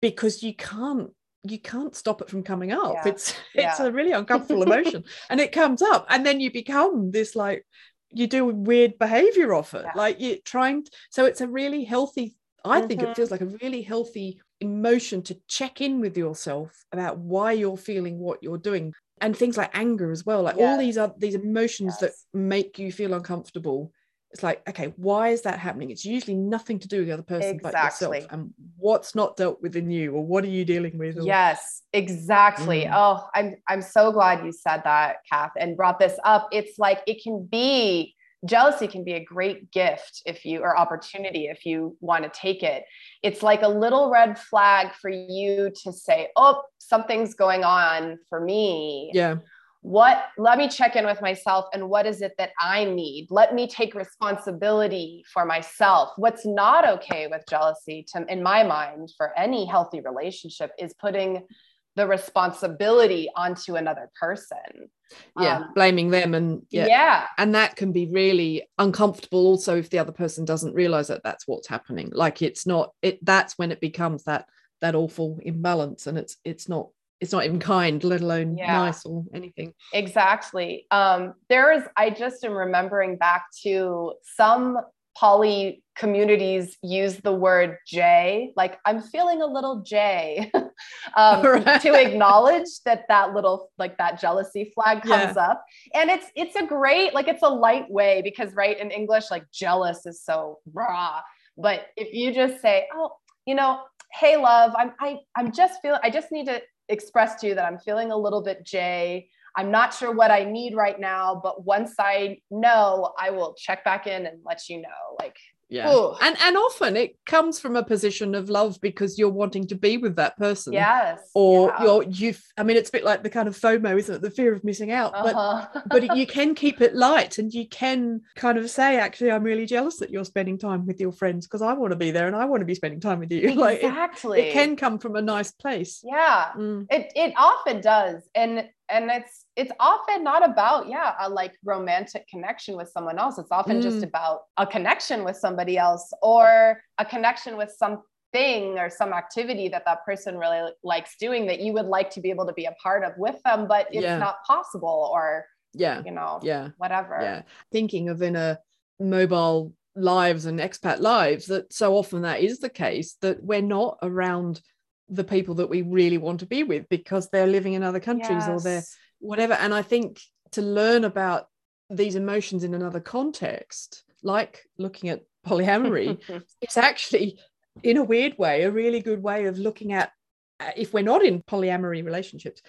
because 0.00 0.42
you 0.42 0.54
can't 0.54 1.10
you 1.42 1.58
can't 1.58 1.96
stop 1.96 2.20
it 2.20 2.28
from 2.28 2.42
coming 2.42 2.72
up 2.72 2.94
yeah. 2.94 3.08
it's 3.08 3.30
it's 3.54 3.80
yeah. 3.80 3.86
a 3.86 3.90
really 3.90 4.12
uncomfortable 4.12 4.62
emotion 4.70 5.02
and 5.30 5.40
it 5.40 5.52
comes 5.52 5.82
up 5.82 6.06
and 6.10 6.24
then 6.24 6.40
you 6.40 6.52
become 6.52 7.10
this 7.10 7.34
like 7.34 7.66
you 8.10 8.26
do 8.26 8.44
weird 8.44 8.98
behavior 8.98 9.52
off 9.54 9.74
it 9.74 9.84
yeah. 9.84 9.92
like 9.94 10.20
you're 10.20 10.36
trying 10.44 10.84
to, 10.84 10.90
so 11.10 11.24
it's 11.24 11.40
a 11.40 11.48
really 11.48 11.84
healthy 11.84 12.36
i 12.64 12.78
mm-hmm. 12.78 12.88
think 12.88 13.02
it 13.02 13.16
feels 13.16 13.30
like 13.30 13.40
a 13.40 13.56
really 13.62 13.82
healthy 13.82 14.40
emotion 14.60 15.22
to 15.22 15.36
check 15.48 15.80
in 15.80 16.00
with 16.00 16.16
yourself 16.16 16.84
about 16.92 17.18
why 17.18 17.52
you're 17.52 17.76
feeling 17.76 18.18
what 18.18 18.42
you're 18.42 18.58
doing 18.58 18.92
and 19.20 19.36
things 19.36 19.56
like 19.56 19.70
anger 19.74 20.10
as 20.10 20.24
well 20.24 20.42
like 20.42 20.56
yes. 20.56 20.68
all 20.68 20.78
these 20.78 20.98
are 20.98 21.12
these 21.18 21.34
emotions 21.34 21.96
yes. 22.00 22.12
that 22.32 22.38
make 22.38 22.78
you 22.78 22.90
feel 22.90 23.14
uncomfortable 23.14 23.92
it's 24.32 24.42
like 24.42 24.66
okay 24.68 24.92
why 24.96 25.28
is 25.28 25.42
that 25.42 25.58
happening 25.58 25.90
it's 25.90 26.04
usually 26.04 26.36
nothing 26.36 26.78
to 26.78 26.88
do 26.88 26.98
with 26.98 27.06
the 27.06 27.12
other 27.12 27.22
person 27.22 27.54
exactly. 27.56 27.70
but 27.72 27.84
yourself 27.84 28.26
and 28.30 28.52
what's 28.76 29.14
not 29.14 29.36
dealt 29.36 29.60
with 29.62 29.76
in 29.76 29.90
you 29.90 30.12
or 30.12 30.24
what 30.24 30.44
are 30.44 30.48
you 30.48 30.64
dealing 30.64 30.98
with 30.98 31.18
or... 31.18 31.22
yes 31.22 31.82
exactly 31.92 32.84
mm. 32.84 32.92
oh 32.94 33.26
i'm 33.34 33.54
i'm 33.68 33.82
so 33.82 34.10
glad 34.10 34.44
you 34.44 34.52
said 34.52 34.82
that 34.84 35.16
kath 35.30 35.52
and 35.58 35.76
brought 35.76 35.98
this 35.98 36.18
up 36.24 36.48
it's 36.50 36.78
like 36.78 37.00
it 37.06 37.22
can 37.22 37.46
be 37.50 38.15
jealousy 38.44 38.86
can 38.86 39.04
be 39.04 39.14
a 39.14 39.24
great 39.24 39.70
gift 39.70 40.22
if 40.26 40.44
you 40.44 40.60
or 40.60 40.76
opportunity 40.76 41.46
if 41.46 41.64
you 41.64 41.96
want 42.00 42.24
to 42.24 42.30
take 42.30 42.62
it. 42.62 42.84
It's 43.22 43.42
like 43.42 43.62
a 43.62 43.68
little 43.68 44.10
red 44.10 44.38
flag 44.38 44.94
for 45.00 45.10
you 45.10 45.70
to 45.84 45.92
say 45.92 46.28
oh 46.36 46.62
something's 46.78 47.34
going 47.34 47.64
on 47.64 48.18
for 48.28 48.40
me. 48.40 49.10
Yeah. 49.14 49.36
What 49.82 50.26
let 50.36 50.58
me 50.58 50.68
check 50.68 50.96
in 50.96 51.06
with 51.06 51.22
myself 51.22 51.66
and 51.72 51.88
what 51.88 52.06
is 52.06 52.20
it 52.20 52.32
that 52.38 52.50
i 52.60 52.84
need? 52.84 53.28
Let 53.30 53.54
me 53.54 53.68
take 53.68 53.94
responsibility 53.94 55.24
for 55.32 55.44
myself. 55.44 56.10
What's 56.16 56.44
not 56.44 56.86
okay 56.88 57.28
with 57.28 57.42
jealousy 57.48 58.04
to, 58.12 58.26
in 58.28 58.42
my 58.42 58.64
mind 58.64 59.12
for 59.16 59.36
any 59.38 59.64
healthy 59.64 60.00
relationship 60.00 60.72
is 60.78 60.92
putting 60.94 61.46
the 61.94 62.06
responsibility 62.06 63.30
onto 63.34 63.76
another 63.76 64.10
person 64.20 64.90
yeah 65.38 65.58
um, 65.58 65.72
blaming 65.74 66.10
them 66.10 66.34
and 66.34 66.62
yeah. 66.70 66.86
yeah 66.86 67.26
and 67.38 67.54
that 67.54 67.76
can 67.76 67.92
be 67.92 68.06
really 68.06 68.66
uncomfortable 68.78 69.46
also 69.46 69.76
if 69.76 69.90
the 69.90 69.98
other 69.98 70.12
person 70.12 70.44
doesn't 70.44 70.74
realize 70.74 71.08
that 71.08 71.22
that's 71.22 71.46
what's 71.46 71.68
happening 71.68 72.10
like 72.12 72.42
it's 72.42 72.66
not 72.66 72.92
it 73.02 73.24
that's 73.24 73.56
when 73.58 73.70
it 73.70 73.80
becomes 73.80 74.24
that 74.24 74.46
that 74.80 74.94
awful 74.94 75.38
imbalance 75.42 76.06
and 76.06 76.18
it's 76.18 76.36
it's 76.44 76.68
not 76.68 76.88
it's 77.20 77.32
not 77.32 77.44
even 77.44 77.58
kind 77.58 78.04
let 78.04 78.20
alone 78.20 78.56
yeah. 78.56 78.72
nice 78.72 79.04
or 79.06 79.24
anything 79.32 79.72
exactly 79.92 80.86
um 80.90 81.34
there 81.48 81.72
is 81.72 81.82
i 81.96 82.10
just 82.10 82.44
am 82.44 82.52
remembering 82.52 83.16
back 83.16 83.46
to 83.62 84.12
some 84.22 84.78
poly 85.18 85.82
communities 85.96 86.76
use 86.82 87.16
the 87.16 87.32
word 87.32 87.78
J, 87.86 88.52
like 88.54 88.78
I'm 88.84 89.00
feeling 89.00 89.40
a 89.40 89.46
little 89.46 89.80
J, 89.80 90.50
um, 91.16 91.42
right. 91.42 91.80
to 91.80 91.94
acknowledge 91.94 92.68
that 92.84 93.04
that 93.08 93.32
little 93.34 93.70
like 93.78 93.96
that 93.98 94.20
jealousy 94.20 94.72
flag 94.74 95.02
comes 95.02 95.36
yeah. 95.36 95.50
up, 95.50 95.64
and 95.94 96.10
it's 96.10 96.26
it's 96.36 96.56
a 96.56 96.66
great 96.66 97.14
like 97.14 97.28
it's 97.28 97.42
a 97.42 97.48
light 97.48 97.90
way 97.90 98.20
because 98.22 98.54
right 98.54 98.78
in 98.78 98.90
English 98.90 99.30
like 99.30 99.44
jealous 99.52 100.04
is 100.04 100.22
so 100.22 100.58
raw, 100.72 101.20
but 101.56 101.86
if 101.96 102.12
you 102.12 102.32
just 102.32 102.60
say 102.60 102.86
oh 102.94 103.12
you 103.46 103.54
know 103.54 103.80
hey 104.12 104.36
love 104.36 104.72
I'm 104.76 104.92
I 105.00 105.18
I'm 105.36 105.50
just 105.50 105.80
feeling 105.80 106.00
I 106.02 106.10
just 106.10 106.30
need 106.30 106.46
to 106.46 106.60
express 106.88 107.40
to 107.40 107.48
you 107.48 107.54
that 107.54 107.64
I'm 107.64 107.78
feeling 107.78 108.12
a 108.12 108.16
little 108.16 108.42
bit 108.42 108.64
J. 108.64 109.28
I'm 109.56 109.70
not 109.70 109.94
sure 109.94 110.12
what 110.12 110.30
I 110.30 110.44
need 110.44 110.74
right 110.74 110.98
now, 110.98 111.40
but 111.42 111.64
once 111.64 111.94
I 111.98 112.38
know, 112.50 113.12
I 113.18 113.30
will 113.30 113.54
check 113.58 113.84
back 113.84 114.06
in 114.06 114.26
and 114.26 114.40
let 114.44 114.68
you 114.68 114.82
know. 114.82 114.88
Like, 115.18 115.36
yeah 115.68 115.92
Ooh. 115.92 116.14
and 116.20 116.36
and 116.42 116.56
often 116.56 116.96
it 116.96 117.16
comes 117.26 117.58
from 117.58 117.74
a 117.74 117.82
position 117.82 118.34
of 118.34 118.48
love 118.48 118.80
because 118.80 119.18
you're 119.18 119.28
wanting 119.28 119.66
to 119.66 119.74
be 119.74 119.96
with 119.96 120.14
that 120.16 120.36
person 120.36 120.72
yes 120.72 121.18
or 121.34 121.68
yeah. 121.68 121.82
you're 121.82 122.02
you 122.04 122.34
i 122.56 122.62
mean 122.62 122.76
it's 122.76 122.88
a 122.88 122.92
bit 122.92 123.04
like 123.04 123.22
the 123.22 123.30
kind 123.30 123.48
of 123.48 123.58
fomo 123.58 123.98
isn't 123.98 124.16
it 124.16 124.22
the 124.22 124.30
fear 124.30 124.52
of 124.54 124.62
missing 124.62 124.92
out 124.92 125.12
uh-huh. 125.14 125.66
but 125.74 125.88
but 125.88 126.16
you 126.16 126.26
can 126.38 126.54
keep 126.54 126.80
it 126.80 126.94
light 126.94 127.38
and 127.38 127.52
you 127.52 127.66
can 127.68 128.20
kind 128.36 128.58
of 128.58 128.70
say 128.70 128.96
actually 128.96 129.30
i'm 129.30 129.42
really 129.42 129.66
jealous 129.66 129.96
that 129.96 130.10
you're 130.10 130.24
spending 130.24 130.56
time 130.56 130.86
with 130.86 131.00
your 131.00 131.12
friends 131.12 131.46
because 131.46 131.62
i 131.62 131.72
want 131.72 131.90
to 131.90 131.96
be 131.96 132.12
there 132.12 132.28
and 132.28 132.36
i 132.36 132.44
want 132.44 132.60
to 132.60 132.66
be 132.66 132.74
spending 132.74 133.00
time 133.00 133.18
with 133.18 133.32
you 133.32 133.54
like 133.54 133.78
exactly 133.78 134.40
it, 134.40 134.44
it 134.48 134.52
can 134.52 134.76
come 134.76 134.98
from 134.98 135.16
a 135.16 135.22
nice 135.22 135.50
place 135.50 136.00
yeah 136.04 136.52
mm. 136.56 136.86
it 136.90 137.12
it 137.16 137.32
often 137.36 137.80
does 137.80 138.22
and 138.36 138.68
and 138.88 139.10
it's 139.10 139.45
it's 139.56 139.72
often 139.80 140.22
not 140.22 140.48
about 140.48 140.88
yeah 140.88 141.14
a 141.20 141.28
like 141.28 141.54
romantic 141.64 142.28
connection 142.28 142.76
with 142.76 142.88
someone 142.88 143.18
else 143.18 143.38
it's 143.38 143.50
often 143.50 143.80
mm. 143.80 143.82
just 143.82 144.02
about 144.02 144.42
a 144.58 144.66
connection 144.66 145.24
with 145.24 145.36
somebody 145.36 145.78
else 145.78 146.12
or 146.22 146.80
a 146.98 147.04
connection 147.04 147.56
with 147.56 147.74
something 147.76 148.78
or 148.78 148.90
some 148.90 149.12
activity 149.12 149.68
that 149.68 149.84
that 149.86 150.04
person 150.04 150.36
really 150.36 150.70
likes 150.84 151.16
doing 151.18 151.46
that 151.46 151.60
you 151.60 151.72
would 151.72 151.86
like 151.86 152.10
to 152.10 152.20
be 152.20 152.30
able 152.30 152.46
to 152.46 152.52
be 152.52 152.66
a 152.66 152.74
part 152.82 153.02
of 153.02 153.12
with 153.16 153.42
them 153.44 153.66
but 153.66 153.86
it's 153.90 154.02
yeah. 154.02 154.18
not 154.18 154.36
possible 154.46 155.10
or 155.12 155.46
yeah 155.72 156.02
you 156.04 156.12
know 156.12 156.38
yeah 156.42 156.68
whatever 156.76 157.18
yeah 157.20 157.42
thinking 157.72 158.08
of 158.08 158.20
in 158.22 158.36
a 158.36 158.58
mobile 159.00 159.72
lives 159.94 160.44
and 160.44 160.60
expat 160.60 161.00
lives 161.00 161.46
that 161.46 161.72
so 161.72 161.96
often 161.96 162.22
that 162.22 162.40
is 162.40 162.58
the 162.58 162.68
case 162.68 163.16
that 163.22 163.42
we're 163.42 163.62
not 163.62 163.98
around 164.02 164.60
the 165.08 165.24
people 165.24 165.54
that 165.54 165.70
we 165.70 165.82
really 165.82 166.18
want 166.18 166.40
to 166.40 166.46
be 166.46 166.62
with 166.62 166.86
because 166.90 167.28
they're 167.30 167.46
living 167.46 167.74
in 167.74 167.82
other 167.82 168.00
countries 168.00 168.44
yes. 168.46 168.48
or 168.48 168.60
they're 168.60 168.82
whatever. 169.26 169.54
And 169.54 169.74
I 169.74 169.82
think 169.82 170.20
to 170.52 170.62
learn 170.62 171.04
about 171.04 171.46
these 171.90 172.14
emotions 172.14 172.64
in 172.64 172.74
another 172.74 173.00
context, 173.00 174.04
like 174.22 174.62
looking 174.78 175.10
at 175.10 175.22
polyamory, 175.46 176.18
it's 176.60 176.76
actually, 176.76 177.38
in 177.82 177.96
a 177.96 178.04
weird 178.04 178.36
way, 178.38 178.62
a 178.62 178.70
really 178.70 179.00
good 179.00 179.22
way 179.22 179.46
of 179.46 179.58
looking 179.58 179.92
at 179.92 180.10
uh, 180.58 180.70
if 180.76 180.94
we're 180.94 181.02
not 181.02 181.24
in 181.24 181.42
polyamory 181.42 182.04
relationships, 182.04 182.62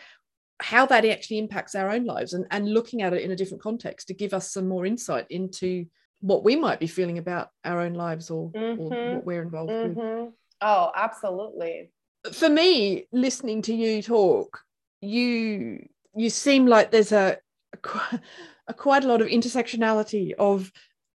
how 0.59 0.85
that 0.85 1.05
actually 1.05 1.37
impacts 1.37 1.75
our 1.75 1.89
own 1.89 2.03
lives 2.03 2.33
and, 2.33 2.45
and 2.51 2.67
looking 2.67 3.01
at 3.01 3.13
it 3.13 3.21
in 3.21 3.31
a 3.31 3.35
different 3.35 3.61
context 3.61 4.07
to 4.07 4.13
give 4.13 4.33
us 4.33 4.51
some 4.51 4.67
more 4.67 4.85
insight 4.85 5.25
into 5.29 5.85
what 6.19 6.43
we 6.43 6.55
might 6.55 6.79
be 6.79 6.87
feeling 6.87 7.19
about 7.19 7.49
our 7.63 7.79
own 7.79 7.93
lives 7.93 8.29
or, 8.31 8.49
mm-hmm. 8.51 8.81
or 8.81 9.15
what 9.15 9.25
we're 9.25 9.43
involved 9.43 9.71
mm-hmm. 9.71 9.99
with. 9.99 10.33
Oh, 10.61 10.91
absolutely 10.95 11.91
for 12.33 12.49
me, 12.49 13.07
listening 13.11 13.61
to 13.63 13.73
you 13.73 14.01
talk, 14.01 14.61
you 15.01 15.87
you 16.17 16.29
seem 16.29 16.65
like 16.65 16.91
there's 16.91 17.11
a, 17.11 17.37
a, 17.73 18.19
a 18.67 18.73
quite 18.73 19.03
a 19.03 19.07
lot 19.07 19.21
of 19.21 19.27
intersectionality 19.27 20.33
of 20.33 20.71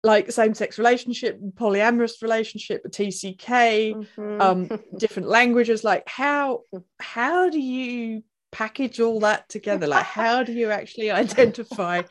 like 0.04 0.32
same-sex 0.32 0.78
relationship 0.78 1.40
polyamorous 1.56 2.22
relationship 2.22 2.82
tck 2.90 3.44
mm-hmm. 3.44 4.42
um 4.42 4.80
different 4.98 5.28
languages. 5.38 5.84
Like 5.84 6.08
how 6.08 6.62
how 7.00 7.50
do 7.50 7.60
you 7.60 8.24
package 8.52 9.00
all 9.00 9.20
that 9.22 9.48
together? 9.50 9.88
Like 9.88 10.06
how 10.06 10.44
do 10.44 10.54
you 10.54 10.72
actually 10.72 11.12
identify 11.24 12.04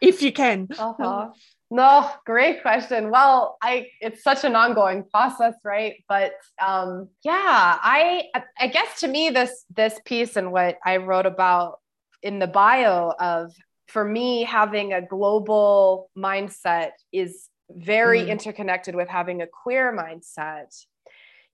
if 0.00 0.22
you 0.22 0.32
can? 0.32 0.68
Uh-huh. 0.78 1.28
no 1.70 2.10
great 2.26 2.60
question. 2.60 3.10
Well 3.10 3.56
i 3.62 3.86
it's 4.00 4.22
such 4.22 4.44
an 4.44 4.54
ongoing 4.54 5.04
process 5.10 5.54
right? 5.64 6.04
But 6.08 6.32
um 6.60 7.08
yeah 7.24 7.78
i 7.82 8.24
i 8.58 8.66
guess 8.66 9.00
to 9.00 9.08
me 9.08 9.30
this 9.30 9.64
this 9.74 9.98
piece 10.04 10.36
and 10.36 10.52
what 10.52 10.76
i 10.84 10.98
wrote 10.98 11.26
about 11.26 11.78
in 12.22 12.38
the 12.38 12.46
bio 12.46 13.12
of 13.18 13.52
for 13.88 14.04
me 14.04 14.44
having 14.44 14.92
a 14.92 15.02
global 15.02 16.10
mindset 16.16 16.90
is 17.12 17.48
very 17.70 18.20
mm. 18.20 18.28
interconnected 18.28 18.94
with 18.94 19.08
having 19.08 19.42
a 19.42 19.46
queer 19.46 19.96
mindset 19.96 20.74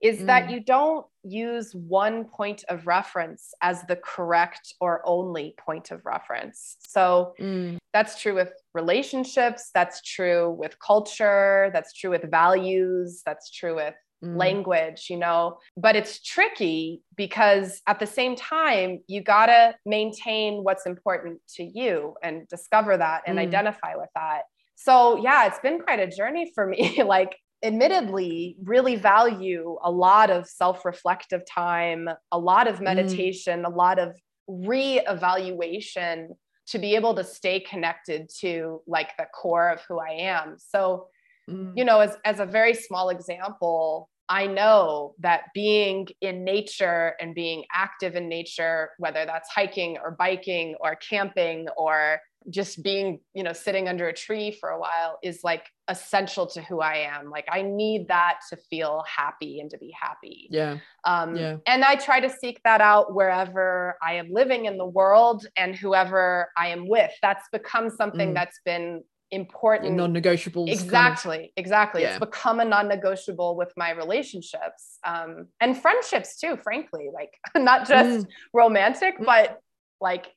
is 0.01 0.21
mm. 0.21 0.27
that 0.27 0.51
you 0.51 0.61
don't 0.61 1.07
use 1.25 1.75
one 1.75 2.25
point 2.25 2.64
of 2.69 2.87
reference 2.87 3.53
as 3.61 3.83
the 3.85 3.97
correct 3.97 4.75
or 4.81 5.03
only 5.05 5.55
point 5.59 5.91
of 5.91 6.05
reference. 6.07 6.77
So 6.87 7.35
mm. 7.41 7.79
that's 7.93 8.21
true 8.21 8.35
with 8.35 8.53
relationships, 8.75 9.71
that's 9.75 10.01
true 10.03 10.51
with 10.51 10.79
culture, 10.79 11.71
that's 11.73 11.93
true 11.93 12.11
with 12.11 12.31
values, 12.31 13.23
that's 13.27 13.51
true 13.51 13.75
with 13.75 13.95
mm. 14.25 14.37
language, 14.37 15.07
you 15.11 15.16
know. 15.16 15.59
But 15.77 15.97
it's 15.97 16.23
tricky 16.23 17.03
because 17.16 17.81
at 17.87 17.99
the 17.99 18.07
same 18.07 18.37
time, 18.37 19.01
you 19.07 19.23
got 19.23 19.47
to 19.47 19.75
maintain 19.87 20.64
what's 20.64 20.87
important 20.87 21.41
to 21.57 21.64
you 21.64 22.14
and 22.23 22.47
discover 22.49 22.97
that 22.97 23.23
and 23.27 23.39
mm. 23.39 23.43
identify 23.43 23.97
with 23.97 24.11
that. 24.14 24.43
So, 24.77 25.21
yeah, 25.23 25.47
it's 25.47 25.59
been 25.59 25.81
quite 25.81 26.01
a 26.01 26.07
journey 26.07 26.53
for 26.55 26.66
me. 26.66 27.03
like, 27.07 27.37
admittedly 27.64 28.57
really 28.62 28.95
value 28.95 29.77
a 29.83 29.91
lot 29.91 30.31
of 30.31 30.47
self-reflective 30.47 31.43
time 31.45 32.09
a 32.31 32.39
lot 32.39 32.69
of 32.69 32.77
mm. 32.77 32.85
meditation 32.85 33.62
mm. 33.62 33.66
a 33.66 33.75
lot 33.75 33.99
of 33.99 34.14
re-evaluation 34.47 36.31
to 36.69 36.79
be 36.79 36.95
able 36.95 37.14
to 37.14 37.25
stay 37.25 37.59
connected 37.59 38.29
to 38.29 38.81
like 38.87 39.11
the 39.19 39.27
core 39.35 39.71
of 39.71 39.81
who 39.89 39.99
i 39.99 40.11
am 40.11 40.55
so 40.57 41.09
mm. 41.49 41.72
you 41.76 41.84
know 41.84 42.01
as, 42.01 42.16
as 42.24 42.40
a 42.40 42.46
very 42.46 42.74
small 42.74 43.09
example 43.09 44.09
i 44.28 44.46
know 44.46 45.14
that 45.18 45.44
being 45.55 46.07
in 46.20 46.44
nature 46.44 47.14
and 47.20 47.34
being 47.34 47.64
active 47.72 48.14
in 48.14 48.28
nature 48.28 48.90
whether 48.99 49.24
that's 49.24 49.49
hiking 49.51 49.96
or 50.03 50.12
biking 50.12 50.74
or 50.80 50.96
camping 50.96 51.68
or 51.76 52.20
just 52.51 52.82
being 52.82 53.20
you 53.34 53.42
know 53.42 53.53
sitting 53.53 53.88
under 53.88 54.09
a 54.09 54.12
tree 54.12 54.51
for 54.51 54.70
a 54.70 54.78
while 54.78 55.18
is 55.22 55.40
like 55.44 55.66
essential 55.88 56.46
to 56.46 56.62
who 56.62 56.80
i 56.80 56.96
am 56.96 57.30
like 57.30 57.44
i 57.51 57.62
need 57.62 58.09
that 58.09 58.38
to 58.49 58.57
feel 58.70 59.05
happy 59.07 59.61
and 59.61 59.70
to 59.70 59.78
be 59.78 59.92
happy 59.99 60.49
yeah 60.51 60.78
um 61.05 61.36
yeah. 61.36 61.57
and 61.66 61.84
i 61.84 61.94
try 61.94 62.20
to 62.20 62.30
seek 62.30 62.61
that 62.64 62.80
out 62.80 63.14
wherever 63.14 63.96
i 64.03 64.14
am 64.14 64.32
living 64.32 64.64
in 64.66 64.78
the 64.78 64.86
world 64.86 65.46
and 65.57 65.74
whoever 65.74 66.49
i 66.57 66.68
am 66.68 66.88
with 66.88 67.11
that's 67.20 67.49
become 67.53 67.90
something 67.90 68.30
mm. 68.30 68.34
that's 68.34 68.61
been 68.64 69.03
important 69.31 69.95
non-negotiable 69.95 70.66
exactly 70.68 71.37
kind 71.37 71.45
of, 71.45 71.51
exactly 71.57 72.03
yeah. 72.03 72.11
it's 72.11 72.18
become 72.18 72.61
a 72.61 72.64
non-negotiable 72.64 73.57
with 73.57 73.70
my 73.76 73.91
relationships 73.91 74.99
um 75.05 75.47
and 75.61 75.81
friendships 75.81 76.39
too 76.39 76.57
frankly 76.57 77.11
like 77.12 77.35
not 77.62 77.87
just 77.87 78.26
mm. 78.26 78.31
romantic 78.55 79.18
mm. 79.18 79.26
but 79.26 79.61
like 80.01 80.29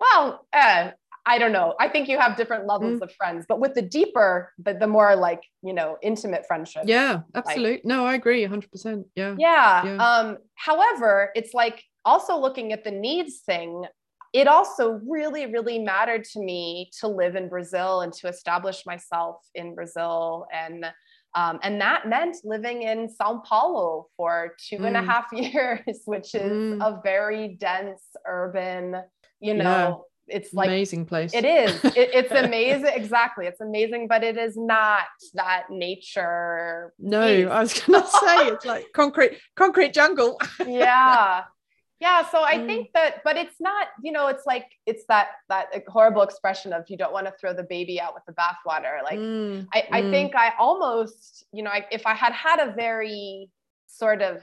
well 0.00 0.46
eh, 0.54 0.90
I 1.26 1.38
don't 1.38 1.52
know. 1.52 1.74
I 1.78 1.88
think 1.88 2.08
you 2.08 2.18
have 2.18 2.36
different 2.36 2.66
levels 2.66 3.00
mm. 3.00 3.02
of 3.02 3.12
friends, 3.12 3.44
but 3.48 3.60
with 3.60 3.74
the 3.74 3.82
deeper, 3.82 4.52
the, 4.58 4.74
the 4.74 4.86
more 4.86 5.14
like, 5.16 5.42
you 5.62 5.72
know, 5.72 5.98
intimate 6.02 6.46
friendship. 6.46 6.84
Yeah, 6.86 7.20
absolutely. 7.34 7.72
Like, 7.72 7.84
no, 7.84 8.06
I 8.06 8.14
agree 8.14 8.44
100%. 8.46 9.04
Yeah. 9.14 9.36
yeah. 9.38 9.84
Yeah. 9.84 9.96
Um, 9.96 10.38
however, 10.54 11.30
it's 11.34 11.52
like 11.52 11.84
also 12.04 12.38
looking 12.38 12.72
at 12.72 12.84
the 12.84 12.90
needs 12.90 13.40
thing. 13.40 13.84
It 14.32 14.46
also 14.46 15.00
really, 15.06 15.46
really 15.46 15.78
mattered 15.78 16.24
to 16.32 16.40
me 16.40 16.90
to 17.00 17.08
live 17.08 17.34
in 17.34 17.48
Brazil 17.48 18.02
and 18.02 18.12
to 18.14 18.28
establish 18.28 18.86
myself 18.86 19.36
in 19.54 19.74
Brazil. 19.74 20.46
And 20.52 20.86
um, 21.34 21.60
and 21.62 21.80
that 21.80 22.08
meant 22.08 22.38
living 22.42 22.82
in 22.82 23.08
Sao 23.08 23.40
Paulo 23.46 24.08
for 24.16 24.56
two 24.58 24.78
mm. 24.78 24.86
and 24.88 24.96
a 24.96 25.00
mm. 25.00 25.06
half 25.06 25.26
years, 25.32 26.00
which 26.04 26.34
is 26.34 26.52
mm. 26.52 26.80
a 26.80 27.00
very 27.02 27.56
dense 27.60 28.02
urban, 28.26 28.96
you 29.38 29.54
know, 29.54 30.06
it's 30.30 30.54
like 30.54 30.68
amazing 30.68 31.04
place 31.04 31.34
it 31.34 31.44
is 31.44 31.84
it, 31.84 32.10
it's 32.14 32.30
amazing 32.30 32.90
exactly 32.94 33.46
it's 33.46 33.60
amazing 33.60 34.06
but 34.06 34.22
it 34.22 34.36
is 34.36 34.56
not 34.56 35.04
that 35.34 35.64
nature 35.70 36.92
no 36.98 37.20
i 37.20 37.60
was 37.60 37.74
gonna 37.80 38.06
say 38.06 38.46
it's 38.48 38.64
like 38.64 38.86
concrete 38.94 39.38
concrete 39.56 39.92
jungle 39.92 40.38
yeah 40.66 41.42
yeah 42.00 42.28
so 42.28 42.42
i 42.42 42.56
mm. 42.56 42.66
think 42.66 42.88
that 42.94 43.22
but 43.24 43.36
it's 43.36 43.56
not 43.60 43.88
you 44.02 44.12
know 44.12 44.28
it's 44.28 44.46
like 44.46 44.66
it's 44.86 45.04
that 45.08 45.28
that 45.48 45.66
horrible 45.88 46.22
expression 46.22 46.72
of 46.72 46.84
you 46.88 46.96
don't 46.96 47.12
want 47.12 47.26
to 47.26 47.32
throw 47.40 47.52
the 47.52 47.62
baby 47.64 48.00
out 48.00 48.14
with 48.14 48.24
the 48.26 48.32
bathwater 48.32 49.02
like 49.04 49.18
mm. 49.18 49.66
I, 49.72 49.86
I 49.92 50.02
mm. 50.02 50.10
think 50.10 50.34
i 50.34 50.52
almost 50.58 51.44
you 51.52 51.62
know 51.62 51.70
I, 51.70 51.86
if 51.90 52.06
i 52.06 52.14
had 52.14 52.32
had 52.32 52.60
a 52.60 52.72
very 52.72 53.50
sort 53.86 54.22
of 54.22 54.42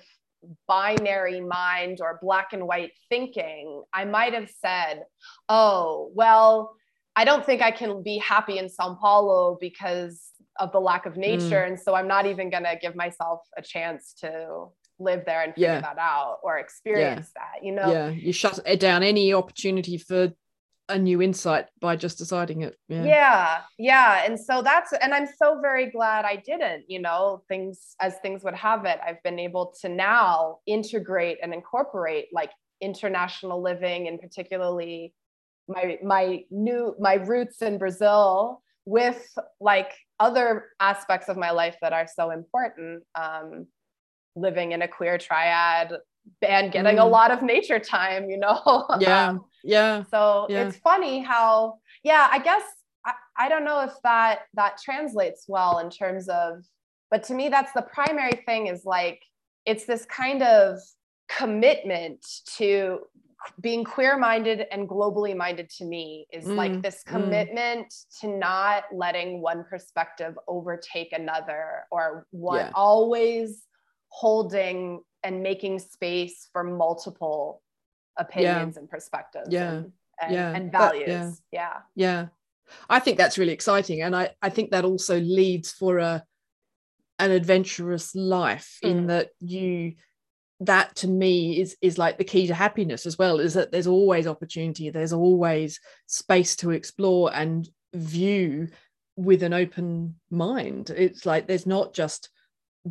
binary 0.67 1.41
mind 1.41 1.99
or 2.01 2.19
black 2.21 2.53
and 2.53 2.67
white 2.67 2.91
thinking, 3.09 3.83
I 3.93 4.05
might 4.05 4.33
have 4.33 4.49
said, 4.49 5.03
oh, 5.49 6.11
well, 6.13 6.75
I 7.15 7.25
don't 7.25 7.45
think 7.45 7.61
I 7.61 7.71
can 7.71 8.03
be 8.03 8.17
happy 8.17 8.57
in 8.57 8.69
Sao 8.69 8.95
Paulo 8.95 9.57
because 9.59 10.31
of 10.59 10.71
the 10.71 10.79
lack 10.79 11.05
of 11.05 11.17
nature. 11.17 11.61
Mm. 11.61 11.67
And 11.67 11.79
so 11.79 11.95
I'm 11.95 12.07
not 12.07 12.25
even 12.25 12.49
going 12.49 12.63
to 12.63 12.77
give 12.79 12.95
myself 12.95 13.41
a 13.57 13.61
chance 13.61 14.13
to 14.19 14.67
live 14.99 15.23
there 15.25 15.43
and 15.43 15.53
figure 15.53 15.67
yeah. 15.67 15.81
that 15.81 15.97
out 15.97 16.39
or 16.43 16.57
experience 16.57 17.31
yeah. 17.35 17.41
that, 17.41 17.65
you 17.65 17.71
know? 17.71 17.91
Yeah, 17.91 18.09
you 18.09 18.33
shut 18.33 18.59
down 18.79 19.03
any 19.03 19.33
opportunity 19.33 19.97
for 19.97 20.33
a 20.89 20.97
new 20.97 21.21
insight 21.21 21.65
by 21.81 21.95
just 21.95 22.17
deciding 22.17 22.61
it. 22.61 22.75
Yeah. 22.87 23.03
yeah. 23.03 23.57
Yeah. 23.77 24.23
And 24.25 24.39
so 24.39 24.61
that's, 24.61 24.93
and 24.93 25.13
I'm 25.13 25.27
so 25.27 25.59
very 25.61 25.91
glad 25.91 26.23
I 26.23 26.37
didn't, 26.37 26.85
you 26.87 27.01
know, 27.01 27.43
things 27.49 27.95
as 27.99 28.15
things 28.21 28.43
would 28.43 28.55
have 28.55 28.85
it. 28.85 28.97
I've 29.05 29.21
been 29.23 29.37
able 29.37 29.73
to 29.81 29.89
now 29.89 30.59
integrate 30.65 31.39
and 31.43 31.53
incorporate 31.53 32.27
like 32.31 32.51
international 32.79 33.61
living 33.61 34.07
and 34.07 34.19
particularly 34.19 35.13
my, 35.67 35.99
my 36.03 36.43
new, 36.49 36.95
my 36.99 37.15
roots 37.15 37.61
in 37.61 37.77
Brazil 37.77 38.61
with 38.85 39.27
like 39.59 39.91
other 40.21 40.67
aspects 40.79 41.27
of 41.27 41.35
my 41.35 41.51
life 41.51 41.75
that 41.81 41.91
are 41.91 42.07
so 42.07 42.31
important. 42.31 43.03
Um, 43.13 43.67
living 44.37 44.71
in 44.71 44.81
a 44.81 44.87
queer 44.87 45.17
triad, 45.17 45.93
and 46.41 46.71
getting 46.71 46.97
mm. 46.97 47.01
a 47.01 47.05
lot 47.05 47.31
of 47.31 47.41
nature 47.41 47.79
time, 47.79 48.29
you 48.29 48.37
know? 48.37 48.85
Yeah. 48.99 49.29
Um, 49.29 49.45
yeah. 49.63 50.03
So 50.11 50.47
yeah. 50.49 50.67
it's 50.67 50.77
funny 50.77 51.19
how, 51.19 51.75
yeah, 52.03 52.27
I 52.31 52.39
guess 52.39 52.63
I, 53.05 53.13
I 53.37 53.49
don't 53.49 53.65
know 53.65 53.81
if 53.81 53.91
that 54.03 54.41
that 54.53 54.77
translates 54.83 55.45
well 55.47 55.79
in 55.79 55.89
terms 55.89 56.29
of, 56.29 56.63
but 57.11 57.23
to 57.23 57.33
me, 57.33 57.49
that's 57.49 57.73
the 57.73 57.81
primary 57.81 58.43
thing 58.45 58.67
is 58.67 58.85
like 58.85 59.21
it's 59.65 59.85
this 59.85 60.05
kind 60.05 60.41
of 60.41 60.79
commitment 61.29 62.25
to 62.57 62.99
being 63.61 63.83
queer 63.83 64.17
minded 64.17 64.65
and 64.71 64.89
globally 64.89 65.35
minded 65.35 65.69
to 65.69 65.85
me 65.85 66.27
is 66.31 66.45
mm, 66.45 66.55
like 66.55 66.81
this 66.81 67.03
mm. 67.03 67.11
commitment 67.11 67.87
mm. 67.87 68.19
to 68.21 68.27
not 68.27 68.83
letting 68.93 69.41
one 69.41 69.63
perspective 69.69 70.37
overtake 70.47 71.13
another 71.13 71.83
or 71.91 72.25
one 72.31 72.57
yeah. 72.59 72.71
always 72.73 73.63
holding 74.09 75.01
and 75.23 75.43
making 75.43 75.79
space 75.79 76.49
for 76.51 76.63
multiple 76.63 77.61
opinions 78.17 78.75
yeah. 78.75 78.79
and 78.79 78.89
perspectives 78.89 79.47
yeah 79.49 79.71
and, 79.71 79.91
and, 80.21 80.33
yeah 80.33 80.55
and 80.55 80.71
values 80.71 81.07
yeah. 81.09 81.31
yeah 81.51 81.73
yeah 81.95 82.27
i 82.89 82.99
think 82.99 83.17
that's 83.17 83.37
really 83.37 83.53
exciting 83.53 84.01
and 84.01 84.15
i 84.15 84.29
i 84.41 84.49
think 84.49 84.71
that 84.71 84.85
also 84.85 85.19
leads 85.19 85.71
for 85.71 85.99
a 85.99 86.23
an 87.19 87.31
adventurous 87.31 88.15
life 88.15 88.77
mm. 88.83 88.89
in 88.89 89.07
that 89.07 89.29
you 89.39 89.93
that 90.59 90.95
to 90.95 91.07
me 91.07 91.59
is 91.59 91.77
is 91.81 91.97
like 91.97 92.17
the 92.17 92.23
key 92.23 92.47
to 92.47 92.53
happiness 92.53 93.05
as 93.05 93.17
well 93.17 93.39
is 93.39 93.53
that 93.53 93.71
there's 93.71 93.87
always 93.87 94.25
opportunity 94.25 94.89
there's 94.89 95.13
always 95.13 95.79
space 96.07 96.55
to 96.55 96.71
explore 96.71 97.31
and 97.33 97.69
view 97.93 98.67
with 99.15 99.43
an 99.43 99.53
open 99.53 100.15
mind 100.31 100.89
it's 100.89 101.25
like 101.25 101.47
there's 101.47 101.67
not 101.67 101.93
just 101.93 102.29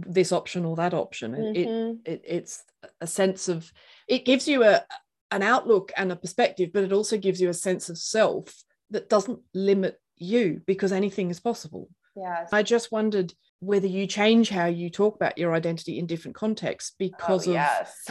this 0.07 0.33
option 0.33 0.65
or 0.65 0.77
that 0.77 0.95
option 0.95 1.33
mm-hmm. 1.33 2.01
it, 2.05 2.13
it, 2.13 2.23
it's 2.27 2.65
a 3.01 3.07
sense 3.07 3.49
of 3.49 3.71
it 4.09 4.25
gives 4.25 4.47
you 4.47 4.65
a 4.65 4.85
an 5.31 5.43
outlook 5.43 5.93
and 5.97 6.13
a 6.13 6.17
perspective 6.17 6.71
but 6.73 6.85
it 6.85 6.93
also 6.93 7.17
gives 7.17 7.41
you 7.41 7.49
a 7.49 7.55
sense 7.55 7.89
of 7.89 7.99
self 7.99 8.55
that 8.91 9.09
doesn't 9.09 9.41
limit 9.55 10.01
you 10.17 10.61
because 10.67 10.93
anything 10.93 11.31
is 11.31 11.41
possible. 11.41 11.89
Yeah 12.15 12.47
i 12.53 12.63
just 12.63 12.93
wondered 12.93 13.35
whether 13.61 13.87
you 13.87 14.07
change 14.07 14.49
how 14.51 14.67
you 14.67 14.91
talk 14.91 15.17
about 15.17 15.39
your 15.39 15.55
identity 15.55 15.99
in 15.99 16.07
different 16.07 16.37
contexts 16.37 16.95
because 16.99 17.49
oh, 17.49 17.51
of 17.51 17.55
yes. 17.55 18.11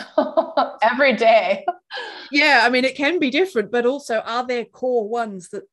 Every 0.82 1.14
day. 1.14 1.66
Yeah 2.32 2.62
i 2.64 2.70
mean 2.70 2.86
it 2.86 2.96
can 2.96 3.20
be 3.20 3.30
different 3.30 3.72
but 3.72 3.86
also 3.86 4.20
are 4.20 4.46
there 4.46 4.66
core 4.66 5.08
ones 5.08 5.50
that 5.50 5.64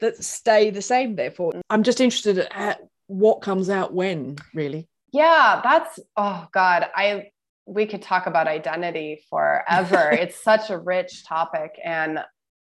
that 0.00 0.22
stay 0.22 0.70
the 0.70 0.82
same 0.82 1.16
therefore? 1.16 1.52
I'm 1.70 1.82
just 1.82 2.00
interested 2.00 2.38
at 2.50 2.80
what 3.06 3.42
comes 3.42 3.70
out 3.70 3.92
when 3.92 4.36
really 4.54 4.88
yeah 5.12 5.60
that's 5.62 5.98
oh 6.16 6.46
god 6.52 6.86
i 6.94 7.24
we 7.66 7.86
could 7.86 8.02
talk 8.02 8.26
about 8.26 8.48
identity 8.48 9.22
forever 9.28 10.10
it's 10.12 10.42
such 10.42 10.70
a 10.70 10.78
rich 10.78 11.24
topic 11.24 11.78
and 11.84 12.20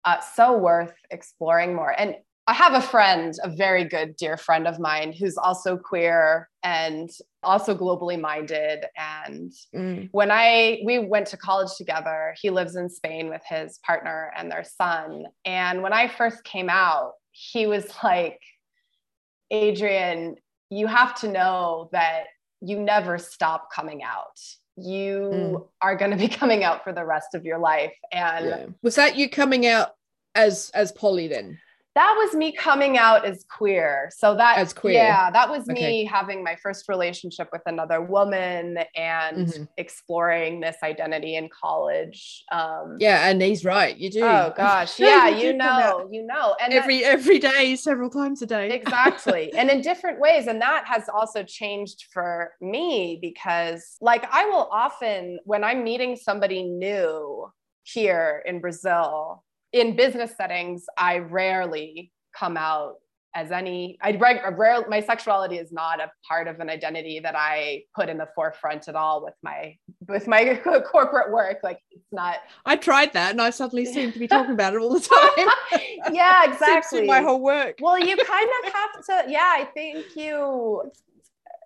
uh, 0.05 0.19
so 0.35 0.57
worth 0.57 0.93
exploring 1.11 1.75
more 1.75 1.93
and 1.99 2.15
I 2.49 2.53
have 2.53 2.73
a 2.73 2.81
friend, 2.81 3.35
a 3.43 3.49
very 3.55 3.83
good 3.83 4.15
dear 4.15 4.35
friend 4.35 4.65
of 4.65 4.79
mine, 4.79 5.13
who's 5.13 5.37
also 5.37 5.77
queer 5.77 6.49
and 6.63 7.07
also 7.43 7.75
globally 7.75 8.19
minded. 8.19 8.85
And 8.97 9.53
mm. 9.75 10.09
when 10.13 10.31
I 10.31 10.79
we 10.83 10.97
went 10.97 11.27
to 11.27 11.37
college 11.37 11.69
together, 11.77 12.33
he 12.41 12.49
lives 12.49 12.75
in 12.75 12.89
Spain 12.89 13.29
with 13.29 13.43
his 13.47 13.77
partner 13.85 14.31
and 14.35 14.51
their 14.51 14.63
son. 14.63 15.25
And 15.45 15.83
when 15.83 15.93
I 15.93 16.07
first 16.07 16.43
came 16.43 16.71
out, 16.71 17.11
he 17.33 17.67
was 17.67 17.85
like, 18.03 18.39
Adrienne, 19.53 20.33
you 20.69 20.87
have 20.87 21.15
to 21.21 21.27
know 21.27 21.89
that 21.91 22.25
you 22.61 22.79
never 22.79 23.17
stop 23.17 23.69
coming 23.73 24.03
out. 24.03 24.39
You 24.75 25.31
mm. 25.33 25.67
are 25.81 25.95
going 25.95 26.11
to 26.11 26.17
be 26.17 26.27
coming 26.41 26.63
out 26.63 26.83
for 26.83 26.93
the 26.93 27.05
rest 27.05 27.35
of 27.35 27.45
your 27.45 27.59
life. 27.59 27.93
And 28.11 28.45
yeah. 28.45 28.65
was 28.81 28.95
that 28.95 29.15
you 29.15 29.29
coming 29.29 29.65
out 29.65 29.89
as 30.35 30.71
as 30.73 30.91
poly 30.91 31.27
then? 31.27 31.59
That 31.99 32.15
was 32.17 32.33
me 32.33 32.53
coming 32.53 32.97
out 32.97 33.25
as 33.25 33.43
queer. 33.49 34.09
So 34.15 34.33
that 34.35 34.57
as 34.57 34.71
queer. 34.71 34.93
Yeah, 34.93 35.29
that 35.31 35.49
was 35.49 35.69
okay. 35.69 35.73
me 35.73 36.05
having 36.05 36.41
my 36.45 36.55
first 36.55 36.87
relationship 36.87 37.49
with 37.51 37.61
another 37.65 37.99
woman 37.99 38.79
and 38.95 39.47
mm-hmm. 39.47 39.63
exploring 39.75 40.61
this 40.61 40.77
identity 40.81 41.35
in 41.35 41.49
college. 41.49 42.45
Um, 42.53 42.95
yeah, 42.99 43.27
and 43.27 43.41
he's 43.41 43.65
right. 43.65 43.97
You 43.97 44.09
do. 44.09 44.23
Oh 44.23 44.53
gosh, 44.57 44.97
yeah, 44.97 45.27
you 45.27 45.51
know, 45.51 46.07
you 46.09 46.25
know, 46.25 46.55
and 46.61 46.71
every 46.71 46.99
that, 47.01 47.07
every 47.07 47.37
day, 47.37 47.75
several 47.75 48.09
times 48.09 48.41
a 48.41 48.45
day. 48.45 48.71
exactly, 48.71 49.51
and 49.57 49.69
in 49.69 49.81
different 49.81 50.21
ways, 50.21 50.47
and 50.47 50.61
that 50.61 50.85
has 50.87 51.09
also 51.13 51.43
changed 51.43 52.05
for 52.13 52.53
me 52.61 53.19
because, 53.21 53.97
like, 53.99 54.25
I 54.31 54.45
will 54.45 54.69
often 54.71 55.37
when 55.43 55.65
I'm 55.65 55.83
meeting 55.83 56.15
somebody 56.15 56.63
new 56.63 57.51
here 57.83 58.41
in 58.45 58.61
Brazil 58.61 59.43
in 59.71 59.95
business 59.95 60.33
settings, 60.35 60.85
I 60.97 61.19
rarely 61.19 62.11
come 62.37 62.57
out 62.57 62.95
as 63.35 63.51
any 63.51 63.97
I 64.01 64.11
rare 64.11 64.85
my 64.89 65.01
sexuality 65.01 65.57
is 65.57 65.71
not 65.71 65.99
a 65.99 66.11
part 66.27 66.47
of 66.47 66.59
an 66.59 66.69
identity 66.69 67.19
that 67.19 67.35
I 67.37 67.83
put 67.95 68.09
in 68.09 68.17
the 68.17 68.27
forefront 68.33 68.87
at 68.87 68.95
all 68.95 69.23
with 69.23 69.35
my 69.43 69.77
with 70.07 70.27
my 70.27 70.55
corporate 70.91 71.31
work. 71.31 71.59
Like 71.63 71.79
it's 71.91 72.11
not. 72.11 72.37
I 72.65 72.75
tried 72.75 73.13
that 73.13 73.31
and 73.31 73.41
I 73.41 73.51
suddenly 73.51 73.85
seem 73.93 74.11
to 74.11 74.19
be 74.19 74.27
talking 74.27 74.53
about 74.53 74.73
it 74.73 74.81
all 74.81 74.93
the 74.93 74.99
time. 74.99 75.47
Yeah 76.11 76.51
exactly 76.51 77.05
my 77.05 77.21
whole 77.21 77.41
work. 77.41 77.75
Well 77.79 77.99
you 77.99 78.15
kind 78.17 78.49
of 78.63 78.73
have 78.73 79.05
to 79.05 79.31
yeah 79.31 79.55
I 79.57 79.65
think 79.73 80.15
you 80.15 80.91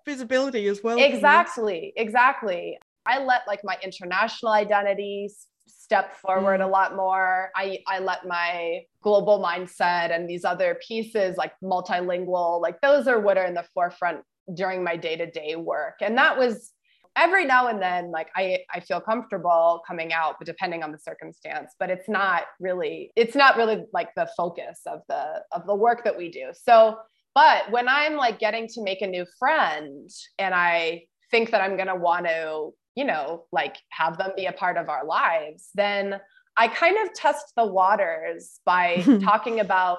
visibility 0.04 0.66
as 0.66 0.82
well 0.82 0.98
exactly 0.98 1.92
exactly. 1.96 2.78
I 3.06 3.22
let 3.22 3.42
like 3.46 3.60
my 3.64 3.76
international 3.82 4.52
identities 4.52 5.46
step 5.84 6.16
forward 6.16 6.60
mm. 6.60 6.64
a 6.64 6.66
lot 6.66 6.96
more. 6.96 7.50
I, 7.54 7.78
I 7.86 7.98
let 7.98 8.26
my 8.26 8.80
global 9.02 9.38
mindset 9.38 10.14
and 10.14 10.28
these 10.28 10.44
other 10.44 10.78
pieces 10.86 11.36
like 11.36 11.52
multilingual, 11.62 12.62
like 12.66 12.80
those 12.80 13.06
are 13.06 13.20
what 13.20 13.36
are 13.36 13.44
in 13.44 13.54
the 13.54 13.66
forefront 13.74 14.20
during 14.54 14.82
my 14.82 14.96
day-to-day 14.96 15.56
work. 15.56 15.96
And 16.00 16.16
that 16.16 16.38
was 16.38 16.72
every 17.16 17.44
now 17.44 17.68
and 17.68 17.80
then, 17.80 18.10
like 18.10 18.28
I, 18.34 18.60
I 18.72 18.80
feel 18.80 19.00
comfortable 19.00 19.82
coming 19.86 20.12
out, 20.12 20.36
but 20.38 20.46
depending 20.46 20.82
on 20.82 20.90
the 20.90 20.98
circumstance, 20.98 21.74
but 21.78 21.90
it's 21.90 22.08
not 22.08 22.44
really, 22.58 23.10
it's 23.14 23.36
not 23.36 23.56
really 23.56 23.84
like 23.92 24.10
the 24.16 24.28
focus 24.36 24.80
of 24.86 25.00
the 25.08 25.42
of 25.52 25.66
the 25.66 25.74
work 25.74 26.04
that 26.04 26.16
we 26.16 26.30
do. 26.30 26.46
So, 26.52 26.96
but 27.34 27.70
when 27.70 27.88
I'm 27.88 28.16
like 28.16 28.38
getting 28.38 28.68
to 28.68 28.82
make 28.82 29.02
a 29.02 29.06
new 29.06 29.26
friend 29.38 30.08
and 30.38 30.54
I 30.54 31.04
think 31.30 31.50
that 31.50 31.60
I'm 31.60 31.76
gonna 31.76 31.96
want 31.96 32.26
to 32.26 32.70
you 32.94 33.04
know, 33.04 33.44
like 33.52 33.76
have 33.90 34.18
them 34.18 34.32
be 34.36 34.46
a 34.46 34.52
part 34.52 34.76
of 34.76 34.88
our 34.88 35.04
lives, 35.04 35.70
then 35.74 36.20
I 36.56 36.68
kind 36.68 36.96
of 37.04 37.12
test 37.14 37.52
the 37.56 37.66
waters 37.66 38.60
by 38.64 39.02
talking 39.22 39.60
about 39.60 39.98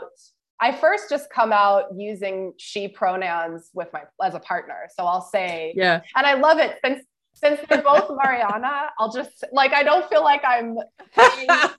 I 0.62 0.72
first 0.72 1.10
just 1.10 1.30
come 1.30 1.52
out 1.52 1.88
using 1.98 2.54
she 2.58 2.88
pronouns 2.88 3.72
with 3.74 3.90
my 3.92 4.04
as 4.24 4.36
a 4.36 4.40
partner. 4.40 4.88
So 4.98 5.06
I'll 5.06 5.22
say, 5.22 5.74
yeah. 5.76 6.02
And 6.16 6.26
I 6.26 6.36
love 6.36 6.60
it 6.60 6.80
since 6.84 7.04
since 7.36 7.60
they're 7.70 7.82
both 7.82 8.10
Mariana, 8.24 8.90
I'll 8.98 9.12
just 9.12 9.44
like 9.52 9.74
I 9.74 9.84
don't 9.84 10.08
feel 10.10 10.24
like 10.24 10.42
I'm. 10.46 10.78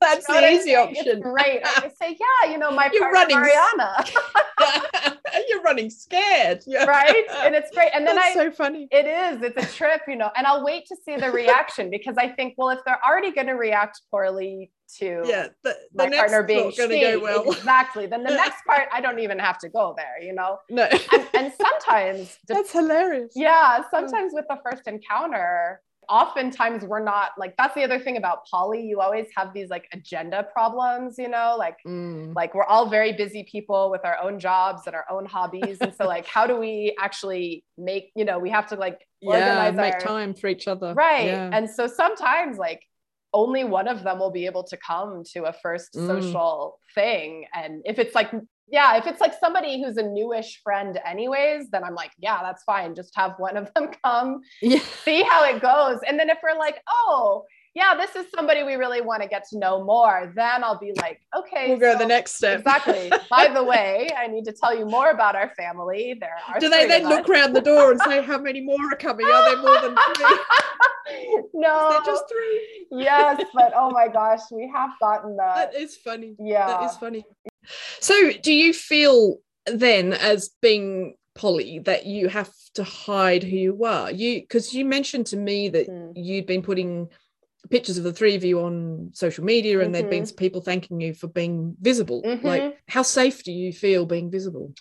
That's 0.00 0.26
the 0.26 0.50
easy 0.52 0.76
option. 0.76 1.04
It's 1.06 1.20
great. 1.20 1.60
I 1.64 1.80
just 1.80 1.98
say, 1.98 2.16
yeah, 2.18 2.50
you 2.50 2.58
know, 2.58 2.70
my 2.70 2.90
You're 2.92 3.10
running 3.10 3.36
Mariana. 3.36 4.04
You're 5.48 5.62
running 5.62 5.90
scared, 5.90 6.60
yeah. 6.66 6.84
right? 6.84 7.24
And 7.40 7.54
it's 7.54 7.70
great. 7.74 7.90
And 7.94 8.06
then 8.06 8.16
That's 8.16 8.36
I, 8.36 8.44
so 8.44 8.50
funny. 8.50 8.88
It 8.90 9.06
is. 9.06 9.42
It's 9.42 9.56
a 9.56 9.76
trip, 9.76 10.02
you 10.08 10.16
know. 10.16 10.30
And 10.36 10.46
I'll 10.46 10.64
wait 10.64 10.86
to 10.86 10.96
see 11.04 11.16
the 11.16 11.30
reaction 11.30 11.90
because 11.90 12.16
I 12.18 12.28
think, 12.28 12.54
well, 12.56 12.70
if 12.70 12.80
they're 12.86 13.00
already 13.04 13.32
going 13.32 13.48
to 13.48 13.54
react 13.54 14.00
poorly 14.10 14.70
to 14.98 15.22
yeah, 15.26 15.48
the, 15.62 15.76
the 15.94 16.08
my 16.08 16.10
partner 16.10 16.42
being 16.42 16.72
going 16.76 16.90
to 16.90 17.00
go 17.00 17.20
well. 17.20 17.52
Exactly. 17.52 18.06
Then 18.06 18.22
the 18.22 18.30
next 18.34 18.64
part, 18.64 18.88
I 18.92 19.00
don't 19.00 19.18
even 19.18 19.38
have 19.38 19.58
to 19.58 19.68
go 19.68 19.94
there, 19.96 20.22
you 20.22 20.32
know? 20.32 20.58
No. 20.70 20.84
and, 20.84 21.28
and 21.34 21.52
sometimes 21.52 22.38
that's 22.48 22.72
hilarious. 22.72 23.32
Yeah. 23.34 23.82
Sometimes 23.90 24.32
with 24.34 24.46
the 24.48 24.58
first 24.64 24.86
encounter, 24.86 25.80
oftentimes 26.08 26.84
we're 26.84 27.02
not 27.02 27.30
like 27.36 27.56
that's 27.56 27.74
the 27.74 27.82
other 27.82 27.98
thing 27.98 28.16
about 28.16 28.46
poly 28.46 28.80
you 28.80 29.00
always 29.00 29.26
have 29.36 29.52
these 29.52 29.68
like 29.70 29.88
agenda 29.92 30.46
problems 30.52 31.16
you 31.18 31.28
know 31.28 31.56
like 31.58 31.76
mm. 31.86 32.34
like 32.36 32.54
we're 32.54 32.64
all 32.64 32.88
very 32.88 33.12
busy 33.12 33.42
people 33.50 33.90
with 33.90 34.04
our 34.04 34.16
own 34.22 34.38
jobs 34.38 34.82
and 34.86 34.94
our 34.94 35.04
own 35.10 35.26
hobbies 35.26 35.78
and 35.80 35.94
so 35.94 36.06
like 36.06 36.26
how 36.26 36.46
do 36.46 36.56
we 36.56 36.96
actually 37.00 37.64
make 37.76 38.10
you 38.14 38.24
know 38.24 38.38
we 38.38 38.50
have 38.50 38.66
to 38.66 38.76
like 38.76 39.06
yeah 39.20 39.70
make 39.72 39.94
our, 39.94 40.00
time 40.00 40.34
for 40.34 40.46
each 40.48 40.68
other 40.68 40.94
right 40.94 41.26
yeah. 41.26 41.50
and 41.52 41.68
so 41.68 41.86
sometimes 41.86 42.56
like 42.56 42.82
only 43.36 43.64
one 43.64 43.86
of 43.86 44.02
them 44.02 44.18
will 44.18 44.30
be 44.30 44.46
able 44.46 44.64
to 44.64 44.76
come 44.78 45.22
to 45.34 45.44
a 45.44 45.52
first 45.52 45.92
mm. 45.92 46.06
social 46.06 46.80
thing. 46.94 47.44
And 47.54 47.82
if 47.84 47.98
it's 47.98 48.14
like, 48.14 48.32
yeah, 48.66 48.96
if 48.96 49.06
it's 49.06 49.20
like 49.20 49.34
somebody 49.38 49.80
who's 49.80 49.98
a 49.98 50.02
newish 50.02 50.60
friend, 50.64 50.98
anyways, 51.06 51.68
then 51.70 51.84
I'm 51.84 51.94
like, 51.94 52.12
yeah, 52.18 52.42
that's 52.42 52.64
fine. 52.64 52.94
Just 52.94 53.14
have 53.14 53.34
one 53.36 53.58
of 53.58 53.70
them 53.74 53.90
come, 54.04 54.40
yeah. 54.62 54.80
see 55.04 55.22
how 55.22 55.44
it 55.44 55.60
goes. 55.60 55.98
And 56.08 56.18
then 56.18 56.30
if 56.30 56.38
we're 56.42 56.58
like, 56.58 56.78
oh, 56.88 57.44
yeah, 57.76 57.94
this 57.94 58.16
is 58.16 58.24
somebody 58.34 58.62
we 58.62 58.76
really 58.76 59.02
want 59.02 59.22
to 59.22 59.28
get 59.28 59.46
to 59.50 59.58
know 59.58 59.84
more, 59.84 60.32
then 60.34 60.64
I'll 60.64 60.78
be 60.78 60.94
like, 60.96 61.20
okay, 61.36 61.68
we'll 61.68 61.76
so, 61.76 61.92
go 61.92 61.98
the 61.98 62.06
next 62.06 62.36
step. 62.36 62.60
Exactly. 62.60 63.12
By 63.28 63.48
the 63.52 63.62
way, 63.72 64.08
I 64.16 64.28
need 64.28 64.46
to 64.46 64.52
tell 64.52 64.74
you 64.74 64.86
more 64.86 65.10
about 65.10 65.36
our 65.36 65.52
family. 65.58 66.16
There 66.18 66.34
are. 66.48 66.58
Do 66.58 66.70
they 66.70 66.86
then 66.86 67.06
look 67.06 67.28
around 67.28 67.52
the 67.52 67.60
door 67.60 67.90
and 67.90 68.00
say, 68.00 68.22
how 68.22 68.38
many 68.38 68.62
more 68.62 68.80
are 68.90 68.96
coming? 68.96 69.26
Are 69.26 69.54
there 69.54 69.62
more 69.62 69.78
than 69.82 69.94
three? 70.16 71.42
no, 71.52 71.90
they're 71.90 72.14
just 72.14 72.24
three. 72.30 72.86
yes, 72.92 73.44
but 73.52 73.74
oh 73.76 73.90
my 73.90 74.08
gosh, 74.08 74.40
we 74.50 74.72
have 74.74 74.92
gotten 74.98 75.36
that. 75.36 75.72
That 75.72 75.78
is 75.78 75.98
funny. 75.98 76.34
Yeah, 76.38 76.68
that 76.68 76.90
is 76.90 76.96
funny. 76.96 77.26
So, 78.00 78.32
do 78.42 78.54
you 78.54 78.72
feel 78.72 79.36
then, 79.66 80.14
as 80.14 80.48
being 80.62 81.16
poly 81.34 81.80
that 81.80 82.06
you 82.06 82.28
have 82.28 82.50
to 82.72 82.82
hide 82.82 83.42
who 83.42 83.54
you 83.54 83.84
are 83.84 84.10
you 84.10 84.40
because 84.40 84.72
you 84.72 84.86
mentioned 84.86 85.26
to 85.26 85.36
me 85.36 85.68
that 85.68 85.86
mm. 85.86 86.10
you'd 86.16 86.46
been 86.46 86.62
putting 86.62 87.10
pictures 87.70 87.98
of 87.98 88.04
the 88.04 88.12
three 88.12 88.34
of 88.34 88.44
you 88.44 88.60
on 88.60 89.10
social 89.12 89.44
media 89.44 89.78
and 89.78 89.86
mm-hmm. 89.86 89.92
there'd 89.92 90.10
been 90.10 90.22
mm-hmm. 90.24 90.36
people 90.36 90.60
thanking 90.60 91.00
you 91.00 91.14
for 91.14 91.28
being 91.28 91.74
visible 91.80 92.22
mm-hmm. 92.22 92.46
like 92.46 92.78
how 92.88 93.02
safe 93.02 93.42
do 93.44 93.52
you 93.52 93.72
feel 93.72 94.06
being 94.06 94.30
visible 94.30 94.72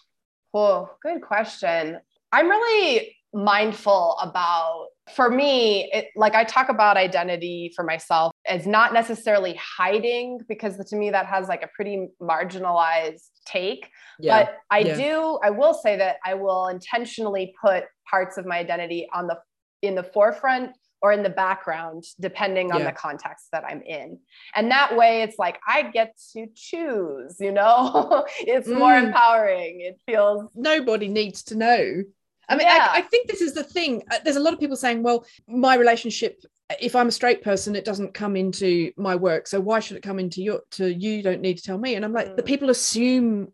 oh 0.53 0.89
good 1.01 1.21
question 1.21 1.99
i'm 2.31 2.47
really 2.47 3.15
mindful 3.33 4.17
about 4.21 4.87
for 5.13 5.29
me 5.29 5.89
it, 5.91 6.07
like 6.15 6.33
i 6.35 6.43
talk 6.43 6.69
about 6.69 6.97
identity 6.97 7.71
for 7.75 7.83
myself 7.83 8.31
as 8.47 8.65
not 8.65 8.93
necessarily 8.93 9.59
hiding 9.59 10.39
because 10.47 10.77
to 10.77 10.95
me 10.95 11.09
that 11.09 11.25
has 11.25 11.47
like 11.47 11.61
a 11.61 11.67
pretty 11.75 12.07
marginalized 12.21 13.29
take 13.45 13.89
yeah. 14.19 14.45
but 14.45 14.57
i 14.71 14.79
yeah. 14.79 14.95
do 14.95 15.39
i 15.43 15.49
will 15.49 15.73
say 15.73 15.97
that 15.97 16.15
i 16.25 16.33
will 16.33 16.67
intentionally 16.67 17.53
put 17.61 17.83
parts 18.09 18.37
of 18.37 18.45
my 18.45 18.57
identity 18.57 19.07
on 19.13 19.27
the 19.27 19.37
in 19.81 19.95
the 19.95 20.03
forefront 20.03 20.71
or 21.05 21.11
in 21.11 21.21
the 21.21 21.29
background, 21.29 22.03
depending 22.19 22.71
on 22.71 22.79
yeah. 22.79 22.87
the 22.87 22.91
context 22.91 23.45
that 23.51 23.63
I'm 23.63 23.83
in. 23.83 24.17
And 24.55 24.71
that 24.71 24.97
way, 24.97 25.21
it's 25.21 25.37
like 25.37 25.59
I 25.67 25.83
get 25.83 26.19
to 26.33 26.47
choose, 26.55 27.35
you 27.39 27.51
know, 27.51 28.25
it's 28.39 28.67
mm. 28.67 28.79
more 28.79 28.97
empowering. 28.97 29.81
It 29.81 29.99
feels. 30.07 30.49
Nobody 30.55 31.07
needs 31.07 31.43
to 31.43 31.55
know. 31.55 32.01
I 32.49 32.55
mean, 32.55 32.65
yeah. 32.65 32.87
I, 32.89 32.97
I, 32.97 33.01
think 33.01 33.27
this 33.27 33.41
is 33.41 33.53
the 33.53 33.63
thing. 33.63 34.01
Uh, 34.09 34.17
there's 34.23 34.35
a 34.35 34.39
lot 34.39 34.53
of 34.53 34.59
people 34.59 34.75
saying, 34.75 35.03
well, 35.03 35.27
my 35.47 35.75
relationship, 35.75 36.41
if 36.81 36.95
I'm 36.95 37.09
a 37.09 37.11
straight 37.11 37.43
person, 37.43 37.75
it 37.75 37.85
doesn't 37.85 38.15
come 38.15 38.35
into 38.35 38.91
my 38.97 39.15
work. 39.15 39.45
So 39.45 39.59
why 39.59 39.79
should 39.81 39.97
it 39.97 40.03
come 40.03 40.17
into 40.17 40.41
your, 40.41 40.61
to 40.71 40.91
you? 40.91 41.21
Don't 41.21 41.41
need 41.41 41.57
to 41.57 41.63
tell 41.63 41.77
me. 41.77 41.93
And 41.93 42.03
I'm 42.03 42.13
like, 42.13 42.29
mm. 42.29 42.35
the 42.35 42.41
people 42.41 42.71
assume 42.71 43.51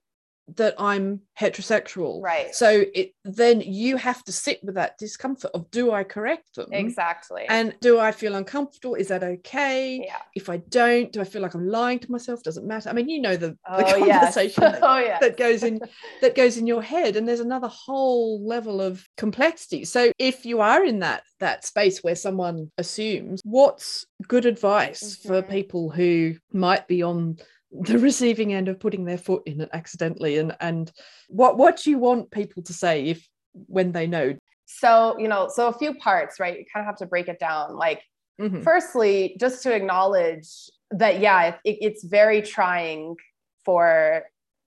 that 0.57 0.75
I'm 0.77 1.21
heterosexual. 1.39 2.21
Right. 2.21 2.53
So 2.53 2.83
it 2.93 3.13
then 3.23 3.61
you 3.61 3.97
have 3.97 4.23
to 4.25 4.31
sit 4.31 4.59
with 4.63 4.75
that 4.75 4.97
discomfort 4.97 5.51
of 5.53 5.69
do 5.71 5.91
I 5.91 6.03
correct 6.03 6.55
them? 6.55 6.67
Exactly. 6.71 7.45
And 7.47 7.75
do 7.81 7.99
I 7.99 8.11
feel 8.11 8.35
uncomfortable? 8.35 8.95
Is 8.95 9.07
that 9.09 9.23
okay? 9.23 10.01
yeah. 10.05 10.17
If 10.35 10.49
I 10.49 10.57
don't, 10.57 11.11
do 11.11 11.21
I 11.21 11.23
feel 11.23 11.41
like 11.41 11.53
I'm 11.53 11.67
lying 11.67 11.99
to 11.99 12.11
myself? 12.11 12.43
Does 12.43 12.57
it 12.57 12.63
matter? 12.63 12.89
I 12.89 12.93
mean, 12.93 13.09
you 13.09 13.21
know 13.21 13.35
the, 13.37 13.49
the 13.49 13.57
Oh 13.67 13.95
yes. 13.95 14.19
conversation 14.19 14.63
that, 14.63 14.79
oh 14.83 14.97
yeah. 14.99 15.19
that 15.19 15.37
goes 15.37 15.63
in 15.63 15.79
that 16.21 16.35
goes 16.35 16.57
in 16.57 16.67
your 16.67 16.81
head. 16.81 17.15
And 17.15 17.27
there's 17.27 17.39
another 17.39 17.67
whole 17.69 18.45
level 18.45 18.81
of 18.81 19.05
complexity. 19.17 19.85
So 19.85 20.11
if 20.19 20.45
you 20.45 20.61
are 20.61 20.83
in 20.83 20.99
that 20.99 21.23
that 21.39 21.65
space 21.65 21.99
where 22.03 22.15
someone 22.15 22.71
assumes, 22.77 23.41
what's 23.43 24.05
good 24.27 24.45
advice 24.45 25.15
for 25.15 25.41
Mhm. 25.41 25.49
people 25.49 25.89
who 25.89 26.35
might 26.53 26.87
be 26.87 27.01
on 27.03 27.37
the 27.72 27.97
receiving 27.97 28.53
end 28.53 28.67
of 28.67 28.80
putting 28.80 29.05
their 29.05 29.17
foot 29.17 29.43
in 29.45 29.61
it 29.61 29.69
accidentally 29.74 30.38
and 30.38 30.55
and 30.59 30.91
what 31.30 31.57
what 31.57 31.78
do 31.78 31.89
you 31.89 31.97
want 31.97 32.30
people 32.32 32.61
to 32.61 32.74
say 32.74 33.05
if 33.05 33.28
when 33.67 33.91
they 33.91 34.07
know 34.07 34.36
So, 34.65 35.17
you 35.19 35.28
know, 35.28 35.49
so 35.53 35.67
a 35.67 35.74
few 35.74 35.93
parts, 35.95 36.39
right? 36.39 36.57
You 36.57 36.65
kind 36.74 36.84
of 36.84 36.86
have 36.86 36.97
to 36.99 37.05
break 37.05 37.28
it 37.28 37.39
down. 37.39 37.76
Like, 37.76 38.01
Mhm. 38.39 38.63
firstly, 38.63 39.36
just 39.38 39.61
to 39.63 39.74
acknowledge 39.76 40.47
that, 40.91 41.19
yeah, 41.19 41.55
it, 41.65 41.78
it's 41.82 42.03
very 42.05 42.41
trying 42.41 43.17
for 43.65 44.24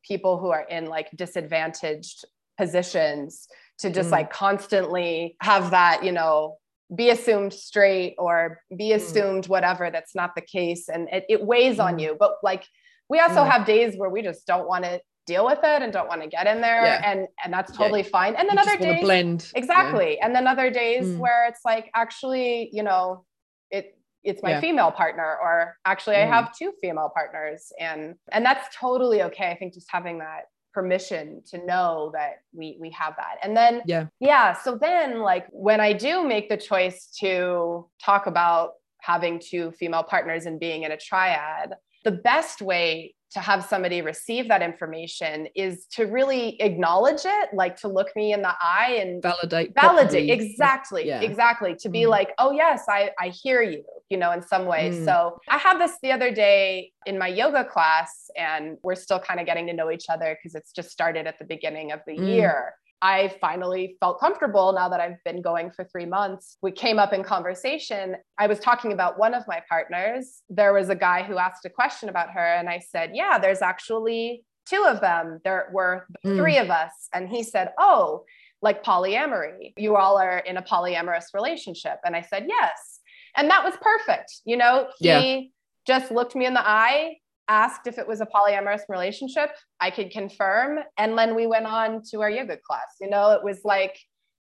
people 0.07 0.39
who 0.39 0.51
are 0.51 0.67
in 0.69 0.85
like 0.87 1.09
disadvantaged 1.17 2.25
positions 2.59 3.49
to 3.79 3.89
just 3.91 4.11
Mm. 4.11 4.13
like 4.19 4.31
constantly 4.31 5.37
have 5.41 5.71
that, 5.71 6.05
you 6.05 6.13
know, 6.13 6.59
be 6.95 7.09
assumed 7.11 7.53
straight 7.55 8.15
or 8.19 8.61
be 8.77 8.91
Mm. 8.91 8.97
assumed 8.97 9.47
whatever. 9.49 9.91
That's 9.91 10.15
not 10.15 10.35
the 10.35 10.43
case. 10.43 10.89
And 10.91 11.09
it, 11.11 11.25
it 11.31 11.43
weighs 11.43 11.79
on 11.81 11.95
Mm. 11.97 12.03
you. 12.03 12.17
But 12.19 12.33
like, 12.43 12.65
we 13.09 13.21
also 13.21 13.45
Mm. 13.45 13.51
have 13.51 13.67
days 13.67 13.97
where 13.97 14.11
we 14.11 14.23
just 14.23 14.47
don't 14.47 14.67
want 14.67 14.85
to 14.85 15.01
deal 15.27 15.45
with 15.47 15.59
it 15.63 15.83
and 15.83 15.93
don't 15.93 16.09
want 16.09 16.21
to 16.23 16.29
get 16.29 16.47
in 16.47 16.61
there. 16.61 16.85
Yeah. 16.85 17.01
And, 17.05 17.27
and 17.43 17.53
that's 17.53 17.73
Yeah. 17.73 17.79
totally 17.79 18.03
fine. 18.03 18.35
And 18.37 18.49
then 18.49 18.57
You 18.57 18.63
other 18.63 18.77
days, 18.77 19.01
blend 19.03 19.51
Yeah. 19.55 19.59
exactly 19.59 20.21
and 20.21 20.35
then 20.35 20.47
other 20.47 20.71
days 20.71 21.07
Mm. 21.07 21.19
where 21.19 21.47
it's 21.47 21.65
like 21.65 21.91
actually 21.95 22.69
you 22.73 22.83
know 22.83 23.25
it 23.71 23.99
it's 24.23 24.43
my 24.43 24.51
Yeah. 24.53 24.61
female 24.61 24.91
partner 24.91 25.37
or 25.43 25.77
actually 25.85 26.17
i 26.17 26.21
Mm. 26.27 26.31
have 26.33 26.55
two 26.57 26.73
female 26.81 27.11
partners 27.15 27.73
and 27.79 28.17
and 28.33 28.45
that's 28.45 28.75
totally 28.75 29.23
okay 29.23 29.51
i 29.51 29.55
think 29.57 29.73
just 29.75 29.91
having 29.91 30.19
that 30.19 30.45
permission 30.73 31.43
to 31.51 31.59
know 31.65 32.11
that 32.15 32.41
we 32.53 32.77
we 32.81 32.91
have 32.91 33.15
that 33.17 33.37
and 33.43 33.57
then 33.57 33.83
yeah 33.87 34.07
yeah 34.21 34.53
so 34.53 34.77
then 34.77 35.21
like 35.21 35.47
when 35.53 35.81
i 35.81 35.93
do 35.93 36.23
make 36.27 36.49
the 36.49 36.57
choice 36.57 37.07
to 37.21 37.89
talk 38.03 38.27
about 38.27 38.73
having 39.01 39.39
two 39.39 39.71
female 39.73 40.03
partners 40.03 40.47
and 40.47 40.59
being 40.59 40.83
in 40.85 40.93
a 40.93 40.97
triad 40.97 41.75
the 42.05 42.13
best 42.13 42.61
way 42.63 43.15
to 43.33 43.41
have 43.41 43.65
somebody 43.65 44.01
receive 44.01 44.47
that 44.49 44.63
information 44.63 45.49
is 45.57 45.87
to 45.87 46.05
really 46.05 46.61
acknowledge 46.63 47.23
it 47.25 47.49
like 47.53 47.75
to 47.77 47.89
look 47.89 48.15
me 48.15 48.33
in 48.33 48.43
the 48.43 48.53
eye 48.63 48.99
and 49.01 49.21
validate 49.23 49.75
validate 49.75 49.75
properly. 49.75 50.31
exactly 50.31 51.09
Yeah. 51.09 51.21
exactly 51.21 51.75
to 51.81 51.89
be 51.89 52.03
Mm. 52.03 52.11
like 52.11 52.31
oh 52.39 52.53
yes 52.53 52.85
i 52.89 53.11
i 53.19 53.29
hear 53.31 53.61
you 53.61 53.83
you 54.09 54.19
know 54.19 54.31
in 54.31 54.41
some 54.43 54.67
ways 54.67 54.95
Mm. 54.99 55.05
so 55.07 55.39
i 55.49 55.59
had 55.59 55.79
this 55.81 55.97
the 56.01 56.13
other 56.13 56.31
day 56.33 56.93
in 57.07 57.19
my 57.19 57.27
yoga 57.27 57.65
class 57.65 58.31
and 58.37 58.77
we're 58.85 58.95
still 58.95 59.19
kind 59.19 59.41
of 59.41 59.47
getting 59.47 59.67
to 59.67 59.73
know 59.73 59.91
each 59.91 60.07
other 60.09 60.39
because 60.41 60.55
it's 60.55 60.73
just 60.73 60.91
started 60.91 61.27
at 61.27 61.37
the 61.41 61.45
beginning 61.45 61.91
of 61.91 62.01
the 62.07 62.13
Mm. 62.17 62.29
year 62.29 62.75
I 63.03 63.35
finally 63.41 63.97
felt 64.01 64.19
comfortable 64.21 64.73
now 64.73 64.89
that 64.89 65.01
I've 65.01 65.23
been 65.25 65.43
going 65.43 65.71
for 65.71 65.85
three 65.85 66.07
months. 66.07 66.57
We 66.63 66.73
came 66.73 66.99
up 66.99 67.13
in 67.13 67.23
conversation. 67.23 68.17
I 68.39 68.47
was 68.47 68.59
talking 68.61 68.93
about 68.93 69.19
one 69.19 69.35
of 69.35 69.43
my 69.47 69.61
partners. 69.69 70.43
There 70.49 70.73
was 70.73 70.89
a 70.89 70.95
guy 70.95 71.23
who 71.23 71.37
asked 71.39 71.65
a 71.67 71.71
question 71.71 72.09
about 72.09 72.31
her, 72.31 72.55
and 72.55 72.69
I 72.69 72.79
said, 72.79 73.11
Yeah, 73.15 73.39
there's 73.39 73.63
actually 73.63 74.45
two 74.67 74.85
of 74.89 75.01
them. 75.01 75.41
There 75.45 75.69
were 75.73 76.07
Mm. 76.25 76.37
three 76.39 76.57
of 76.59 76.71
us. 76.71 77.09
And 77.13 77.29
he 77.29 77.43
said, 77.43 77.73
Oh, 77.79 78.25
like 78.63 78.83
polyamory. 78.83 79.75
You 79.77 79.97
all 79.97 80.17
are 80.19 80.39
in 80.39 80.57
a 80.57 80.63
polyamorous 80.63 81.27
relationship. 81.35 81.99
And 82.05 82.17
I 82.17 82.23
said, 82.23 82.47
Yes. 82.49 83.01
And 83.37 83.51
that 83.51 83.63
was 83.65 83.75
perfect. 83.83 84.41
You 84.47 84.57
know, 84.57 84.89
he 84.99 85.07
Yeah. 85.07 85.41
just 85.87 86.11
looked 86.11 86.35
me 86.35 86.47
in 86.47 86.55
the 86.55 86.67
eye, 86.67 87.19
asked 87.49 87.87
if 87.87 87.99
it 87.99 88.07
was 88.07 88.21
a 88.21 88.27
polyamorous 88.27 88.83
relationship. 88.89 89.51
I 89.81 89.91
could 89.91 90.11
confirm. 90.11 90.81
And 90.99 91.17
then 91.17 91.35
we 91.35 91.47
went 91.47 91.67
on 91.67 92.03
to 92.11 92.21
our 92.23 92.31
yoga 92.31 92.59
class. 92.67 92.97
You 93.01 93.11
know, 93.11 93.33
it 93.33 93.45
was 93.45 93.61
like, 93.65 93.99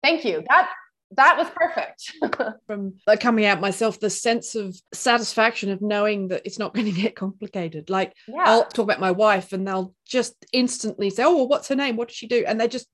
thank 0.03 0.25
you. 0.25 0.45
That 0.49 0.71
that 1.13 1.39
was 1.39 1.49
perfect. 1.55 2.13
from 2.67 2.95
like 3.07 3.21
coming 3.21 3.47
out 3.47 3.61
myself 3.61 3.99
the 3.99 4.11
sense 4.11 4.55
of 4.55 4.77
satisfaction 4.93 5.71
of 5.71 5.81
knowing 5.81 6.29
that 6.29 6.43
it's 6.45 6.59
not 6.59 6.75
going 6.75 6.87
to 6.87 7.01
get 7.01 7.17
complicated 7.17 7.89
like 7.89 8.13
yeah. 8.27 8.45
i'll 8.45 8.67
talk 8.67 8.85
about 8.85 9.01
my 9.01 9.11
wife 9.11 9.55
and 9.55 9.67
they'll 9.67 9.95
just 10.07 10.35
instantly 10.53 11.09
say 11.09 11.25
oh 11.25 11.35
well, 11.35 11.49
what's 11.49 11.69
her 11.69 11.75
name 11.75 11.97
what 11.97 12.09
does 12.09 12.17
she 12.17 12.27
do 12.27 12.45
and 12.47 12.61
they 12.61 12.69
just 12.69 12.89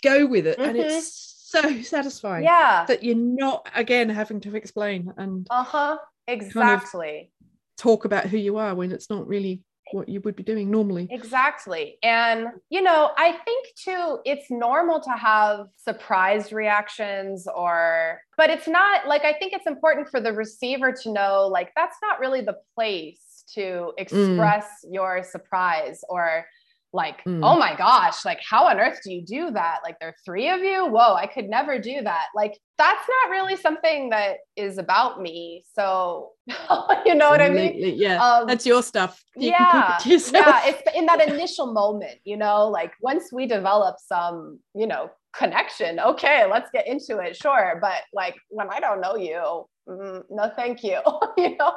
go 0.00 0.26
with 0.26 0.46
it 0.46 0.60
and 0.60 0.76
it's 0.76 1.34
so 1.48 1.82
satisfying 1.82 2.44
yeah. 2.44 2.84
that 2.86 3.02
you're 3.02 3.16
not 3.16 3.68
again 3.74 4.08
having 4.08 4.40
to 4.40 4.54
explain 4.54 5.12
and 5.16 5.46
Uh-huh. 5.50 5.96
Exactly. 6.28 7.30
Talk 7.76 8.04
about 8.04 8.26
who 8.26 8.36
you 8.36 8.56
are 8.56 8.74
when 8.74 8.92
it's 8.92 9.10
not 9.10 9.26
really 9.26 9.62
what 9.92 10.08
you 10.08 10.20
would 10.22 10.34
be 10.34 10.42
doing 10.42 10.68
normally 10.68 11.06
Exactly. 11.10 11.96
And, 12.02 12.48
you 12.70 12.82
know, 12.82 13.10
I 13.16 13.32
think 13.44 13.68
too, 13.76 14.18
it's 14.24 14.50
normal 14.50 15.00
to 15.00 15.10
have 15.10 15.66
surprise 15.76 16.52
reactions 16.52 17.46
or, 17.54 18.20
but 18.36 18.50
it's 18.50 18.66
not 18.66 19.06
like, 19.06 19.24
I 19.24 19.32
think 19.34 19.52
it's 19.52 19.66
important 19.66 20.08
for 20.08 20.20
the 20.20 20.32
receiver 20.32 20.92
to 21.02 21.12
know, 21.12 21.46
like, 21.46 21.70
that's 21.76 21.96
not 22.02 22.18
really 22.18 22.40
the 22.40 22.56
place 22.74 23.44
to 23.54 23.60
mm. 23.60 23.92
express 23.98 24.66
your 24.90 25.22
surprise 25.22 26.02
or, 26.08 26.46
like, 26.92 27.22
Mm. 27.24 27.40
oh 27.42 27.58
my 27.58 27.74
gosh, 27.76 28.24
like, 28.24 28.40
how 28.48 28.66
on 28.68 28.78
earth 28.80 29.00
do 29.04 29.12
you 29.12 29.22
do 29.24 29.50
that? 29.50 29.80
Like, 29.84 29.98
there 29.98 30.10
are 30.10 30.16
three 30.24 30.48
of 30.48 30.60
you? 30.60 30.86
Whoa, 30.86 31.14
I 31.14 31.26
could 31.26 31.48
never 31.48 31.78
do 31.78 32.00
that. 32.02 32.26
Like, 32.34 32.58
that's 32.78 33.02
not 33.08 33.30
really 33.30 33.56
something 33.56 34.10
that 34.10 34.38
is 34.56 34.78
about 34.78 35.20
me. 35.20 35.64
So, 35.74 36.30
you 37.06 37.14
know 37.14 37.28
what 37.30 37.40
I 37.42 37.48
mean? 37.50 37.74
Yeah 37.98 38.22
Um, 38.24 38.46
that's 38.46 38.64
your 38.66 38.82
stuff 38.82 39.22
you 39.36 39.50
yeah, 39.50 39.98
it 40.04 40.32
yeah. 40.32 40.62
It's 40.64 40.82
in 40.96 41.06
that 41.06 41.26
initial 41.26 41.72
moment, 41.72 42.18
you 42.24 42.36
know, 42.36 42.68
like 42.68 42.92
once 43.00 43.32
we 43.32 43.46
develop 43.46 43.96
some, 43.98 44.60
you 44.74 44.86
know, 44.86 45.10
connection, 45.36 46.00
okay, 46.00 46.46
let's 46.50 46.70
get 46.72 46.86
into 46.86 47.18
it, 47.18 47.36
sure. 47.36 47.78
But 47.80 48.02
like 48.12 48.36
when 48.48 48.68
I 48.70 48.80
don't 48.80 49.00
know 49.00 49.16
you, 49.16 49.66
mm, 49.88 50.22
no, 50.30 50.50
thank 50.54 50.82
you, 50.82 51.00
you 51.36 51.56
know. 51.56 51.72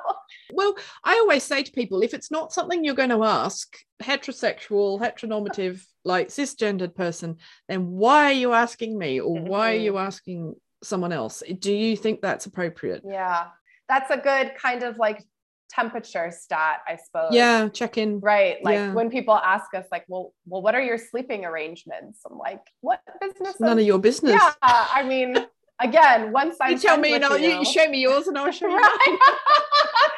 Well, 0.54 0.76
I 1.04 1.16
always 1.16 1.44
say 1.44 1.64
to 1.64 1.72
people 1.72 2.02
if 2.02 2.14
it's 2.14 2.32
not 2.32 2.54
something 2.54 2.84
you're 2.84 2.96
going 2.96 3.10
to 3.10 3.24
ask, 3.24 3.76
heterosexual, 4.02 5.00
heteronormative, 5.00 5.84
like 6.06 6.30
cisgendered 6.30 6.96
person, 6.96 7.38
then 7.68 7.88
why 7.88 8.26
are 8.26 8.34
you 8.34 8.54
asking 8.54 8.98
me 8.98 9.20
or 9.20 9.40
why 9.40 9.74
are 9.74 9.78
you 9.78 9.98
asking 9.98 10.56
someone 10.84 11.12
else? 11.12 11.44
Do 11.60 11.74
you 11.74 11.96
think 11.96 12.22
that's 12.22 12.46
appropriate? 12.46 13.04
Yeah, 13.06 13.48
that's 13.88 14.10
a 14.12 14.18
good 14.18 14.54
kind 14.62 14.84
of 14.84 14.98
like 14.98 15.24
temperature 15.70 16.32
stat, 16.32 16.80
I 16.88 16.98
suppose. 16.98 17.30
Yeah, 17.32 17.70
check 17.70 17.98
in. 17.98 18.20
Right. 18.20 18.58
Like 18.64 18.76
Yeah. 18.76 18.94
when 18.94 19.10
people 19.10 19.36
ask 19.36 19.74
us, 19.74 19.86
like, 19.92 20.06
well, 20.08 20.34
well, 20.46 20.62
what 20.62 20.76
are 20.76 20.82
your 20.82 20.98
sleeping 20.98 21.46
arrangements? 21.46 22.22
I'm 22.30 22.38
like, 22.38 22.62
what 22.82 23.02
business? 23.22 23.60
None 23.60 23.80
of 23.80 23.86
your 23.86 24.00
business. 24.00 24.34
Yeah. 24.34 24.52
I 24.62 25.04
mean, 25.04 25.36
again, 25.80 26.32
once 26.32 26.58
I 26.62 26.72
You 26.72 26.78
tell 26.80 26.98
me, 26.98 27.14
and 27.16 27.26
I'll, 27.26 27.38
you, 27.40 27.50
you 27.60 27.66
show 27.66 27.88
me 27.88 28.02
yours, 28.02 28.28
and 28.28 28.38
I'll 28.38 28.52
show 28.52 28.68
you. 28.68 28.76
mine. 28.80 29.18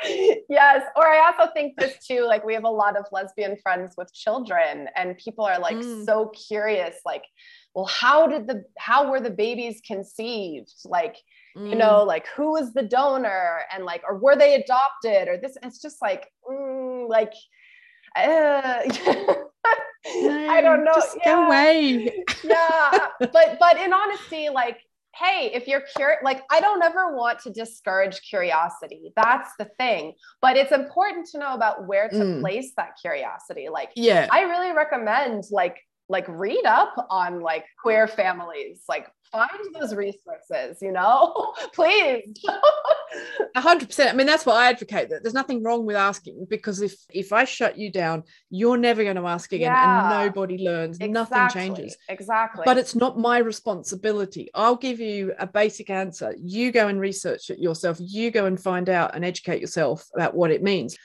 yes 0.49 0.81
or 0.95 1.07
i 1.07 1.19
also 1.31 1.51
think 1.53 1.75
this 1.77 1.93
too 2.05 2.25
like 2.25 2.43
we 2.43 2.53
have 2.55 2.63
a 2.63 2.69
lot 2.69 2.97
of 2.97 3.05
lesbian 3.11 3.55
friends 3.61 3.93
with 3.97 4.11
children 4.13 4.87
and 4.95 5.17
people 5.17 5.45
are 5.45 5.59
like 5.59 5.77
Mm. 5.81 6.05
so 6.05 6.29
curious 6.49 6.95
like 7.05 7.23
well 7.75 7.85
how 7.85 8.25
did 8.27 8.47
the 8.47 8.63
how 8.79 9.09
were 9.11 9.19
the 9.19 9.29
babies 9.29 9.79
conceived 9.85 10.73
like 10.85 11.15
you 11.55 11.75
Mm. 11.75 11.77
know 11.77 12.03
like 12.03 12.25
who 12.35 12.51
was 12.51 12.73
the 12.73 12.81
donor 12.81 13.59
and 13.71 13.85
like 13.85 14.01
or 14.07 14.17
were 14.17 14.35
they 14.35 14.55
adopted 14.55 15.27
or 15.27 15.37
this 15.37 15.55
it's 15.61 15.81
just 15.81 16.01
like 16.01 16.27
mm, 16.49 17.07
like 17.07 17.33
uh, 18.15 18.81
i 20.49 20.59
don't 20.61 20.83
know 20.83 20.93
Just 20.95 21.17
yeah 21.23 21.35
go 21.35 21.45
away. 21.45 22.25
yeah 22.43 23.07
but 23.31 23.57
but 23.59 23.77
in 23.77 23.93
honesty 23.93 24.49
like 24.49 24.79
hey 25.15 25.51
if 25.53 25.67
you're 25.67 25.81
curious 25.95 26.19
like 26.23 26.41
i 26.49 26.61
don't 26.61 26.81
ever 26.83 27.15
want 27.15 27.37
to 27.39 27.49
discourage 27.49 28.21
curiosity 28.21 29.11
that's 29.15 29.51
the 29.59 29.65
thing 29.77 30.13
but 30.41 30.55
it's 30.55 30.71
important 30.71 31.27
to 31.27 31.37
know 31.37 31.53
about 31.53 31.85
where 31.87 32.07
to 32.09 32.15
Mm. 32.15 32.41
place 32.41 32.71
that 32.77 32.91
curiosity 33.01 33.67
like 33.69 33.91
Yeah. 33.95 34.27
i 34.31 34.41
really 34.41 34.71
recommend 34.71 35.43
like 35.51 35.77
like 36.07 36.25
read 36.27 36.65
up 36.65 36.93
on 37.09 37.41
like 37.41 37.65
queer 37.81 38.07
families 38.07 38.83
like 38.87 39.07
find 39.31 39.49
those 39.79 39.93
resources 39.95 40.77
you 40.81 40.91
know 40.91 41.53
please 41.73 42.23
A 43.55 43.59
hundred 43.59 43.89
percent. 43.89 44.09
I 44.09 44.13
mean, 44.13 44.25
that's 44.25 44.45
what 44.45 44.55
I 44.55 44.69
advocate. 44.69 45.09
That 45.09 45.21
there's 45.21 45.33
nothing 45.33 45.61
wrong 45.63 45.85
with 45.85 45.97
asking 45.97 46.47
because 46.49 46.81
if 46.81 46.95
if 47.09 47.33
I 47.33 47.43
shut 47.43 47.77
you 47.77 47.91
down, 47.91 48.23
you're 48.49 48.77
never 48.77 49.03
going 49.03 49.17
to 49.17 49.27
ask 49.27 49.51
again, 49.51 49.69
Yeah. 49.73 49.99
and 50.17 50.27
nobody 50.27 50.57
learns. 50.57 50.97
Nothing 51.01 51.49
changes. 51.49 51.97
exactly 52.07 52.63
But 52.63 52.77
it's 52.77 52.95
not 52.95 53.19
my 53.19 53.39
responsibility. 53.39 54.49
I'll 54.55 54.77
give 54.77 55.01
you 55.01 55.33
a 55.39 55.45
basic 55.45 55.89
answer. 55.89 56.33
You 56.41 56.71
go 56.71 56.87
and 56.87 57.01
research 57.01 57.49
it 57.49 57.59
yourself. 57.59 57.97
You 57.99 58.31
go 58.31 58.45
and 58.45 58.57
find 58.57 58.87
out 58.87 59.13
and 59.13 59.25
educate 59.25 59.59
yourself 59.59 60.07
about 60.15 60.33
what 60.33 60.51
it 60.51 60.63
means. 60.63 60.95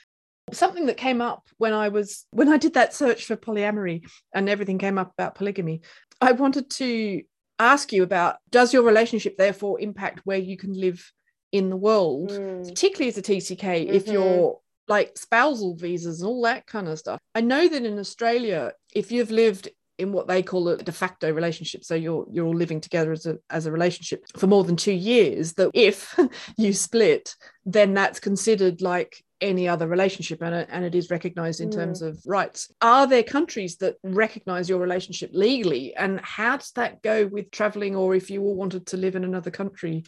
something 0.53 0.85
that 0.85 0.95
came 0.95 1.21
up 1.21 1.43
when 1.57 1.73
I 1.73 1.89
was 1.89 2.25
when 2.31 2.47
I 2.47 2.57
did 2.57 2.75
that 2.75 2.93
search 2.93 3.25
for 3.25 3.35
polyamory 3.35 4.07
and 4.33 4.47
everything 4.47 4.77
came 4.77 4.97
up 4.97 5.11
about 5.11 5.35
polygamy. 5.35 5.81
I 6.21 6.31
wanted 6.31 6.69
to 6.69 7.23
ask 7.59 7.91
you 7.91 8.03
about 8.03 8.37
does 8.49 8.73
your 8.73 8.83
relationship 8.83 9.37
therefore 9.37 9.79
impact 9.79 10.21
where 10.23 10.37
you 10.37 10.57
can 10.57 10.73
live 10.73 11.11
in 11.51 11.69
the 11.69 11.77
world, 11.77 12.31
mm. 12.31 12.67
particularly 12.67 13.09
as 13.09 13.17
a 13.17 13.21
TCK, 13.21 13.57
mm-hmm. 13.59 13.93
if 13.93 14.07
you're 14.07 14.59
like 14.87 15.17
spousal 15.17 15.75
visas 15.75 16.21
and 16.21 16.29
all 16.29 16.41
that 16.43 16.65
kind 16.65 16.87
of 16.87 16.97
stuff. 16.99 17.19
I 17.35 17.41
know 17.41 17.67
that 17.67 17.85
in 17.85 17.99
Australia, 17.99 18.73
if 18.93 19.11
you've 19.11 19.31
lived 19.31 19.69
in 19.97 20.11
what 20.11 20.27
they 20.27 20.43
call 20.43 20.69
a 20.69 20.77
de 20.77 20.91
facto 20.91 21.31
relationship 21.31 21.83
so 21.83 21.95
you're 21.95 22.27
you're 22.31 22.45
all 22.45 22.55
living 22.55 22.79
together 22.79 23.11
as 23.11 23.25
a 23.25 23.37
as 23.49 23.65
a 23.65 23.71
relationship 23.71 24.23
for 24.37 24.45
more 24.45 24.63
than 24.63 24.75
2 24.75 24.91
years 24.91 25.53
that 25.53 25.71
if 25.73 26.15
you 26.57 26.71
split 26.71 27.35
then 27.65 27.95
that's 27.95 28.19
considered 28.19 28.79
like 28.79 29.23
any 29.41 29.67
other 29.67 29.87
relationship 29.87 30.41
and, 30.41 30.55
and 30.69 30.83
it 30.83 30.95
is 30.95 31.09
recognized 31.09 31.61
in 31.61 31.69
mm. 31.69 31.75
terms 31.75 32.01
of 32.01 32.19
rights 32.25 32.71
are 32.81 33.05
there 33.05 33.23
countries 33.23 33.77
that 33.77 33.95
recognize 34.03 34.67
your 34.67 34.79
relationship 34.79 35.29
legally 35.33 35.95
and 35.95 36.19
how 36.21 36.57
does 36.57 36.71
that 36.71 37.01
go 37.01 37.27
with 37.27 37.51
traveling 37.51 37.95
or 37.95 38.15
if 38.15 38.29
you 38.29 38.41
all 38.41 38.55
wanted 38.55 38.85
to 38.85 38.97
live 38.97 39.15
in 39.15 39.23
another 39.23 39.51
country 39.51 40.03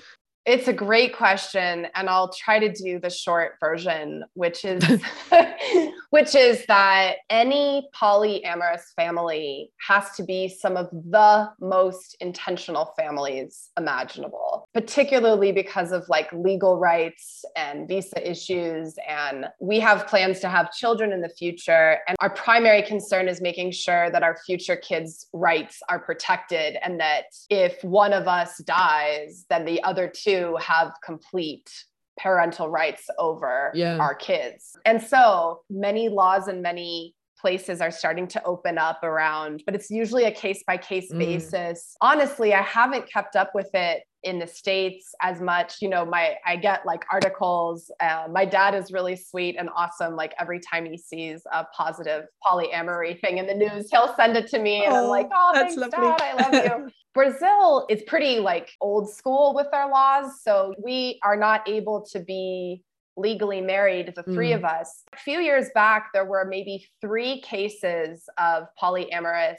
it's 0.50 0.68
a 0.68 0.74
great 0.74 1.16
question 1.16 1.86
and 1.94 2.10
I'll 2.10 2.34
try 2.34 2.58
to 2.58 2.74
do 2.74 3.00
the 3.00 3.10
short 3.12 3.54
version 3.60 4.24
which 4.34 4.66
is 4.66 4.84
which 6.10 6.34
is 6.34 6.66
that 6.66 7.18
any 7.30 7.88
polyamorous 7.96 8.82
family 8.96 9.72
has 9.88 10.10
to 10.16 10.24
be 10.24 10.50
some 10.50 10.76
of 10.76 10.90
the 10.92 11.52
most 11.62 12.18
intentional 12.20 12.94
families 12.98 13.70
imaginable 13.78 14.68
particularly 14.74 15.52
because 15.52 15.92
of 15.92 16.04
like 16.10 16.32
legal 16.34 16.80
rights 16.80 17.46
and 17.56 17.88
visa 17.88 18.28
issues 18.28 18.96
and 19.08 19.46
we 19.62 19.80
have 19.80 20.08
plans 20.08 20.40
to 20.40 20.50
have 20.50 20.72
children 20.72 21.14
in 21.14 21.22
the 21.22 21.30
future 21.30 22.00
and 22.08 22.18
our 22.22 22.32
primary 22.32 22.82
concern 22.82 23.28
is 23.28 23.40
making 23.40 23.72
sure 23.72 24.10
that 24.10 24.24
our 24.24 24.36
future 24.48 24.76
kids 24.76 25.28
rights 25.32 25.80
are 25.90 26.00
protected 26.00 26.76
and 26.84 27.00
that 27.00 27.26
if 27.52 27.84
one 27.84 28.14
of 28.14 28.28
us 28.28 28.58
dies 28.66 29.46
then 29.50 29.64
the 29.64 29.82
other 29.84 30.12
two 30.12 30.39
have 30.58 30.94
complete 31.04 31.70
parental 32.18 32.70
rights 32.70 33.08
over 33.18 33.72
yeah. 33.74 33.98
our 33.98 34.14
kids. 34.14 34.78
And 34.86 35.02
so 35.02 35.62
many 35.70 36.10
laws 36.10 36.48
and 36.48 36.62
many 36.62 37.16
places 37.40 37.80
are 37.80 37.92
starting 37.92 38.28
to 38.28 38.44
open 38.44 38.78
up 38.78 39.02
around, 39.04 39.64
but 39.66 39.74
it's 39.74 39.90
usually 39.90 40.26
a 40.26 40.32
case 40.32 40.62
by 40.68 40.78
case 40.78 41.12
basis. 41.14 41.96
Honestly, 42.02 42.54
I 42.54 42.62
haven't 42.62 43.10
kept 43.10 43.36
up 43.36 43.52
with 43.56 43.70
it 43.74 44.04
in 44.24 44.40
the 44.40 44.48
states 44.48 45.14
as 45.22 45.42
much 45.42 45.76
you 45.82 45.90
know 45.90 46.06
my 46.06 46.36
i 46.46 46.56
get 46.56 46.86
like 46.86 47.06
articles 47.12 47.92
uh, 48.00 48.28
my 48.32 48.46
dad 48.46 48.76
is 48.76 48.92
really 48.92 49.16
sweet 49.16 49.56
and 49.58 49.70
awesome 49.76 50.16
like 50.16 50.34
every 50.40 50.60
time 50.60 50.86
he 50.86 50.98
sees 50.98 51.42
a 51.54 51.66
positive 51.76 52.26
polyamory 52.46 53.20
thing 53.22 53.38
in 53.38 53.48
the 53.48 53.54
news 53.54 53.90
he'll 53.92 54.14
send 54.16 54.36
it 54.36 54.48
to 54.48 54.60
me 54.60 54.86
and 54.86 54.94
i'm 54.94 55.08
like 55.08 55.30
oh 55.34 55.52
thanks 55.54 55.76
lovely. 55.76 55.98
dad 55.98 56.22
i 56.22 56.50
love 56.50 56.66
you 56.66 56.92
Brazil 57.14 57.88
is 57.90 58.04
pretty 58.04 58.40
like 58.40 58.70
old 58.82 59.10
school 59.10 59.54
with 59.56 59.68
their 59.72 59.90
laws. 59.90 60.42
So 60.44 60.76
we 60.82 61.20
are 61.24 61.36
not 61.36 61.68
able 61.68 62.06
to 62.12 62.20
be 62.20 62.84
legally 63.18 63.62
married, 63.62 64.14
the 64.16 64.24
three 64.24 64.52
mm. 64.52 64.56
of 64.56 64.64
us. 64.64 65.04
A 65.14 65.18
few 65.18 65.40
years 65.40 65.68
back, 65.76 66.12
there 66.14 66.26
were 66.26 66.46
maybe 66.46 66.88
three 67.02 67.42
cases 67.42 68.24
of 68.38 68.66
polyamorous 68.82 69.58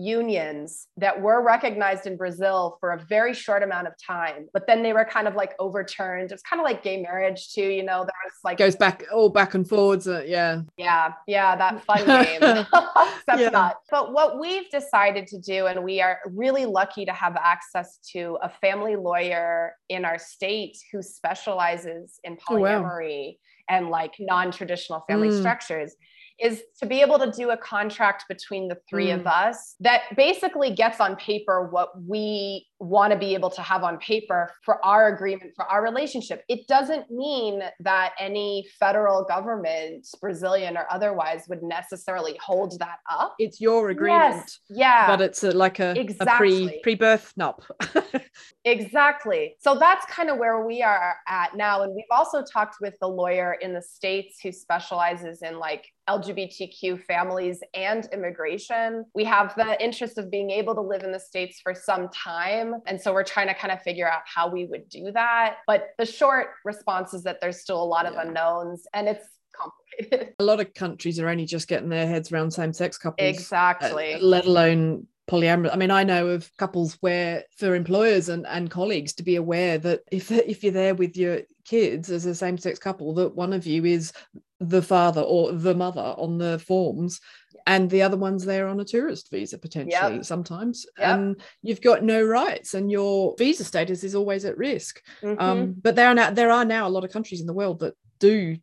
unions 0.00 0.88
that 0.96 1.20
were 1.20 1.42
recognized 1.42 2.06
in 2.06 2.16
Brazil 2.16 2.76
for 2.80 2.92
a 2.92 2.98
very 3.08 3.34
short 3.34 3.62
amount 3.62 3.86
of 3.86 3.92
time, 4.04 4.48
but 4.52 4.66
then 4.66 4.82
they 4.82 4.92
were 4.92 5.04
kind 5.04 5.28
of 5.28 5.34
like 5.34 5.54
overturned. 5.58 6.32
It's 6.32 6.42
kind 6.42 6.60
of 6.60 6.64
like 6.64 6.82
gay 6.82 7.02
marriage 7.02 7.52
too, 7.52 7.68
you 7.68 7.82
know. 7.82 7.98
There 7.98 8.20
was 8.24 8.32
like 8.42 8.58
goes 8.58 8.76
back 8.76 9.04
all 9.12 9.28
back 9.28 9.54
and 9.54 9.68
forwards. 9.68 10.08
Uh, 10.08 10.22
yeah, 10.26 10.62
yeah, 10.76 11.12
yeah, 11.26 11.56
that 11.56 11.84
fun 11.84 12.06
game. 12.06 12.40
Except 12.42 13.40
yeah. 13.40 13.50
not. 13.50 13.76
But 13.90 14.12
what 14.12 14.40
we've 14.40 14.68
decided 14.70 15.26
to 15.28 15.38
do, 15.38 15.66
and 15.66 15.84
we 15.84 16.00
are 16.00 16.18
really 16.26 16.66
lucky 16.66 17.04
to 17.04 17.12
have 17.12 17.36
access 17.36 17.98
to 18.12 18.38
a 18.42 18.48
family 18.48 18.96
lawyer 18.96 19.74
in 19.88 20.04
our 20.04 20.18
state 20.18 20.78
who 20.92 21.02
specializes 21.02 22.18
in 22.24 22.36
polyamory. 22.36 23.24
Oh, 23.24 23.28
wow. 23.28 23.34
And 23.68 23.88
like 23.88 24.14
non 24.18 24.50
traditional 24.50 25.04
family 25.08 25.28
mm. 25.28 25.38
structures 25.38 25.94
is 26.40 26.62
to 26.78 26.86
be 26.86 27.00
able 27.00 27.18
to 27.18 27.30
do 27.30 27.50
a 27.50 27.56
contract 27.56 28.24
between 28.28 28.68
the 28.68 28.76
three 28.88 29.08
mm. 29.08 29.20
of 29.20 29.26
us 29.26 29.76
that 29.80 30.02
basically 30.16 30.70
gets 30.70 31.00
on 31.00 31.16
paper 31.16 31.68
what 31.70 31.90
we 32.02 32.66
want 32.78 33.12
to 33.12 33.18
be 33.18 33.34
able 33.34 33.50
to 33.50 33.60
have 33.60 33.84
on 33.84 33.98
paper 33.98 34.50
for 34.64 34.84
our 34.84 35.14
agreement 35.14 35.52
for 35.54 35.66
our 35.66 35.82
relationship. 35.82 36.42
It 36.48 36.66
doesn't 36.66 37.10
mean 37.10 37.62
that 37.80 38.12
any 38.18 38.66
federal 38.78 39.24
government 39.24 40.06
brazilian 40.20 40.76
or 40.76 40.86
otherwise 40.90 41.44
would 41.48 41.62
necessarily 41.62 42.38
hold 42.42 42.78
that 42.78 42.98
up. 43.10 43.34
It's 43.38 43.60
your 43.60 43.90
agreement 43.90 44.10
yes, 44.34 44.58
yeah. 44.70 45.06
but 45.06 45.20
it's 45.20 45.44
a, 45.44 45.50
like 45.50 45.78
a, 45.78 45.98
exactly. 45.98 46.64
a 46.64 46.68
pre 46.68 46.80
pre-birth 46.82 47.34
nup 47.38 47.60
exactly. 48.64 49.56
So 49.60 49.76
that's 49.78 50.06
kind 50.06 50.30
of 50.30 50.38
where 50.38 50.64
we 50.64 50.82
are 50.82 51.16
at 51.28 51.56
now. 51.56 51.82
And 51.82 51.94
we've 51.94 52.04
also 52.10 52.42
talked 52.42 52.76
with 52.80 52.94
the 53.00 53.08
lawyer 53.08 53.56
in 53.60 53.72
the 53.74 53.82
states 53.82 54.38
who 54.42 54.52
specializes 54.52 55.42
in 55.42 55.58
like 55.58 55.86
LGBTQ 56.08 57.04
families 57.04 57.60
and 57.74 58.08
immigration. 58.12 59.04
We 59.14 59.24
have 59.24 59.54
the 59.56 59.82
interest 59.82 60.18
of 60.18 60.30
being 60.30 60.50
able 60.50 60.74
to 60.74 60.80
live 60.80 61.02
in 61.02 61.12
the 61.12 61.20
States 61.20 61.60
for 61.62 61.74
some 61.74 62.08
time. 62.08 62.74
And 62.86 63.00
so 63.00 63.12
we're 63.12 63.24
trying 63.24 63.48
to 63.48 63.54
kind 63.54 63.72
of 63.72 63.80
figure 63.82 64.10
out 64.10 64.22
how 64.24 64.50
we 64.50 64.66
would 64.66 64.88
do 64.88 65.12
that. 65.12 65.56
But 65.66 65.90
the 65.98 66.06
short 66.06 66.48
response 66.64 67.14
is 67.14 67.22
that 67.24 67.40
there's 67.40 67.60
still 67.60 67.82
a 67.82 67.84
lot 67.84 68.06
of 68.06 68.14
yeah. 68.14 68.22
unknowns 68.22 68.86
and 68.94 69.08
it's 69.08 69.26
complicated. 69.54 70.34
A 70.40 70.44
lot 70.44 70.60
of 70.60 70.72
countries 70.74 71.20
are 71.20 71.28
only 71.28 71.46
just 71.46 71.68
getting 71.68 71.88
their 71.88 72.06
heads 72.06 72.32
around 72.32 72.50
same 72.52 72.72
sex 72.72 72.98
couples. 72.98 73.28
Exactly. 73.28 74.14
Uh, 74.14 74.18
let 74.20 74.46
alone 74.46 75.06
polyamorous. 75.30 75.72
I 75.72 75.76
mean, 75.76 75.90
I 75.90 76.04
know 76.04 76.28
of 76.28 76.50
couples 76.56 76.98
where 77.00 77.44
for 77.56 77.74
employers 77.74 78.28
and, 78.28 78.46
and 78.46 78.70
colleagues 78.70 79.12
to 79.14 79.22
be 79.22 79.36
aware 79.36 79.78
that 79.78 80.00
if 80.10 80.30
if 80.30 80.62
you're 80.62 80.72
there 80.72 80.94
with 80.94 81.16
your 81.16 81.42
kids 81.64 82.10
as 82.10 82.26
a 82.26 82.34
same-sex 82.34 82.78
couple, 82.78 83.14
that 83.14 83.34
one 83.34 83.52
of 83.52 83.66
you 83.66 83.84
is 83.84 84.12
the 84.58 84.82
father 84.82 85.22
or 85.22 85.52
the 85.52 85.74
mother 85.74 86.14
on 86.18 86.36
the 86.36 86.58
forms 86.58 87.20
and 87.66 87.88
the 87.88 88.02
other 88.02 88.16
one's 88.16 88.44
there 88.44 88.68
on 88.68 88.80
a 88.80 88.84
tourist 88.84 89.30
visa 89.30 89.56
potentially 89.56 90.16
yep. 90.16 90.24
sometimes 90.24 90.86
yep. 90.98 91.18
and 91.18 91.40
you've 91.62 91.80
got 91.80 92.02
no 92.02 92.22
rights 92.22 92.74
and 92.74 92.90
your 92.90 93.34
visa 93.38 93.64
status 93.64 94.04
is 94.04 94.14
always 94.14 94.44
at 94.44 94.58
risk 94.58 95.02
mm-hmm. 95.22 95.40
um, 95.40 95.74
but 95.80 95.96
there 95.96 96.08
are 96.08 96.14
now 96.14 96.30
there 96.30 96.50
are 96.50 96.64
now 96.64 96.86
a 96.86 96.90
lot 96.90 97.04
of 97.04 97.12
countries 97.12 97.40
in 97.40 97.46
the 97.46 97.54
world 97.54 97.80
that 97.80 97.94
do 98.18 98.56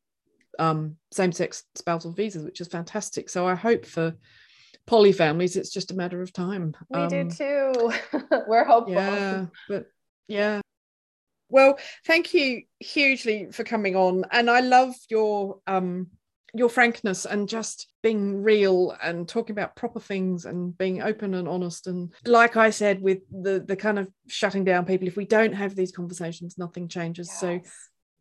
um, 0.59 0.95
same-sex 1.11 1.63
spousal 1.75 2.11
visas 2.11 2.43
which 2.43 2.61
is 2.61 2.67
fantastic 2.67 3.29
so 3.29 3.47
i 3.47 3.55
hope 3.55 3.85
for 3.85 4.15
poly 4.87 5.11
families 5.11 5.55
it's 5.55 5.69
just 5.69 5.91
a 5.91 5.95
matter 5.95 6.21
of 6.21 6.33
time. 6.33 6.73
We 6.89 7.01
um, 7.01 7.09
do 7.09 7.29
too. 7.29 7.91
We're 8.47 8.65
hopeful. 8.65 8.93
Yeah 8.93 9.45
but 9.67 9.85
yeah. 10.27 10.61
Well, 11.49 11.79
thank 12.05 12.33
you 12.33 12.63
hugely 12.79 13.47
for 13.51 13.63
coming 13.63 13.95
on, 13.95 14.25
and 14.31 14.49
I 14.49 14.59
love 14.59 14.95
your 15.09 15.59
um 15.67 16.07
your 16.53 16.69
frankness 16.69 17.25
and 17.25 17.47
just 17.47 17.87
being 18.01 18.41
real 18.41 18.95
and 19.03 19.27
talking 19.27 19.53
about 19.53 19.75
proper 19.75 19.99
things 19.99 20.45
and 20.45 20.75
being 20.77 21.01
open 21.01 21.33
and 21.33 21.47
honest. 21.47 21.87
And 21.87 22.13
like 22.25 22.55
i 22.57 22.69
said 22.69 23.01
with 23.01 23.19
the 23.29 23.59
the 23.59 23.75
kind 23.75 23.99
of 23.99 24.09
shutting 24.27 24.63
down 24.63 24.85
people 24.85 25.07
if 25.07 25.17
we 25.17 25.25
don't 25.25 25.53
have 25.53 25.75
these 25.75 25.91
conversations 25.91 26.57
nothing 26.57 26.87
changes. 26.87 27.27
Yes. 27.27 27.39
so 27.39 27.59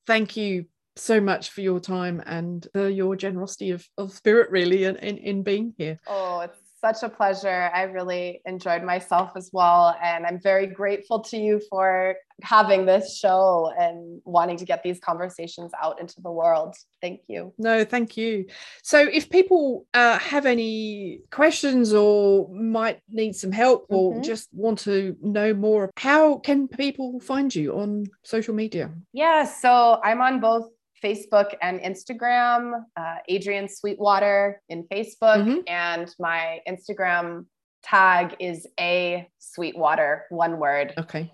thank 0.06 0.36
you 0.36 0.66
so 0.96 1.20
much 1.20 1.50
for 1.50 1.60
your 1.60 1.80
time 1.80 2.22
and 2.26 2.68
your 2.74 3.16
generosity 3.16 3.70
of, 3.70 3.86
of 3.98 4.12
spirit 4.12 4.50
really 4.50 4.84
in, 4.84 4.96
in, 4.96 5.18
in 5.18 5.42
being 5.42 5.74
here 5.76 5.98
oh 6.06 6.40
it's 6.40 6.66
such 6.80 7.02
a 7.02 7.08
pleasure. 7.08 7.70
I 7.74 7.82
really 7.82 8.42
enjoyed 8.44 8.82
myself 8.82 9.30
as 9.36 9.50
well. 9.52 9.96
And 10.02 10.26
I'm 10.26 10.40
very 10.40 10.66
grateful 10.66 11.20
to 11.20 11.36
you 11.36 11.60
for 11.70 12.16
having 12.42 12.84
this 12.84 13.16
show 13.16 13.72
and 13.78 14.20
wanting 14.24 14.58
to 14.58 14.64
get 14.64 14.82
these 14.82 15.00
conversations 15.00 15.72
out 15.82 16.00
into 16.00 16.20
the 16.20 16.30
world. 16.30 16.76
Thank 17.00 17.22
you. 17.28 17.52
No, 17.58 17.84
thank 17.84 18.16
you. 18.16 18.46
So, 18.82 18.98
if 19.00 19.30
people 19.30 19.86
uh, 19.94 20.18
have 20.18 20.44
any 20.46 21.20
questions 21.30 21.94
or 21.94 22.48
might 22.54 23.00
need 23.10 23.34
some 23.34 23.52
help 23.52 23.86
or 23.88 24.12
mm-hmm. 24.12 24.22
just 24.22 24.48
want 24.52 24.80
to 24.80 25.16
know 25.22 25.54
more, 25.54 25.90
how 25.96 26.38
can 26.38 26.68
people 26.68 27.20
find 27.20 27.54
you 27.54 27.78
on 27.78 28.06
social 28.22 28.54
media? 28.54 28.92
Yeah, 29.12 29.44
so 29.44 30.00
I'm 30.04 30.20
on 30.20 30.40
both 30.40 30.68
Facebook 31.02 31.54
and 31.62 31.80
Instagram, 31.80 32.84
uh, 32.96 33.16
Adrienne 33.30 33.68
Sweetwater 33.68 34.60
in 34.68 34.84
Facebook, 34.84 35.44
mm-hmm. 35.44 35.60
and 35.66 36.14
my 36.18 36.60
Instagram 36.68 37.46
tag 37.82 38.36
is 38.40 38.66
a 38.80 39.28
Sweetwater, 39.38 40.24
one 40.30 40.58
word. 40.58 40.94
Okay. 40.98 41.30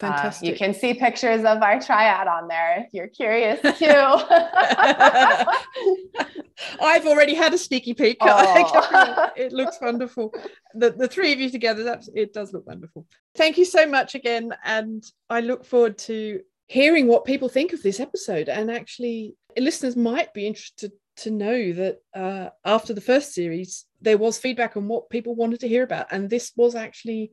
Fantastic. 0.00 0.48
Uh, 0.48 0.50
you 0.50 0.56
can 0.56 0.72
see 0.72 0.94
pictures 0.94 1.44
of 1.44 1.62
our 1.62 1.78
triad 1.78 2.26
on 2.26 2.48
there 2.48 2.86
if 2.86 2.94
you're 2.94 3.08
curious 3.08 3.60
too. 3.78 3.86
I've 6.80 7.06
already 7.06 7.34
had 7.34 7.52
a 7.52 7.58
sneaky 7.58 7.94
peek. 7.94 8.18
Oh. 8.22 9.30
it 9.36 9.52
looks 9.52 9.78
wonderful. 9.80 10.32
The, 10.74 10.90
the 10.90 11.08
three 11.08 11.32
of 11.32 11.40
you 11.40 11.50
together, 11.50 11.84
that's, 11.84 12.08
it 12.14 12.32
does 12.32 12.52
look 12.52 12.66
wonderful. 12.66 13.06
Thank 13.34 13.58
you 13.58 13.64
so 13.64 13.86
much 13.86 14.14
again. 14.14 14.54
And 14.64 15.04
I 15.28 15.40
look 15.40 15.64
forward 15.64 15.98
to 15.98 16.40
hearing 16.70 17.08
what 17.08 17.24
people 17.24 17.48
think 17.48 17.72
of 17.72 17.82
this 17.82 17.98
episode 17.98 18.48
and 18.48 18.70
actually 18.70 19.34
listeners 19.58 19.96
might 19.96 20.32
be 20.32 20.46
interested 20.46 20.92
to 21.16 21.28
know 21.32 21.72
that 21.72 21.98
uh, 22.14 22.48
after 22.64 22.94
the 22.94 23.00
first 23.00 23.34
series, 23.34 23.86
there 24.00 24.16
was 24.16 24.38
feedback 24.38 24.76
on 24.76 24.86
what 24.86 25.10
people 25.10 25.34
wanted 25.34 25.58
to 25.58 25.66
hear 25.66 25.82
about, 25.82 26.06
and 26.12 26.30
this 26.30 26.52
was 26.54 26.76
actually 26.76 27.32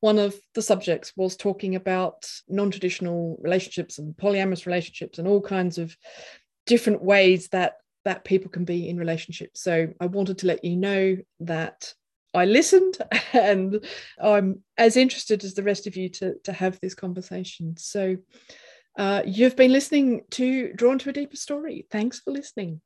one 0.00 0.18
of 0.18 0.34
the 0.54 0.62
subjects 0.62 1.12
was 1.14 1.36
talking 1.36 1.74
about 1.74 2.26
non-traditional 2.48 3.38
relationships 3.42 3.98
and 3.98 4.16
polyamorous 4.16 4.64
relationships 4.64 5.18
and 5.18 5.28
all 5.28 5.42
kinds 5.42 5.76
of 5.76 5.94
different 6.64 7.02
ways 7.02 7.48
that 7.48 7.74
that 8.06 8.24
people 8.24 8.50
can 8.50 8.64
be 8.64 8.88
in 8.88 8.96
relationships. 8.96 9.62
So 9.62 9.88
I 10.00 10.06
wanted 10.06 10.38
to 10.38 10.46
let 10.46 10.64
you 10.64 10.76
know 10.76 11.18
that 11.40 11.92
I 12.32 12.46
listened 12.46 12.96
and 13.34 13.84
I'm 14.18 14.62
as 14.78 14.96
interested 14.96 15.44
as 15.44 15.52
the 15.52 15.62
rest 15.62 15.86
of 15.86 15.96
you 15.96 16.08
to, 16.08 16.36
to 16.44 16.52
have 16.54 16.80
this 16.80 16.94
conversation. 16.94 17.76
So 17.76 18.16
uh, 18.96 19.22
you've 19.24 19.56
been 19.56 19.72
listening 19.72 20.22
to 20.30 20.72
Drawn 20.74 20.98
to 21.00 21.10
a 21.10 21.12
Deeper 21.12 21.36
Story. 21.36 21.86
Thanks 21.90 22.20
for 22.20 22.30
listening. 22.30 22.80